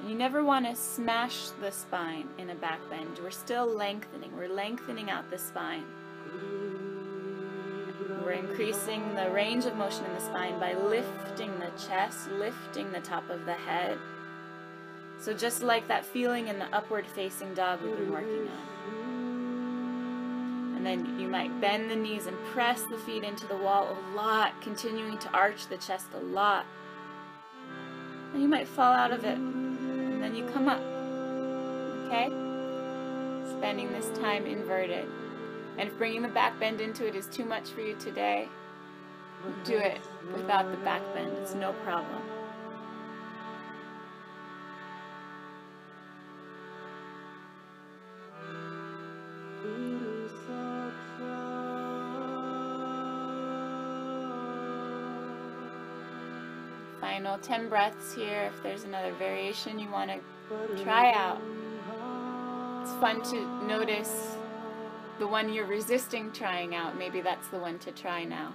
You 0.07 0.15
never 0.15 0.45
want 0.45 0.67
to 0.67 0.77
smash 0.77 1.49
the 1.61 1.71
spine 1.71 2.29
in 2.39 2.51
a 2.51 2.55
back 2.55 2.81
bend. 2.91 3.19
We're 3.23 3.31
still 3.31 3.67
lengthening. 3.67 4.37
We're 4.37 4.49
lengthening 4.49 5.11
out 5.11 5.31
the 5.31 5.39
spine. 5.39 5.85
We're 8.27 8.33
increasing 8.33 9.15
the 9.15 9.31
range 9.31 9.67
of 9.67 9.77
motion 9.77 10.05
in 10.05 10.13
the 10.13 10.21
spine 10.21 10.59
by 10.59 10.75
lifting 10.75 11.61
the 11.61 11.71
chest, 11.81 12.29
lifting 12.33 12.91
the 12.91 12.99
top 12.99 13.31
of 13.31 13.47
the 13.47 13.53
head. 13.53 13.99
So 15.21 15.33
just 15.33 15.63
like 15.63 15.87
that 15.87 16.05
feeling 16.05 16.49
in 16.49 16.59
the 16.59 16.67
upward 16.75 17.07
facing 17.07 17.55
dog 17.55 17.81
we've 17.83 17.97
been 17.97 18.11
working 18.11 18.49
on. 18.49 18.67
And 20.77 20.85
then 20.85 21.21
you 21.21 21.29
might 21.29 21.61
bend 21.61 21.89
the 21.89 21.95
knees 21.95 22.27
and 22.27 22.37
press 22.47 22.83
the 22.91 22.99
feet 22.99 23.23
into 23.23 23.47
the 23.47 23.57
wall 23.57 23.97
a 23.97 24.17
lot, 24.17 24.61
continuing 24.61 25.19
to 25.19 25.31
arch 25.31 25.69
the 25.69 25.77
chest 25.77 26.07
a 26.13 26.19
lot. 26.19 26.67
And 28.33 28.43
you 28.43 28.49
might 28.49 28.67
fall 28.67 28.93
out 28.93 29.13
of 29.13 29.25
it. 29.25 29.39
And 29.39 30.21
then 30.21 30.35
you 30.35 30.45
come 30.47 30.69
up. 30.69 30.81
Okay? 32.09 32.27
Spending 33.57 33.93
this 33.93 34.09
time 34.19 34.47
inverted. 34.47 35.07
And 35.79 35.89
if 35.89 35.99
bringing 35.99 36.23
the 36.23 36.29
back 36.29 36.59
bend 36.59 36.81
into 36.81 37.07
it 37.07 37.15
is 37.15 37.27
too 37.27 37.45
much 37.45 37.71
for 37.71 37.83
you 37.83 37.95
today, 37.97 38.49
do 39.65 39.77
it 39.77 40.01
without 40.35 40.71
the 40.71 40.77
back 40.79 41.03
bend. 41.15 41.37
It's 41.39 41.55
no 41.55 41.73
problem. 41.85 42.23
Final 57.01 57.39
10 57.39 57.69
breaths 57.69 58.15
here. 58.15 58.51
If 58.55 58.63
there's 58.63 58.85
another 58.85 59.13
variation 59.13 59.79
you 59.79 59.91
want 59.91 60.11
to 60.11 60.83
try 60.83 61.13
out, 61.13 61.41
it's 62.83 62.93
fun 63.01 63.23
to 63.31 63.67
notice 63.67 64.37
the 65.19 65.27
one 65.27 65.53
you're 65.53 65.67
resisting 65.67 66.31
trying 66.33 66.75
out. 66.75 66.99
Maybe 66.99 67.21
that's 67.21 67.49
the 67.49 67.59
one 67.59 67.79
to 67.81 67.93
try 67.93 68.25
now. 68.25 68.53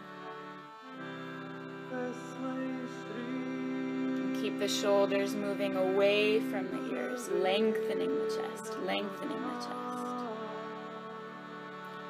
Keep 4.41 4.59
the 4.59 4.67
shoulders 4.67 5.35
moving 5.35 5.75
away 5.75 6.39
from 6.39 6.67
the 6.67 6.95
ears, 6.95 7.29
lengthening 7.29 8.09
the 8.09 8.25
chest, 8.25 8.77
lengthening 8.79 9.41
the 9.41 9.53
chest. 9.55 9.69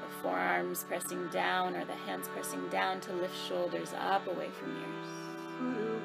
The 0.02 0.22
forearms 0.22 0.86
pressing 0.88 1.28
down 1.28 1.76
or 1.76 1.86
the 1.86 1.96
hands 1.96 2.28
pressing 2.30 2.68
down 2.70 3.02
to 3.02 3.14
lift 3.14 3.36
shoulders 3.48 3.94
up 3.98 4.28
away 4.28 4.50
from 4.50 4.76
ears. 4.78 6.01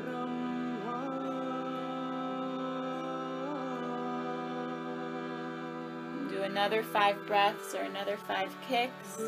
Another 6.57 6.83
five 6.83 7.27
breaths 7.27 7.75
or 7.75 7.83
another 7.83 8.17
five 8.17 8.51
kicks. 8.67 9.21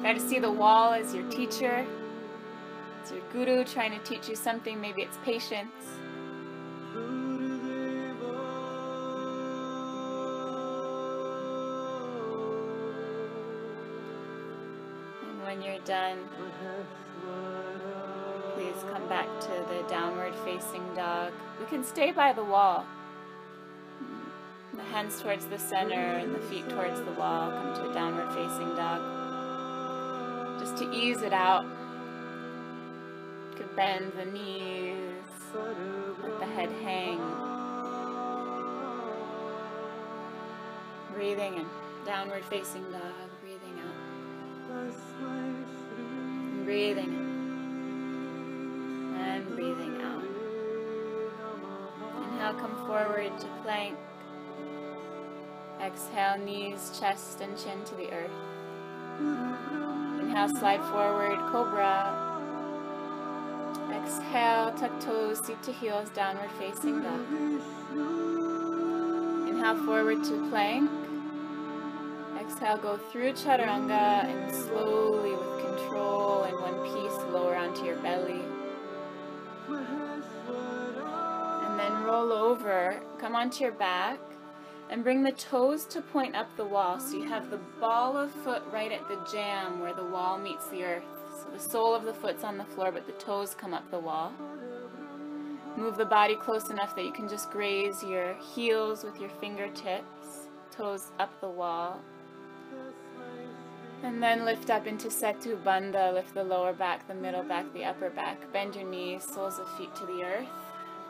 Try 0.00 0.12
to 0.12 0.20
see 0.20 0.38
the 0.38 0.48
wall 0.50 0.92
as 0.92 1.12
your 1.12 1.28
teacher. 1.28 1.84
It's 3.00 3.10
your 3.10 3.20
guru 3.32 3.64
trying 3.64 3.90
to 3.90 4.04
teach 4.04 4.28
you 4.28 4.36
something. 4.36 4.80
Maybe 4.80 5.02
it's 5.02 5.18
patience. 5.24 5.72
And 15.24 15.42
when 15.42 15.60
you're 15.62 15.80
done, 15.80 16.18
please 18.54 18.84
come 18.92 19.08
back 19.08 19.26
to 19.40 19.66
the 19.68 19.84
downward 19.88 20.32
facing 20.44 20.94
dog. 20.94 21.32
We 21.58 21.66
can 21.66 21.82
stay 21.82 22.12
by 22.12 22.32
the 22.32 22.44
wall. 22.44 22.86
The 24.78 24.84
hands 24.84 25.20
towards 25.20 25.46
the 25.46 25.58
center 25.58 25.94
and 25.94 26.32
the 26.32 26.38
feet 26.38 26.68
towards 26.68 27.00
the 27.00 27.10
wall. 27.12 27.50
Come 27.50 27.74
to 27.74 27.90
a 27.90 27.92
downward 27.92 28.28
facing 28.32 28.76
dog. 28.76 29.02
Just 30.60 30.76
to 30.76 30.90
ease 30.92 31.22
it 31.22 31.32
out. 31.32 31.64
You 33.50 33.56
could 33.56 33.74
bend 33.74 34.12
the 34.16 34.24
knees, 34.24 34.94
let 36.22 36.38
the 36.38 36.46
head 36.46 36.70
hang. 36.84 37.18
Breathing 41.12 41.56
in, 41.56 41.66
downward 42.06 42.44
facing 42.44 42.84
dog, 42.92 43.02
breathing 43.40 43.80
out. 43.80 43.96
And 45.26 46.64
breathing 46.64 47.12
in. 47.12 47.26
And 49.18 49.44
breathing 49.48 50.02
out. 50.02 50.24
Inhale, 52.22 52.54
come 52.54 52.76
forward 52.86 53.36
to 53.40 53.46
plank. 53.64 53.98
Exhale, 55.88 56.36
knees, 56.44 56.98
chest, 57.00 57.40
and 57.40 57.56
chin 57.56 57.82
to 57.86 57.94
the 57.94 58.12
earth. 58.12 58.30
Inhale, 60.20 60.50
slide 60.50 60.82
forward, 60.92 61.38
cobra. 61.50 62.12
Exhale, 63.90 64.74
tuck 64.74 65.00
toes, 65.00 65.38
seat 65.46 65.62
to 65.62 65.72
heels, 65.72 66.10
downward 66.10 66.50
facing 66.58 67.00
dog. 67.00 67.20
Inhale, 69.48 69.82
forward 69.86 70.22
to 70.24 70.50
plank. 70.50 70.90
Exhale, 72.38 72.76
go 72.76 72.98
through 72.98 73.32
chaturanga 73.32 74.26
and 74.26 74.54
slowly 74.54 75.30
with 75.30 75.64
control 75.64 76.42
and 76.42 76.60
one 76.60 76.82
piece 76.84 77.16
lower 77.32 77.56
onto 77.56 77.86
your 77.86 77.96
belly. 77.96 78.42
And 81.64 81.80
then 81.80 82.02
roll 82.04 82.30
over, 82.30 83.00
come 83.18 83.34
onto 83.34 83.64
your 83.64 83.72
back 83.72 84.18
and 84.90 85.04
bring 85.04 85.22
the 85.22 85.32
toes 85.32 85.84
to 85.86 86.00
point 86.00 86.34
up 86.34 86.48
the 86.56 86.64
wall 86.64 86.98
so 86.98 87.16
you 87.16 87.28
have 87.28 87.50
the 87.50 87.60
ball 87.80 88.16
of 88.16 88.30
foot 88.30 88.62
right 88.72 88.92
at 88.92 89.06
the 89.08 89.18
jamb 89.30 89.80
where 89.80 89.94
the 89.94 90.04
wall 90.04 90.38
meets 90.38 90.66
the 90.68 90.82
earth. 90.82 91.04
So 91.40 91.50
the 91.50 91.58
sole 91.58 91.94
of 91.94 92.04
the 92.04 92.14
foot's 92.14 92.44
on 92.44 92.58
the 92.58 92.64
floor 92.64 92.90
but 92.90 93.06
the 93.06 93.12
toes 93.12 93.54
come 93.54 93.74
up 93.74 93.90
the 93.90 93.98
wall. 93.98 94.32
Move 95.76 95.96
the 95.96 96.04
body 96.04 96.34
close 96.34 96.70
enough 96.70 96.96
that 96.96 97.04
you 97.04 97.12
can 97.12 97.28
just 97.28 97.50
graze 97.50 98.02
your 98.02 98.34
heels 98.54 99.04
with 99.04 99.20
your 99.20 99.30
fingertips, 99.40 100.48
toes 100.72 101.12
up 101.20 101.40
the 101.40 101.48
wall. 101.48 102.00
And 104.02 104.22
then 104.22 104.44
lift 104.44 104.70
up 104.70 104.86
into 104.86 105.08
Setu 105.08 105.62
Bandha, 105.62 106.12
lift 106.12 106.34
the 106.34 106.42
lower 106.42 106.72
back, 106.72 107.06
the 107.06 107.14
middle 107.14 107.42
back, 107.44 107.72
the 107.74 107.84
upper 107.84 108.10
back. 108.10 108.52
Bend 108.52 108.74
your 108.74 108.88
knees, 108.88 109.22
soles 109.22 109.58
of 109.58 109.68
feet 109.76 109.94
to 109.96 110.06
the 110.06 110.24
earth, 110.24 110.48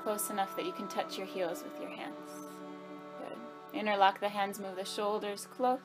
close 0.03 0.29
enough 0.29 0.55
that 0.57 0.67
you 0.67 0.73
can 0.73 0.89
touch 0.89 1.17
your 1.17 1.27
heels 1.27 1.63
with 1.63 1.81
your 1.81 1.91
hands. 1.91 2.18
Interlock 3.75 4.21
the 4.21 4.29
hands, 4.29 4.59
move 4.59 4.77
the 4.77 4.85
shoulders 4.85 5.47
close. 5.47 5.79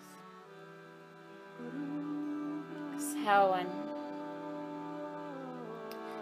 Exhale 2.96 3.50
one. 3.50 3.68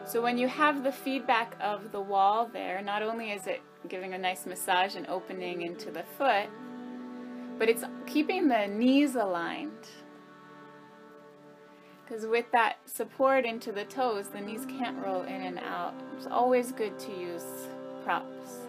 So 0.05 0.21
when 0.21 0.37
you 0.37 0.47
have 0.47 0.83
the 0.83 0.91
feedback 0.91 1.55
of 1.61 1.91
the 1.91 2.01
wall 2.01 2.49
there, 2.51 2.81
not 2.81 3.01
only 3.01 3.31
is 3.31 3.47
it 3.47 3.61
giving 3.87 4.13
a 4.13 4.17
nice 4.17 4.45
massage 4.45 4.95
and 4.95 5.07
opening 5.07 5.61
into 5.61 5.91
the 5.91 6.03
foot, 6.17 6.49
but 7.57 7.69
it's 7.69 7.83
keeping 8.07 8.47
the 8.47 8.67
knees 8.67 9.15
aligned. 9.15 9.87
Because 12.03 12.25
with 12.25 12.51
that 12.51 12.77
support 12.85 13.45
into 13.45 13.71
the 13.71 13.85
toes, 13.85 14.27
the 14.27 14.41
knees 14.41 14.65
can't 14.65 14.97
roll 14.97 15.21
in 15.21 15.43
and 15.43 15.59
out. 15.59 15.93
It's 16.17 16.27
always 16.27 16.73
good 16.73 16.99
to 16.99 17.11
use 17.11 17.67
props. 18.03 18.67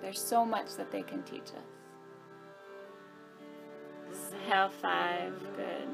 There's 0.00 0.20
so 0.20 0.44
much 0.44 0.74
that 0.76 0.90
they 0.90 1.02
can 1.02 1.22
teach 1.22 1.42
us. 1.42 1.75
Exhale 4.10 4.70
five, 4.80 5.38
good. 5.56 5.88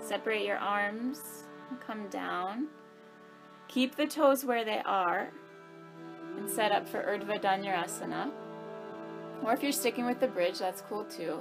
Separate 0.00 0.44
your 0.44 0.58
arms, 0.58 1.44
come 1.86 2.08
down. 2.08 2.68
Keep 3.68 3.96
the 3.96 4.06
toes 4.06 4.44
where 4.44 4.64
they 4.64 4.80
are 4.84 5.30
and 6.36 6.48
set 6.48 6.72
up 6.72 6.88
for 6.88 7.02
Urdhva 7.02 7.40
Dhanurasana. 7.42 8.30
Or 9.42 9.52
if 9.52 9.62
you're 9.62 9.72
sticking 9.72 10.06
with 10.06 10.20
the 10.20 10.28
bridge, 10.28 10.58
that's 10.58 10.80
cool 10.82 11.04
too. 11.04 11.40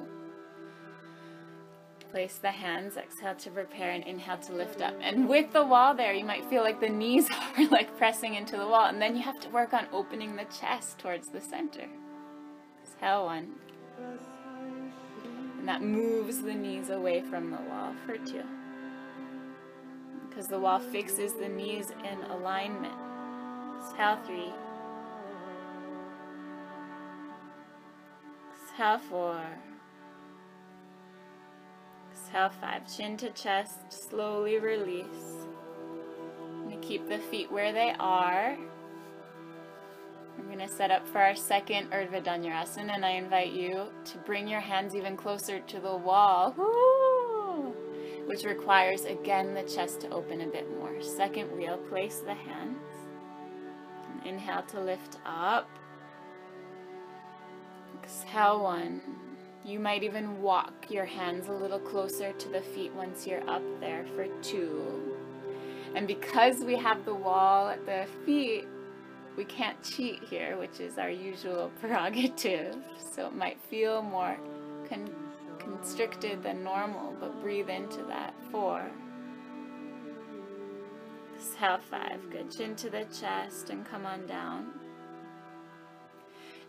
Place 2.11 2.37
the 2.37 2.51
hands, 2.51 2.95
exhale 2.95 3.35
to 3.35 3.49
prepare 3.49 3.91
and 3.91 4.03
inhale 4.03 4.37
to 4.37 4.53
lift 4.53 4.81
up. 4.81 4.95
And 5.01 5.27
with 5.27 5.51
the 5.51 5.65
wall 5.65 5.93
there, 5.93 6.13
you 6.13 6.23
might 6.25 6.49
feel 6.49 6.63
like 6.63 6.79
the 6.79 6.89
knees 6.89 7.29
are 7.57 7.67
like 7.67 7.97
pressing 7.97 8.35
into 8.35 8.57
the 8.57 8.67
wall. 8.67 8.85
And 8.85 9.01
then 9.01 9.15
you 9.15 9.23
have 9.23 9.39
to 9.41 9.49
work 9.49 9.73
on 9.73 9.87
opening 9.91 10.35
the 10.35 10.45
chest 10.45 10.99
towards 10.99 11.29
the 11.29 11.41
center. 11.41 11.87
Exhale 12.83 13.25
one. 13.25 13.55
And 15.67 15.75
that 15.75 15.85
moves 15.85 16.43
the 16.43 16.53
knees 16.53 16.89
away 16.91 17.19
from 17.19 17.51
the 17.51 17.57
wall 17.57 17.93
for 18.05 18.15
two 18.17 18.43
because 20.29 20.47
the 20.47 20.57
wall 20.57 20.79
fixes 20.79 21.33
the 21.33 21.49
knees 21.49 21.91
in 22.09 22.31
alignment. 22.31 22.93
Exhale 23.81 24.17
three. 24.25 24.53
Exhale 28.71 28.99
four. 29.09 29.41
Exhale 32.13 32.49
five. 32.61 32.95
Chin 32.95 33.17
to 33.17 33.29
chest, 33.31 33.91
slowly 33.91 34.59
release. 34.59 35.47
We 36.65 36.77
keep 36.77 37.09
the 37.09 37.19
feet 37.19 37.51
where 37.51 37.73
they 37.73 37.93
are. 37.99 38.55
We're 40.37 40.45
going 40.45 40.59
to 40.59 40.67
set 40.67 40.91
up 40.91 41.07
for 41.07 41.19
our 41.19 41.35
second 41.35 41.91
Urdhva 41.91 42.23
Dhanurasana 42.23 42.95
and 42.95 43.05
I 43.05 43.11
invite 43.11 43.51
you 43.51 43.87
to 44.05 44.17
bring 44.19 44.47
your 44.47 44.59
hands 44.59 44.95
even 44.95 45.17
closer 45.17 45.59
to 45.59 45.79
the 45.79 45.95
wall. 45.95 46.53
Woo! 46.57 47.07
which 48.27 48.43
requires 48.43 49.05
again 49.05 49.53
the 49.53 49.63
chest 49.63 50.01
to 50.01 50.09
open 50.09 50.41
a 50.41 50.47
bit 50.47 50.69
more. 50.77 51.01
Second 51.01 51.49
wheel, 51.57 51.77
place 51.89 52.19
the 52.19 52.33
hands. 52.33 52.77
And 54.11 54.33
inhale 54.33 54.63
to 54.63 54.81
lift 54.81 55.17
up. 55.25 55.69
Exhale 58.03 58.61
one. 58.61 59.01
You 59.63 59.79
might 59.79 60.03
even 60.03 60.41
walk 60.41 60.87
your 60.89 61.05
hands 61.05 61.47
a 61.47 61.53
little 61.53 61.79
closer 61.79 62.33
to 62.33 62.49
the 62.49 62.61
feet 62.61 62.93
once 62.93 63.25
you're 63.25 63.49
up 63.49 63.63
there 63.79 64.05
for 64.15 64.27
two. 64.41 65.15
And 65.95 66.05
because 66.05 66.63
we 66.65 66.75
have 66.75 67.05
the 67.05 67.15
wall 67.15 67.69
at 67.69 67.85
the 67.85 68.07
feet, 68.25 68.67
we 69.37 69.45
can't 69.45 69.81
cheat 69.83 70.23
here, 70.23 70.57
which 70.57 70.79
is 70.79 70.97
our 70.97 71.11
usual 71.11 71.71
prerogative. 71.79 72.75
So 73.13 73.27
it 73.27 73.35
might 73.35 73.61
feel 73.61 74.01
more 74.01 74.37
con 74.89 75.09
constricted 75.59 76.41
than 76.41 76.63
normal, 76.63 77.13
but 77.19 77.41
breathe 77.41 77.69
into 77.69 78.03
that. 78.03 78.33
Four. 78.51 78.89
Exhale, 81.35 81.77
five. 81.77 82.29
Good. 82.31 82.49
Chin 82.49 82.75
to 82.77 82.89
the 82.89 83.05
chest 83.05 83.69
and 83.69 83.85
come 83.85 84.05
on 84.05 84.25
down. 84.25 84.67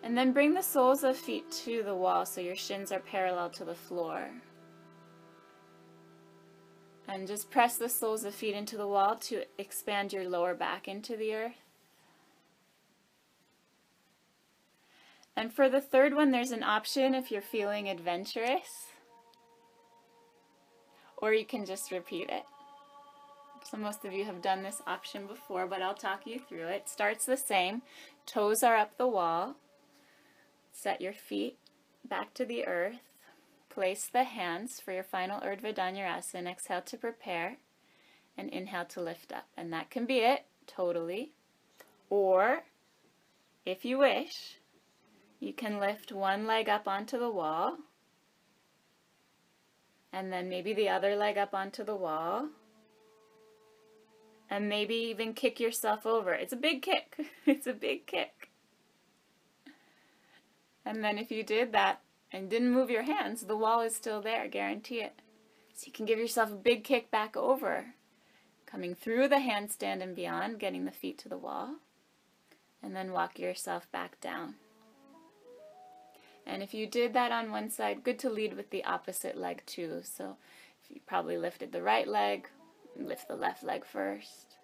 And 0.03 0.17
then 0.17 0.33
bring 0.33 0.53
the 0.53 0.63
soles 0.63 1.05
of 1.05 1.17
feet 1.17 1.51
to 1.65 1.83
the 1.83 1.95
wall 1.95 2.27
so 2.27 2.41
your 2.41 2.57
shins 2.57 2.93
are 2.93 3.01
parallel 3.01 3.51
to 3.51 3.65
the 3.65 3.75
floor. 3.75 4.29
And 7.09 7.27
just 7.27 7.51
press 7.51 7.79
the 7.79 7.89
soles 7.89 8.25
of 8.25 8.35
feet 8.35 8.55
into 8.55 8.77
the 8.77 8.87
wall 8.87 9.17
to 9.17 9.45
expand 9.59 10.13
your 10.13 10.29
lower 10.29 10.55
back 10.55 10.87
into 10.87 11.17
the 11.17 11.35
earth. 11.35 11.68
And 15.39 15.53
for 15.53 15.69
the 15.69 15.81
third 15.81 16.15
one, 16.15 16.33
there's 16.33 16.51
an 16.51 16.65
option 16.65 17.15
if 17.15 17.31
you're 17.31 17.41
feeling 17.41 17.89
adventurous. 17.89 18.89
Or 21.17 21.33
you 21.33 21.45
can 21.45 21.65
just 21.65 21.93
repeat 21.93 22.29
it. 22.29 22.43
So 23.71 23.77
most 23.77 24.05
of 24.05 24.13
you 24.13 24.25
have 24.25 24.43
done 24.43 24.65
this 24.65 24.83
option 24.85 25.29
before, 25.29 25.69
but 25.69 25.81
I'll 25.81 25.95
talk 25.95 26.27
you 26.27 26.41
through 26.41 26.67
it. 26.67 26.89
Starts 26.89 27.25
the 27.25 27.37
same. 27.37 27.83
Toes 28.27 28.65
are 28.65 28.77
up 28.77 28.99
the 28.99 29.07
wall. 29.07 29.55
Set 30.73 31.01
your 31.01 31.13
feet 31.13 31.57
back 32.05 32.35
to 32.35 32.45
the 32.45 32.67
earth. 32.67 32.99
Place 33.69 34.11
the 34.13 34.25
hands 34.25 34.81
for 34.81 34.91
your 34.91 35.05
final 35.05 35.41
Urdhva 35.41 35.73
Dhanurasana. 35.73 36.51
Exhale 36.51 36.83
to 36.83 36.97
prepare 36.97 37.59
and 38.37 38.49
inhale 38.49 38.87
to 38.87 39.01
lift 39.01 39.33
up. 39.33 39.47
And 39.57 39.73
that 39.73 39.89
can 39.89 40.05
be 40.05 40.19
it, 40.19 40.47
totally. 40.67 41.31
Or, 42.11 42.65
if 43.65 43.85
you 43.85 43.99
wish, 43.99 44.58
you 45.41 45.53
can 45.53 45.79
lift 45.79 46.13
one 46.13 46.47
leg 46.47 46.69
up 46.69 46.89
onto 46.89 47.19
the 47.19 47.31
wall 47.31 47.79
and 50.13 50.33
then 50.33 50.49
maybe 50.49 50.73
the 50.73 50.89
other 50.89 51.15
leg 51.15 51.39
up 51.39 51.55
onto 51.55 51.85
the 51.85 51.95
wall 51.95 52.49
and 54.51 54.69
maybe 54.69 54.95
even 54.95 55.35
kick 55.35 55.61
yourself 55.61 56.07
over. 56.07 56.33
It's 56.33 56.53
a 56.53 56.57
big 56.57 56.83
kick. 56.83 57.17
It's 57.47 57.67
a 57.67 57.73
big 57.73 58.07
kick. 58.07 58.51
And 60.85 61.05
then 61.05 61.19
if 61.19 61.31
you 61.31 61.43
did 61.43 61.73
that 61.73 62.01
and 62.33 62.49
didn't 62.49 62.73
move 62.73 62.91
your 62.91 63.03
hands, 63.03 63.43
the 63.43 63.57
wall 63.57 63.83
is 63.83 63.95
still 63.95 64.23
there, 64.23 64.49
guarantee 64.49 65.01
it. 65.01 65.21
So 65.75 65.85
you 65.87 65.93
can 65.93 66.07
give 66.07 66.19
yourself 66.19 66.51
a 66.51 66.57
big 66.57 66.83
kick 66.83 67.11
back 67.11 67.37
over, 67.37 67.95
coming 68.67 68.95
through 68.95 69.29
the 69.29 69.37
handstand 69.37 70.03
and 70.03 70.17
beyond, 70.17 70.59
getting 70.59 70.87
the 70.87 70.91
feet 70.91 71.19
to 71.19 71.29
the 71.29 71.39
wall, 71.39 71.77
and 72.83 72.97
then 72.97 73.13
walk 73.13 73.39
yourself 73.39 73.91
back 73.93 74.21
down. 74.21 74.55
And 76.49 76.63
if 76.63 76.73
you 76.73 76.87
did 76.87 77.13
that 77.13 77.31
on 77.31 77.53
one 77.53 77.71
side, 77.71 78.03
good 78.03 78.19
to 78.21 78.31
lead 78.31 78.57
with 78.57 78.71
the 78.71 78.83
opposite 78.85 79.37
leg 79.37 79.63
too. 79.67 80.01
So 80.03 80.37
if 80.83 80.91
you 80.91 81.01
probably 81.07 81.37
lifted 81.37 81.73
the 81.73 81.83
right 81.83 82.09
leg, 82.09 82.49
lift 82.97 83.29
the 83.29 83.37
left 83.37 83.63
leg 83.63 83.85
first. 83.85 84.57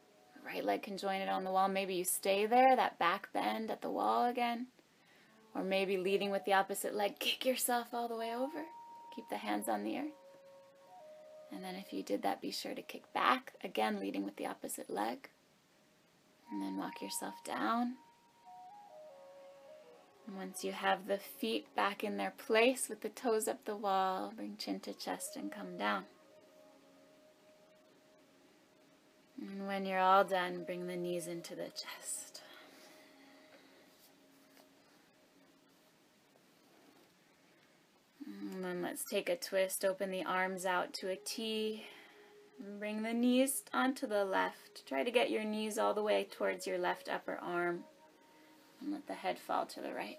Right 0.44 0.64
leg 0.64 0.82
can 0.82 0.96
join 0.96 1.20
it 1.20 1.28
on 1.28 1.44
the 1.44 1.50
wall. 1.50 1.68
Maybe 1.68 1.94
you 1.94 2.04
stay 2.04 2.46
there, 2.46 2.74
that 2.74 2.98
back 2.98 3.28
bend 3.34 3.70
at 3.70 3.82
the 3.82 3.90
wall 3.90 4.26
again. 4.26 4.68
Or 5.54 5.62
maybe 5.62 5.98
leading 5.98 6.30
with 6.30 6.44
the 6.46 6.54
opposite 6.54 6.94
leg, 6.94 7.18
kick 7.18 7.44
yourself 7.44 7.88
all 7.92 8.08
the 8.08 8.16
way 8.16 8.34
over. 8.34 8.64
Keep 9.14 9.28
the 9.28 9.36
hands 9.36 9.68
on 9.68 9.84
the 9.84 9.98
earth. 9.98 10.24
And 11.52 11.62
then 11.62 11.76
if 11.76 11.92
you 11.92 12.02
did 12.02 12.22
that, 12.22 12.40
be 12.40 12.50
sure 12.50 12.74
to 12.74 12.82
kick 12.82 13.12
back, 13.12 13.52
again 13.62 14.00
leading 14.00 14.24
with 14.24 14.36
the 14.36 14.46
opposite 14.46 14.90
leg. 14.90 15.28
And 16.50 16.62
then 16.62 16.76
walk 16.76 17.00
yourself 17.02 17.34
down. 17.44 17.94
Once 20.32 20.64
you 20.64 20.72
have 20.72 21.06
the 21.06 21.18
feet 21.18 21.66
back 21.76 22.02
in 22.02 22.16
their 22.16 22.32
place 22.36 22.88
with 22.88 23.02
the 23.02 23.08
toes 23.08 23.46
up 23.46 23.64
the 23.64 23.76
wall, 23.76 24.32
bring 24.34 24.56
chin 24.56 24.80
to 24.80 24.92
chest 24.92 25.36
and 25.36 25.52
come 25.52 25.76
down. 25.76 26.04
And 29.40 29.66
when 29.66 29.84
you're 29.84 30.00
all 30.00 30.24
done, 30.24 30.64
bring 30.64 30.86
the 30.86 30.96
knees 30.96 31.26
into 31.26 31.54
the 31.54 31.68
chest. 31.68 32.40
And 38.26 38.64
then 38.64 38.82
let's 38.82 39.04
take 39.04 39.28
a 39.28 39.36
twist, 39.36 39.84
open 39.84 40.10
the 40.10 40.24
arms 40.24 40.64
out 40.64 40.94
to 40.94 41.10
a 41.10 41.16
T. 41.16 41.84
Bring 42.78 43.02
the 43.02 43.12
knees 43.12 43.64
onto 43.72 44.06
the 44.06 44.24
left. 44.24 44.86
Try 44.86 45.02
to 45.02 45.10
get 45.10 45.30
your 45.30 45.44
knees 45.44 45.76
all 45.76 45.92
the 45.92 46.02
way 46.02 46.26
towards 46.30 46.66
your 46.66 46.78
left 46.78 47.08
upper 47.08 47.36
arm. 47.42 47.84
And 48.84 48.92
let 48.92 49.06
the 49.06 49.14
head 49.14 49.38
fall 49.38 49.64
to 49.64 49.80
the 49.80 49.94
right. 49.94 50.18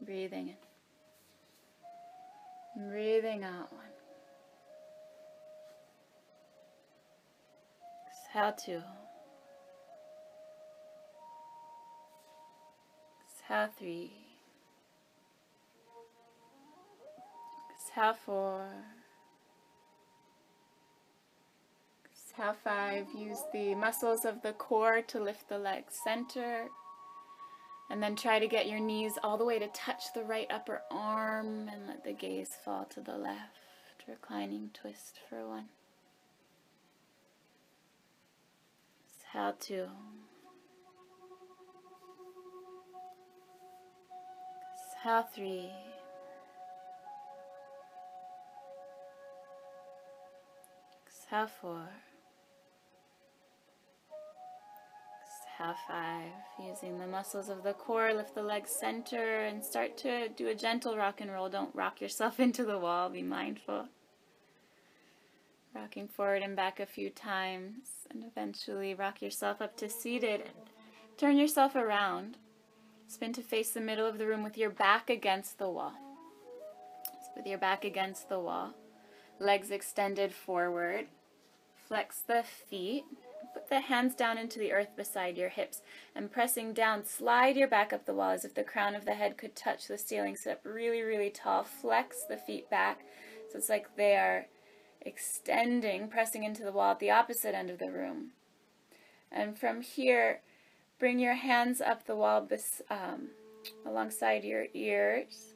Breathing 0.00 0.48
in. 0.48 0.56
Breathing 2.90 3.44
out 3.44 3.72
one. 3.72 3.84
Exhale 8.08 8.52
two. 8.52 8.82
Exhale 13.30 13.68
three. 13.78 14.10
Exhale 17.72 18.14
four. 18.14 18.68
Exhale 22.12 22.56
five. 22.64 23.06
Use 23.16 23.38
the 23.52 23.76
muscles 23.76 24.24
of 24.24 24.42
the 24.42 24.52
core 24.52 25.02
to 25.02 25.20
lift 25.20 25.48
the 25.48 25.58
legs 25.58 25.94
center. 26.02 26.66
And 27.88 28.02
then 28.02 28.16
try 28.16 28.38
to 28.38 28.48
get 28.48 28.68
your 28.68 28.80
knees 28.80 29.18
all 29.22 29.38
the 29.38 29.44
way 29.44 29.58
to 29.58 29.68
touch 29.68 30.12
the 30.12 30.24
right 30.24 30.48
upper 30.50 30.82
arm 30.90 31.68
and 31.72 31.86
let 31.86 32.04
the 32.04 32.12
gaze 32.12 32.50
fall 32.64 32.84
to 32.86 33.00
the 33.00 33.16
left. 33.16 33.58
Reclining 34.08 34.70
twist 34.72 35.18
for 35.28 35.48
one. 35.48 35.66
Exhale 39.08 39.54
two. 39.58 39.86
Exhale 44.96 45.28
three. 45.34 45.70
Exhale 51.06 51.48
four. 51.60 51.88
Exhale 55.56 55.74
five. 55.88 56.32
Using 56.62 56.98
the 56.98 57.06
muscles 57.06 57.48
of 57.48 57.62
the 57.62 57.72
core, 57.72 58.12
lift 58.12 58.34
the 58.34 58.42
legs 58.42 58.70
center 58.70 59.40
and 59.40 59.64
start 59.64 59.96
to 59.98 60.28
do 60.28 60.48
a 60.48 60.54
gentle 60.54 60.98
rock 60.98 61.22
and 61.22 61.32
roll. 61.32 61.48
Don't 61.48 61.74
rock 61.74 62.00
yourself 62.00 62.38
into 62.40 62.64
the 62.64 62.78
wall. 62.78 63.08
Be 63.08 63.22
mindful. 63.22 63.86
Rocking 65.74 66.08
forward 66.08 66.42
and 66.42 66.56
back 66.56 66.78
a 66.78 66.84
few 66.84 67.08
times 67.08 67.88
and 68.10 68.22
eventually 68.22 68.92
rock 68.94 69.22
yourself 69.22 69.62
up 69.62 69.76
to 69.78 69.88
seated. 69.88 70.50
Turn 71.16 71.38
yourself 71.38 71.74
around. 71.74 72.36
Spin 73.08 73.32
to 73.32 73.42
face 73.42 73.70
the 73.70 73.80
middle 73.80 74.06
of 74.06 74.18
the 74.18 74.26
room 74.26 74.42
with 74.42 74.58
your 74.58 74.70
back 74.70 75.08
against 75.08 75.58
the 75.58 75.70
wall. 75.70 75.94
With 77.34 77.46
your 77.46 77.58
back 77.58 77.84
against 77.84 78.28
the 78.28 78.40
wall. 78.40 78.74
Legs 79.38 79.70
extended 79.70 80.34
forward. 80.34 81.06
Flex 81.88 82.18
the 82.18 82.42
feet. 82.42 83.04
Put 83.56 83.70
the 83.70 83.80
hands 83.80 84.14
down 84.14 84.36
into 84.36 84.58
the 84.58 84.72
earth 84.72 84.94
beside 84.98 85.38
your 85.38 85.48
hips 85.48 85.80
and 86.14 86.30
pressing 86.30 86.74
down, 86.74 87.06
slide 87.06 87.56
your 87.56 87.68
back 87.68 87.90
up 87.90 88.04
the 88.04 88.12
wall 88.12 88.32
as 88.32 88.44
if 88.44 88.54
the 88.54 88.62
crown 88.62 88.94
of 88.94 89.06
the 89.06 89.14
head 89.14 89.38
could 89.38 89.56
touch 89.56 89.88
the 89.88 89.96
ceiling. 89.96 90.36
Sit 90.36 90.52
up 90.52 90.60
really, 90.62 91.00
really 91.00 91.30
tall. 91.30 91.62
Flex 91.62 92.24
the 92.28 92.36
feet 92.36 92.68
back 92.68 93.00
so 93.50 93.56
it's 93.56 93.70
like 93.70 93.96
they 93.96 94.14
are 94.14 94.46
extending, 95.00 96.08
pressing 96.08 96.44
into 96.44 96.64
the 96.64 96.72
wall 96.72 96.90
at 96.90 96.98
the 96.98 97.10
opposite 97.10 97.54
end 97.54 97.70
of 97.70 97.78
the 97.78 97.90
room. 97.90 98.32
And 99.32 99.58
from 99.58 99.80
here, 99.80 100.42
bring 100.98 101.18
your 101.18 101.36
hands 101.36 101.80
up 101.80 102.04
the 102.04 102.14
wall 102.14 102.42
bes 102.42 102.82
um, 102.90 103.28
alongside 103.86 104.44
your 104.44 104.66
ears. 104.74 105.54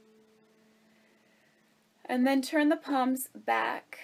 And 2.07 2.27
then 2.27 2.41
turn 2.41 2.71
the 2.71 2.77
palms 2.77 3.29
back 3.35 3.99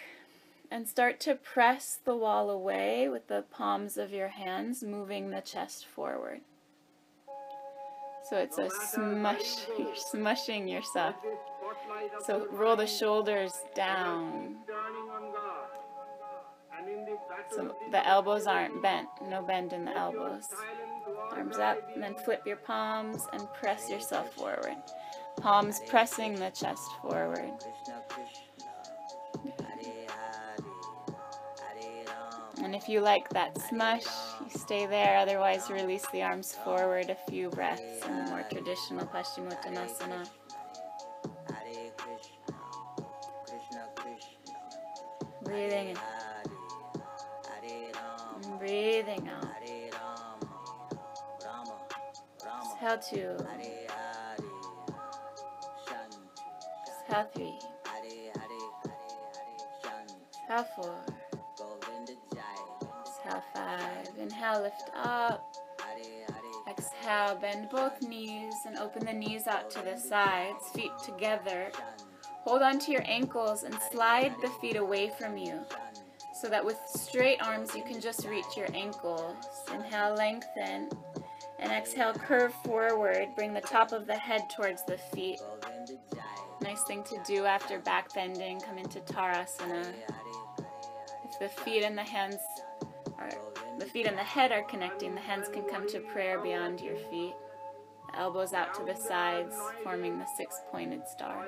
and 0.70 0.88
start 0.88 1.20
to 1.20 1.34
press 1.34 1.98
the 2.04 2.16
wall 2.16 2.50
away 2.50 3.08
with 3.08 3.28
the 3.28 3.44
palms 3.50 3.96
of 3.96 4.12
your 4.12 4.28
hands, 4.28 4.82
moving 4.82 5.30
the 5.30 5.40
chest 5.40 5.86
forward. 5.86 6.40
So 8.28 8.36
it's 8.36 8.58
a 8.58 8.68
smush, 8.70 9.68
you're 9.78 9.94
smushing 9.94 10.68
yourself. 10.68 11.14
So 12.24 12.48
roll 12.50 12.74
the 12.74 12.86
shoulders 12.86 13.52
down. 13.74 14.56
So 17.50 17.74
the 17.90 18.06
elbows 18.06 18.46
aren't 18.46 18.82
bent, 18.82 19.08
no 19.28 19.42
bend 19.42 19.72
in 19.72 19.84
the 19.84 19.96
elbows. 19.96 20.46
Arms 21.30 21.56
up, 21.58 21.78
and 21.94 22.02
then 22.02 22.14
flip 22.14 22.42
your 22.44 22.56
palms 22.56 23.22
and 23.32 23.46
press 23.52 23.88
yourself 23.88 24.34
forward. 24.34 24.76
Palms 25.36 25.80
pressing 25.86 26.34
the 26.34 26.50
chest 26.50 26.88
forward. 27.02 27.52
And 32.66 32.74
if 32.74 32.88
you 32.88 33.00
like 33.00 33.28
that 33.28 33.56
smush, 33.62 34.02
you 34.40 34.50
stay 34.50 34.86
there. 34.86 35.18
Otherwise, 35.18 35.70
release 35.70 36.04
the 36.12 36.24
arms 36.24 36.52
forward 36.64 37.10
a 37.10 37.30
few 37.30 37.48
breaths 37.48 38.04
in 38.04 38.16
the 38.16 38.24
more 38.28 38.42
traditional 38.50 39.06
Paschimottanasana. 39.06 40.28
Breathing 45.44 45.90
in. 45.90 45.96
And 48.42 48.58
breathing 48.58 49.28
out. 49.28 49.46
Exhale 52.82 52.98
two. 52.98 53.36
Exhale 57.04 57.30
three. 57.32 57.58
Exhale 60.50 60.66
four. 60.74 61.15
Inhale, 64.26 64.62
lift 64.62 64.90
up. 64.96 65.54
Exhale, 66.68 67.36
bend 67.36 67.68
both 67.70 68.02
knees 68.02 68.54
and 68.66 68.76
open 68.76 69.06
the 69.06 69.12
knees 69.12 69.46
out 69.46 69.70
to 69.70 69.82
the 69.82 69.96
sides, 69.96 70.68
feet 70.74 70.90
together. 71.04 71.70
Hold 72.42 72.62
on 72.62 72.80
to 72.80 72.90
your 72.90 73.04
ankles 73.06 73.62
and 73.62 73.76
slide 73.92 74.34
the 74.42 74.48
feet 74.60 74.76
away 74.76 75.12
from 75.16 75.36
you 75.36 75.60
so 76.34 76.48
that 76.48 76.64
with 76.64 76.78
straight 76.86 77.40
arms 77.40 77.74
you 77.74 77.84
can 77.84 78.00
just 78.00 78.26
reach 78.26 78.56
your 78.56 78.68
ankles. 78.74 79.36
Inhale, 79.72 80.14
lengthen. 80.16 80.90
And 81.58 81.72
exhale, 81.72 82.12
curve 82.12 82.52
forward. 82.64 83.28
Bring 83.36 83.54
the 83.54 83.60
top 83.60 83.92
of 83.92 84.06
the 84.06 84.16
head 84.16 84.50
towards 84.50 84.84
the 84.84 84.98
feet. 84.98 85.38
Nice 86.60 86.82
thing 86.82 87.04
to 87.04 87.18
do 87.26 87.44
after 87.44 87.78
back 87.78 88.12
bending. 88.12 88.60
Come 88.60 88.76
into 88.76 89.00
Tarasana. 89.00 89.86
If 91.24 91.38
the 91.38 91.48
feet 91.62 91.84
and 91.84 91.96
the 91.96 92.02
hands 92.02 92.40
are, 93.18 93.30
the 93.78 93.86
feet 93.86 94.06
and 94.06 94.16
the 94.16 94.22
head 94.22 94.52
are 94.52 94.62
connecting, 94.62 95.14
the 95.14 95.20
hands 95.20 95.48
can 95.48 95.64
come 95.64 95.86
to 95.88 96.00
prayer 96.00 96.40
beyond 96.40 96.80
your 96.80 96.96
feet. 96.96 97.34
The 98.12 98.18
elbows 98.18 98.52
out 98.52 98.74
to 98.74 98.84
the 98.84 98.94
sides, 98.94 99.54
forming 99.82 100.18
the 100.18 100.26
six-pointed 100.36 101.06
star. 101.08 101.46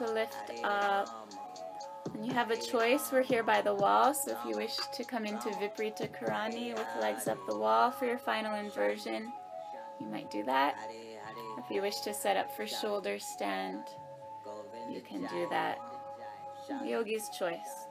To 0.00 0.12
lift 0.12 0.34
up. 0.64 1.30
And 2.14 2.24
you 2.24 2.32
have 2.32 2.50
a 2.50 2.56
choice. 2.56 3.12
We're 3.12 3.22
here 3.22 3.42
by 3.42 3.60
the 3.60 3.74
wall, 3.74 4.14
so 4.14 4.30
if 4.30 4.38
you 4.48 4.56
wish 4.56 4.74
to 4.94 5.04
come 5.04 5.26
into 5.26 5.50
Viparita 5.50 6.08
Karani 6.10 6.72
with 6.72 6.86
legs 7.02 7.28
up 7.28 7.36
the 7.46 7.58
wall 7.58 7.90
for 7.90 8.06
your 8.06 8.16
final 8.16 8.54
inversion, 8.54 9.30
you 10.00 10.06
might 10.06 10.30
do 10.30 10.42
that. 10.44 10.76
If 11.58 11.70
you 11.70 11.82
wish 11.82 12.00
to 12.00 12.14
set 12.14 12.38
up 12.38 12.50
for 12.56 12.66
shoulder 12.66 13.18
stand, 13.18 13.82
you 14.90 15.02
can 15.02 15.26
do 15.26 15.46
that. 15.50 15.78
Yogi's 16.82 17.28
choice. 17.38 17.86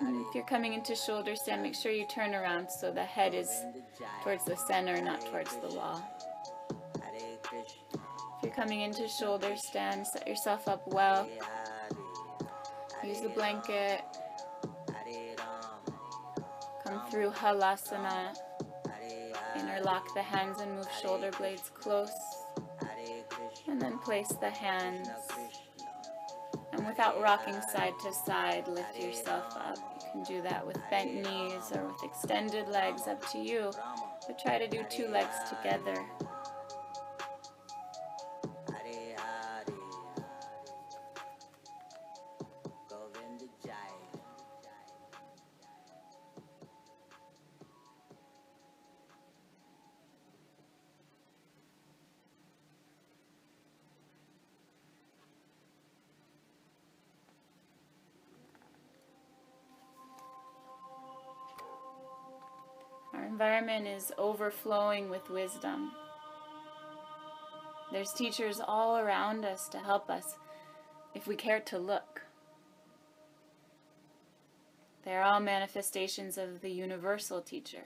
And 0.00 0.20
if 0.26 0.34
you're 0.34 0.44
coming 0.44 0.74
into 0.74 0.94
shoulder 0.94 1.34
stand, 1.34 1.62
make 1.62 1.74
sure 1.74 1.92
you 1.92 2.06
turn 2.06 2.34
around 2.34 2.70
so 2.70 2.90
the 2.92 3.04
head 3.04 3.32
is 3.32 3.50
towards 4.22 4.44
the 4.44 4.56
center, 4.56 5.00
not 5.00 5.24
towards 5.24 5.56
the 5.56 5.74
wall. 5.74 6.02
Coming 8.54 8.82
into 8.82 9.08
shoulder 9.08 9.56
stand, 9.56 10.06
set 10.06 10.28
yourself 10.28 10.68
up 10.68 10.82
well. 10.86 11.28
Use 13.02 13.20
the 13.20 13.28
blanket. 13.28 14.02
Come 16.84 17.10
through 17.10 17.30
Halasana. 17.30 18.34
Interlock 19.56 20.14
the 20.14 20.22
hands 20.22 20.60
and 20.60 20.76
move 20.76 20.88
shoulder 21.02 21.30
blades 21.36 21.70
close. 21.74 22.12
And 23.68 23.80
then 23.80 23.98
place 23.98 24.32
the 24.40 24.50
hands. 24.50 25.08
And 26.72 26.86
without 26.86 27.20
rocking 27.20 27.60
side 27.72 27.94
to 28.04 28.12
side, 28.12 28.68
lift 28.68 28.98
yourself 28.98 29.56
up. 29.56 29.78
You 30.00 30.10
can 30.12 30.22
do 30.22 30.42
that 30.42 30.66
with 30.66 30.78
bent 30.90 31.14
knees 31.14 31.72
or 31.74 31.86
with 31.86 32.04
extended 32.04 32.68
legs, 32.68 33.06
up 33.08 33.26
to 33.32 33.38
you. 33.38 33.70
But 34.26 34.38
try 34.38 34.58
to 34.58 34.68
do 34.68 34.84
two 34.88 35.08
legs 35.08 35.34
together. 35.48 36.04
Overflowing 64.18 65.10
with 65.10 65.30
wisdom. 65.30 65.92
There's 67.92 68.12
teachers 68.12 68.60
all 68.66 68.98
around 68.98 69.44
us 69.44 69.68
to 69.68 69.78
help 69.78 70.10
us 70.10 70.36
if 71.14 71.26
we 71.26 71.36
care 71.36 71.60
to 71.60 71.78
look. 71.78 72.22
They're 75.04 75.22
all 75.22 75.40
manifestations 75.40 76.38
of 76.38 76.60
the 76.60 76.70
universal 76.70 77.40
teacher. 77.40 77.84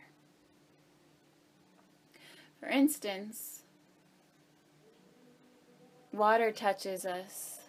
For 2.60 2.68
instance, 2.68 3.62
water 6.12 6.52
touches 6.52 7.04
us 7.04 7.60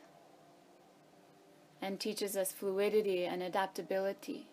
and 1.82 2.00
teaches 2.00 2.38
us 2.38 2.52
fluidity 2.52 3.26
and 3.26 3.41
adaptability. 3.41 4.49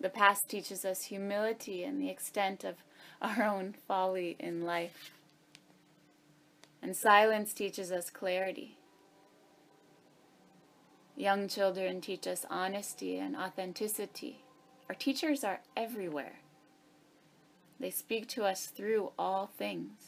The 0.00 0.08
past 0.08 0.48
teaches 0.48 0.84
us 0.84 1.04
humility 1.04 1.84
and 1.84 2.00
the 2.00 2.08
extent 2.08 2.64
of 2.64 2.76
our 3.20 3.42
own 3.42 3.74
folly 3.86 4.36
in 4.38 4.64
life. 4.64 5.10
And 6.82 6.96
silence 6.96 7.52
teaches 7.52 7.92
us 7.92 8.08
clarity. 8.08 8.78
Young 11.16 11.48
children 11.48 12.00
teach 12.00 12.26
us 12.26 12.46
honesty 12.48 13.18
and 13.18 13.36
authenticity. 13.36 14.42
Our 14.88 14.94
teachers 14.94 15.44
are 15.44 15.60
everywhere. 15.76 16.40
They 17.78 17.90
speak 17.90 18.26
to 18.28 18.44
us 18.44 18.66
through 18.66 19.12
all 19.18 19.50
things. 19.58 20.00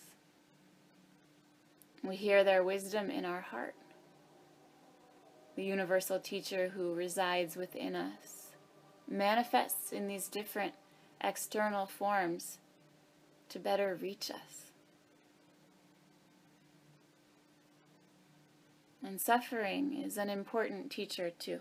We 2.03 2.17
hear 2.17 2.43
their 2.43 2.65
wisdom 2.65 3.11
in 3.11 3.27
our 3.27 3.43
heart. 3.43 3.75
The 5.55 5.65
universal 5.65 6.19
teacher 6.19 6.73
who 6.75 6.95
resides 6.95 7.57
within 7.57 7.95
us 7.95 8.42
manifests 9.13 9.93
in 9.93 10.09
these 10.09 10.29
different 10.29 10.75
external 11.21 11.87
forms 11.87 12.59
to 13.49 13.59
better 13.59 13.97
reach 14.01 14.31
us. 14.31 14.73
And 19.05 19.21
suffering 19.21 20.01
is 20.03 20.17
an 20.17 20.31
important 20.31 20.91
teacher 20.91 21.31
too. 21.31 21.61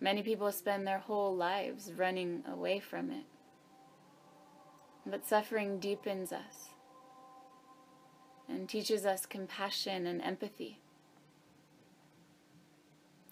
Many 0.00 0.22
people 0.22 0.50
spend 0.52 0.86
their 0.86 0.98
whole 0.98 1.34
lives 1.34 1.92
running 1.92 2.42
away 2.50 2.80
from 2.80 3.10
it. 3.10 3.24
But 5.06 5.26
suffering 5.26 5.78
deepens 5.78 6.32
us 6.32 6.68
and 8.48 8.68
teaches 8.68 9.04
us 9.04 9.26
compassion 9.26 10.06
and 10.06 10.22
empathy. 10.22 10.80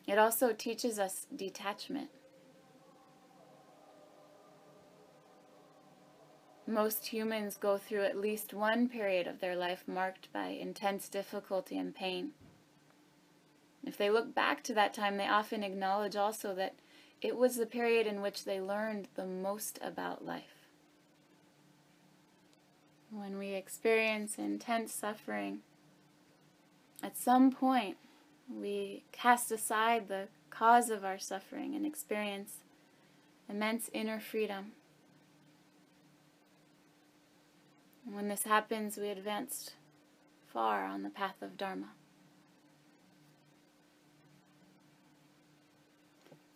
It 0.06 0.18
also 0.18 0.52
teaches 0.52 0.98
us 0.98 1.26
detachment. 1.34 2.10
Most 6.66 7.06
humans 7.06 7.56
go 7.56 7.76
through 7.76 8.04
at 8.04 8.16
least 8.16 8.54
one 8.54 8.88
period 8.88 9.26
of 9.26 9.40
their 9.40 9.56
life 9.56 9.84
marked 9.86 10.32
by 10.32 10.46
intense 10.48 11.08
difficulty 11.08 11.76
and 11.76 11.94
pain. 11.94 12.32
If 13.84 13.96
they 13.96 14.10
look 14.10 14.34
back 14.34 14.62
to 14.64 14.74
that 14.74 14.94
time, 14.94 15.16
they 15.16 15.26
often 15.26 15.62
acknowledge 15.62 16.16
also 16.16 16.54
that 16.54 16.74
it 17.20 17.36
was 17.36 17.56
the 17.56 17.66
period 17.66 18.06
in 18.06 18.22
which 18.22 18.44
they 18.44 18.60
learned 18.60 19.08
the 19.14 19.26
most 19.26 19.78
about 19.82 20.24
life. 20.24 20.68
When 23.10 23.38
we 23.38 23.54
experience 23.54 24.38
intense 24.38 24.94
suffering, 24.94 25.60
at 27.02 27.16
some 27.16 27.50
point, 27.50 27.96
we 28.60 29.04
cast 29.12 29.50
aside 29.50 30.08
the 30.08 30.28
cause 30.50 30.90
of 30.90 31.04
our 31.04 31.18
suffering 31.18 31.74
and 31.74 31.86
experience 31.86 32.58
immense 33.48 33.90
inner 33.92 34.20
freedom. 34.20 34.72
And 38.06 38.14
when 38.14 38.28
this 38.28 38.44
happens, 38.44 38.96
we 38.96 39.08
advanced 39.08 39.74
far 40.52 40.84
on 40.84 41.02
the 41.02 41.10
path 41.10 41.40
of 41.40 41.56
Dharma. 41.56 41.90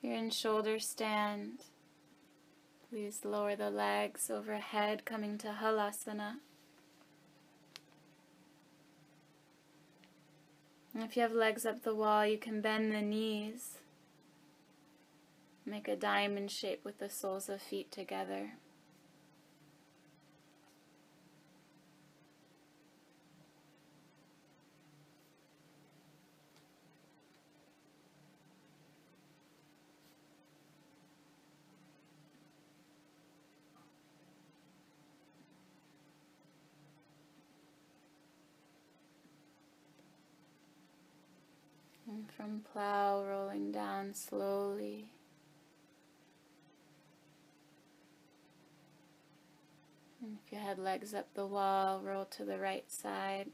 You're 0.03 0.15
in 0.15 0.31
shoulder 0.31 0.79
stand. 0.79 1.65
Please 2.91 3.25
lower 3.25 3.57
the 3.57 3.71
legs 3.71 4.31
overhead, 4.31 5.05
coming 5.05 5.39
to 5.39 5.57
Halasana. 5.61 6.37
If 10.99 11.15
you 11.15 11.23
have 11.23 11.33
legs 11.33 11.67
up 11.67 11.83
the 11.83 11.95
wall, 11.95 12.27
you 12.27 12.39
can 12.39 12.61
bend 12.61 12.93
the 12.93 13.03
knees. 13.03 13.79
Make 15.65 15.89
a 15.89 15.97
diamond 15.97 16.51
shape 16.51 16.85
with 16.85 16.99
the 16.99 17.11
soles 17.11 17.49
of 17.49 17.61
feet 17.61 17.93
together. 17.93 18.53
And 42.09 42.29
from 42.47 42.61
plow 42.73 43.25
rolling 43.25 43.73
down 43.73 44.15
slowly. 44.15 45.07
And 50.23 50.39
if 50.47 50.53
you 50.53 50.59
had 50.59 50.79
legs 50.79 51.13
up 51.13 51.27
the 51.35 51.47
wall, 51.47 52.01
roll 52.01 52.25
to 52.27 52.45
the 52.45 52.59
right 52.59 52.89
side. 52.89 53.49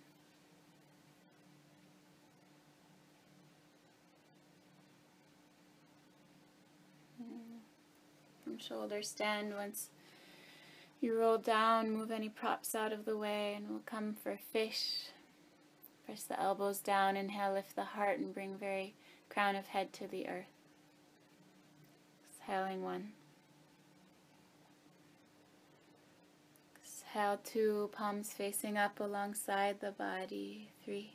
From 8.45 8.59
shoulder 8.59 9.03
stand, 9.03 9.55
once 9.55 9.88
you 11.01 11.18
roll 11.18 11.38
down, 11.38 11.93
move 11.93 12.11
any 12.11 12.28
props 12.28 12.74
out 12.74 12.93
of 12.93 13.07
the 13.07 13.16
way, 13.16 13.55
and 13.57 13.70
we'll 13.70 13.80
come 13.86 14.14
for 14.22 14.38
fish. 14.53 15.12
Press 16.05 16.25
the 16.25 16.41
elbows 16.41 16.81
down, 16.81 17.17
inhale, 17.17 17.53
lift 17.53 17.77
the 17.77 17.85
heart, 17.85 18.19
and 18.19 18.35
bring 18.35 18.57
very 18.57 18.95
crown 19.29 19.57
of 19.57 19.69
head 19.69 19.93
to 19.95 20.07
the 20.07 20.29
earth. 20.29 20.47
Exhaling 22.41 22.83
one. 22.83 23.13
Exhale 26.77 27.39
two, 27.45 27.91
palms 27.93 28.33
facing 28.33 28.77
up 28.77 28.99
alongside 28.99 29.81
the 29.81 29.93
body. 29.93 30.71
Three. 30.85 31.13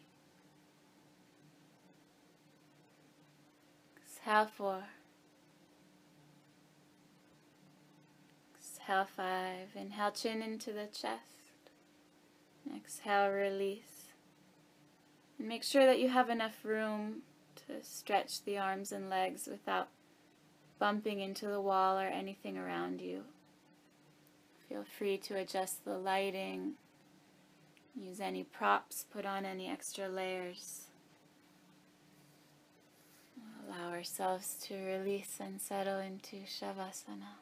Exhale 3.97 4.45
four. 4.45 4.83
Exhale 8.57 9.07
five. 9.15 9.69
Inhale 9.75 10.11
chin 10.11 10.41
into 10.41 10.71
the 10.71 10.85
chest. 10.85 11.71
Exhale 12.75 13.29
release. 13.29 13.96
Make 15.39 15.63
sure 15.63 15.85
that 15.85 15.99
you 15.99 16.09
have 16.09 16.29
enough 16.29 16.63
room 16.63 17.21
to 17.67 17.83
stretch 17.83 18.43
the 18.43 18.57
arms 18.57 18.91
and 18.91 19.09
legs 19.09 19.47
without 19.47 19.87
bumping 20.79 21.19
into 21.19 21.47
the 21.47 21.61
wall 21.61 21.97
or 21.97 22.07
anything 22.07 22.57
around 22.57 23.01
you. 23.01 23.23
Feel 24.67 24.83
free 24.97 25.17
to 25.19 25.37
adjust 25.37 25.85
the 25.85 25.97
lighting, 25.97 26.73
use 27.95 28.19
any 28.19 28.43
props, 28.43 29.05
put 29.11 29.25
on 29.25 29.45
any 29.45 29.69
extra 29.69 30.09
layers. 30.09 30.87
Allow 33.65 33.91
ourselves 33.91 34.55
to 34.63 34.75
release 34.75 35.37
and 35.39 35.61
settle 35.61 35.99
into 35.99 36.37
Shavasana. 36.45 37.37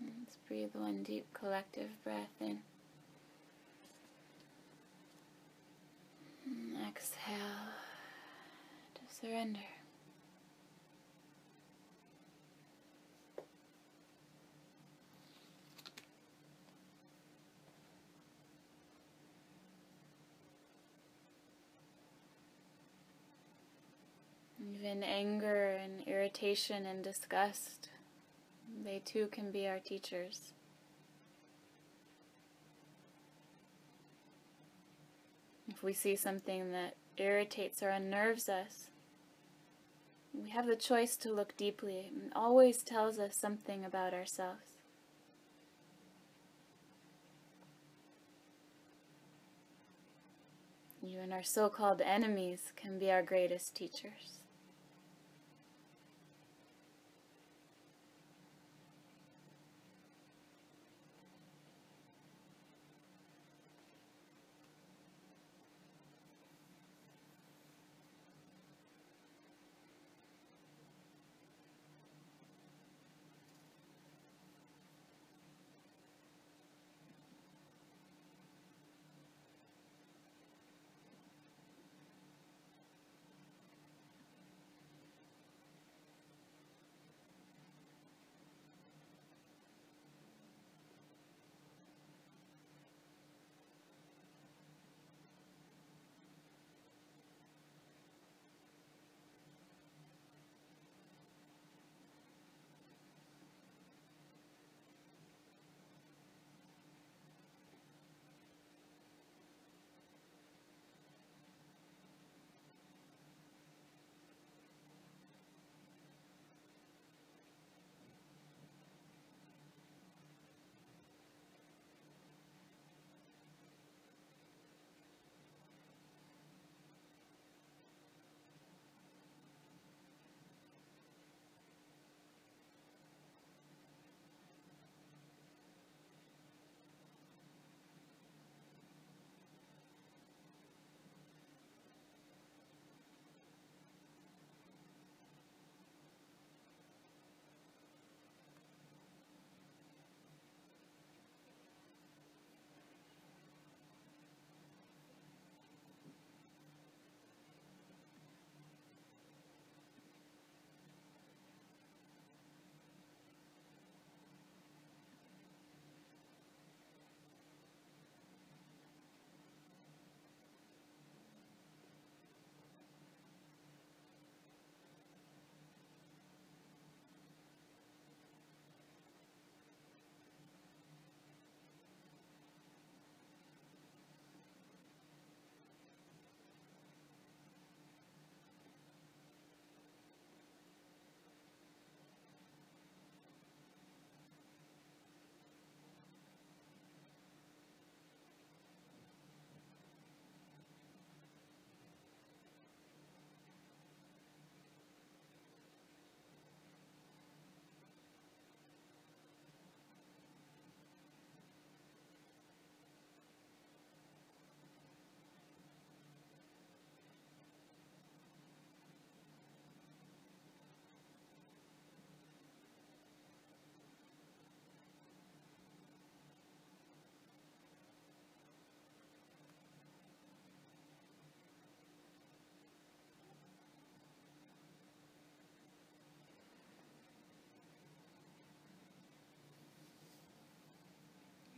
Let's 0.00 0.38
breathe 0.58 0.74
one 0.74 1.02
deep 1.04 1.26
collective 1.32 1.90
breath 2.02 2.34
in. 2.40 2.58
And 6.46 6.88
exhale 6.88 7.36
to 8.94 9.00
surrender. 9.20 9.60
Even 24.74 25.04
anger 25.04 25.78
and 25.82 26.02
irritation 26.08 26.84
and 26.84 27.04
disgust, 27.04 27.90
they 28.84 29.00
too 29.04 29.28
can 29.28 29.50
be 29.50 29.66
our 29.66 29.78
teachers. 29.78 30.52
If 35.68 35.82
we 35.82 35.92
see 35.92 36.16
something 36.16 36.72
that 36.72 36.94
irritates 37.16 37.82
or 37.82 37.90
unnerves 37.90 38.48
us, 38.48 38.88
we 40.32 40.50
have 40.50 40.66
the 40.66 40.76
choice 40.76 41.16
to 41.18 41.32
look 41.32 41.56
deeply. 41.56 42.12
and 42.14 42.32
always 42.34 42.82
tells 42.82 43.18
us 43.18 43.36
something 43.36 43.84
about 43.84 44.14
ourselves. 44.14 44.62
Even 51.02 51.32
our 51.32 51.42
so 51.42 51.68
called 51.68 52.00
enemies 52.00 52.72
can 52.76 52.98
be 52.98 53.10
our 53.10 53.22
greatest 53.22 53.74
teachers. 53.74 54.40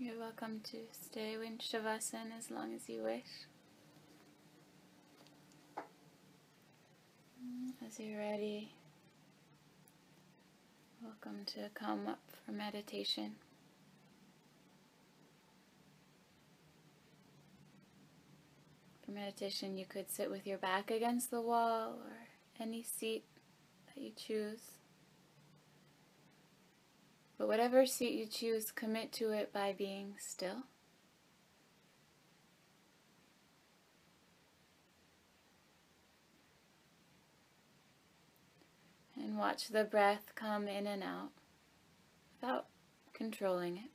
You're 0.03 0.19
welcome 0.19 0.61
to 0.71 0.79
stay 0.93 1.35
in 1.35 1.59
Shavasana 1.59 2.39
as 2.39 2.51
long 2.51 2.73
as 2.75 2.89
you 2.89 3.03
wish. 3.03 3.45
Mm, 7.37 7.73
as 7.87 8.01
you're 8.01 8.19
ready, 8.19 8.73
welcome 11.03 11.45
to 11.49 11.69
come 11.75 12.09
up 12.09 12.23
for 12.47 12.53
meditation. 12.53 13.35
For 19.05 19.11
meditation, 19.11 19.77
you 19.77 19.85
could 19.85 20.11
sit 20.11 20.31
with 20.31 20.47
your 20.47 20.57
back 20.57 20.91
against 20.91 21.31
the 21.31 21.43
wall 21.43 21.99
or 22.03 22.29
any 22.59 22.83
seat 22.83 23.25
that 23.95 24.03
you 24.03 24.13
choose. 24.17 24.80
But 27.41 27.49
whatever 27.49 27.87
seat 27.87 28.13
you 28.13 28.27
choose, 28.27 28.71
commit 28.71 29.13
to 29.13 29.31
it 29.31 29.51
by 29.51 29.73
being 29.73 30.17
still. 30.19 30.65
And 39.17 39.39
watch 39.39 39.69
the 39.69 39.85
breath 39.85 40.35
come 40.35 40.69
in 40.69 40.87
and 40.87 41.03
out 41.03 41.31
without 42.35 42.67
controlling 43.15 43.79
it. 43.79 43.91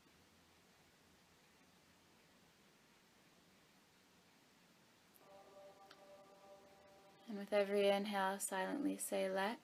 And 7.30 7.38
with 7.38 7.54
every 7.54 7.90
inhale, 7.90 8.40
silently 8.40 8.98
say 8.98 9.30
let. 9.30 9.60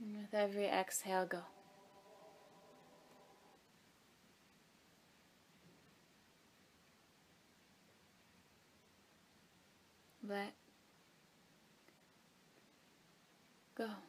And 0.00 0.16
with 0.16 0.34
every 0.34 0.66
exhale, 0.66 1.26
go. 1.26 1.42
Let 10.22 10.52
go. 13.74 14.07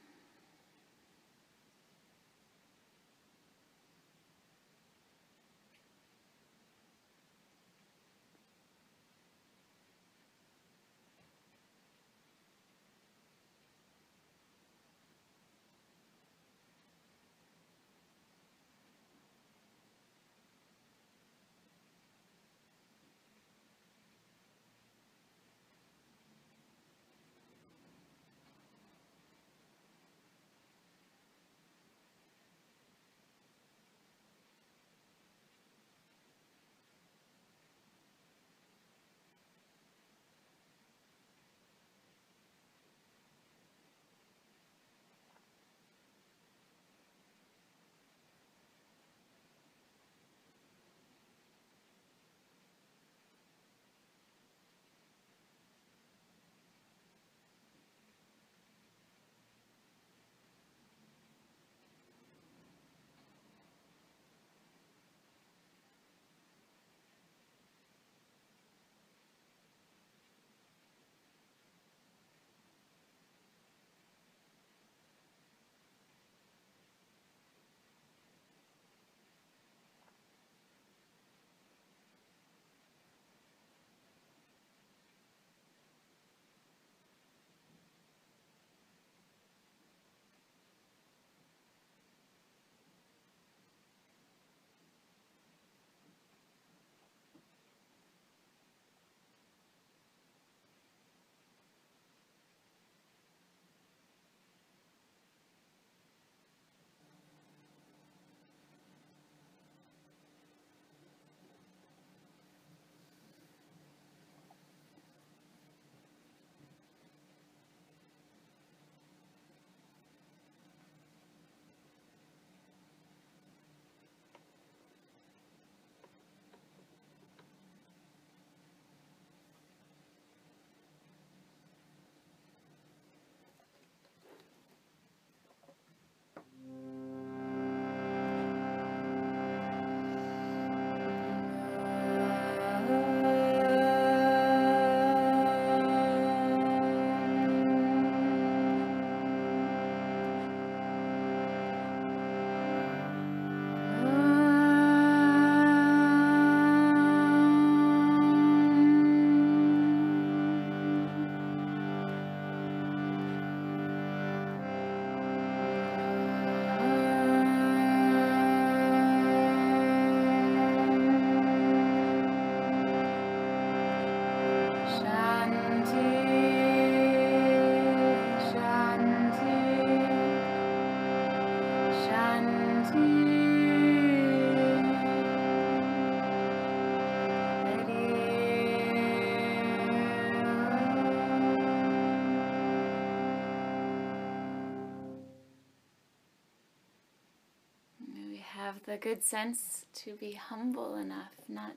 The 198.90 198.98
good 198.98 199.24
sense 199.24 199.86
to 199.94 200.16
be 200.16 200.32
humble 200.32 200.95
enough 200.95 201.34
not 201.48 201.74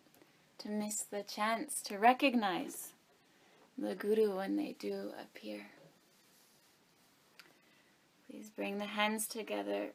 to 0.57 0.71
miss 0.71 1.03
the 1.03 1.23
chance 1.23 1.83
to 1.83 1.99
recognize 1.99 2.95
the 3.77 3.95
Guru 3.95 4.35
when 4.35 4.57
they 4.57 4.75
do 4.79 5.11
appear. 5.21 5.67
Please 8.27 8.49
bring 8.49 8.79
the 8.79 8.87
hands 8.87 9.27
together. 9.27 9.89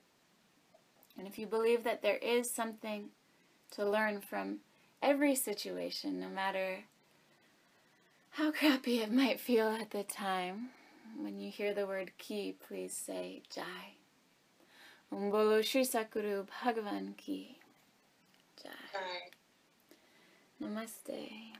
And 1.17 1.25
if 1.25 1.39
you 1.39 1.47
believe 1.47 1.83
that 1.85 2.03
there 2.03 2.17
is 2.17 2.51
something 2.51 3.05
to 3.71 3.89
learn 3.89 4.21
from 4.21 4.57
every 5.01 5.33
situation, 5.33 6.19
no 6.19 6.29
matter 6.29 6.83
how 8.29 8.51
crappy 8.51 8.99
it 8.99 9.11
might 9.11 9.39
feel 9.39 9.69
at 9.69 9.89
the 9.89 10.03
time, 10.03 10.69
when 11.19 11.39
you 11.39 11.49
hear 11.49 11.73
the 11.73 11.87
word 11.87 12.11
ki, 12.19 12.55
please 12.67 12.93
say 12.93 13.41
Jai. 13.51 13.96
Om 15.11 15.31
Bolo 15.31 15.61
Shri 15.61 15.85
Satguru 15.85 16.45
Bhagavan 16.45 17.15
Ki 17.17 17.57
Jai. 18.63 18.71
Bye. 18.93 19.31
Namaste. 20.59 21.56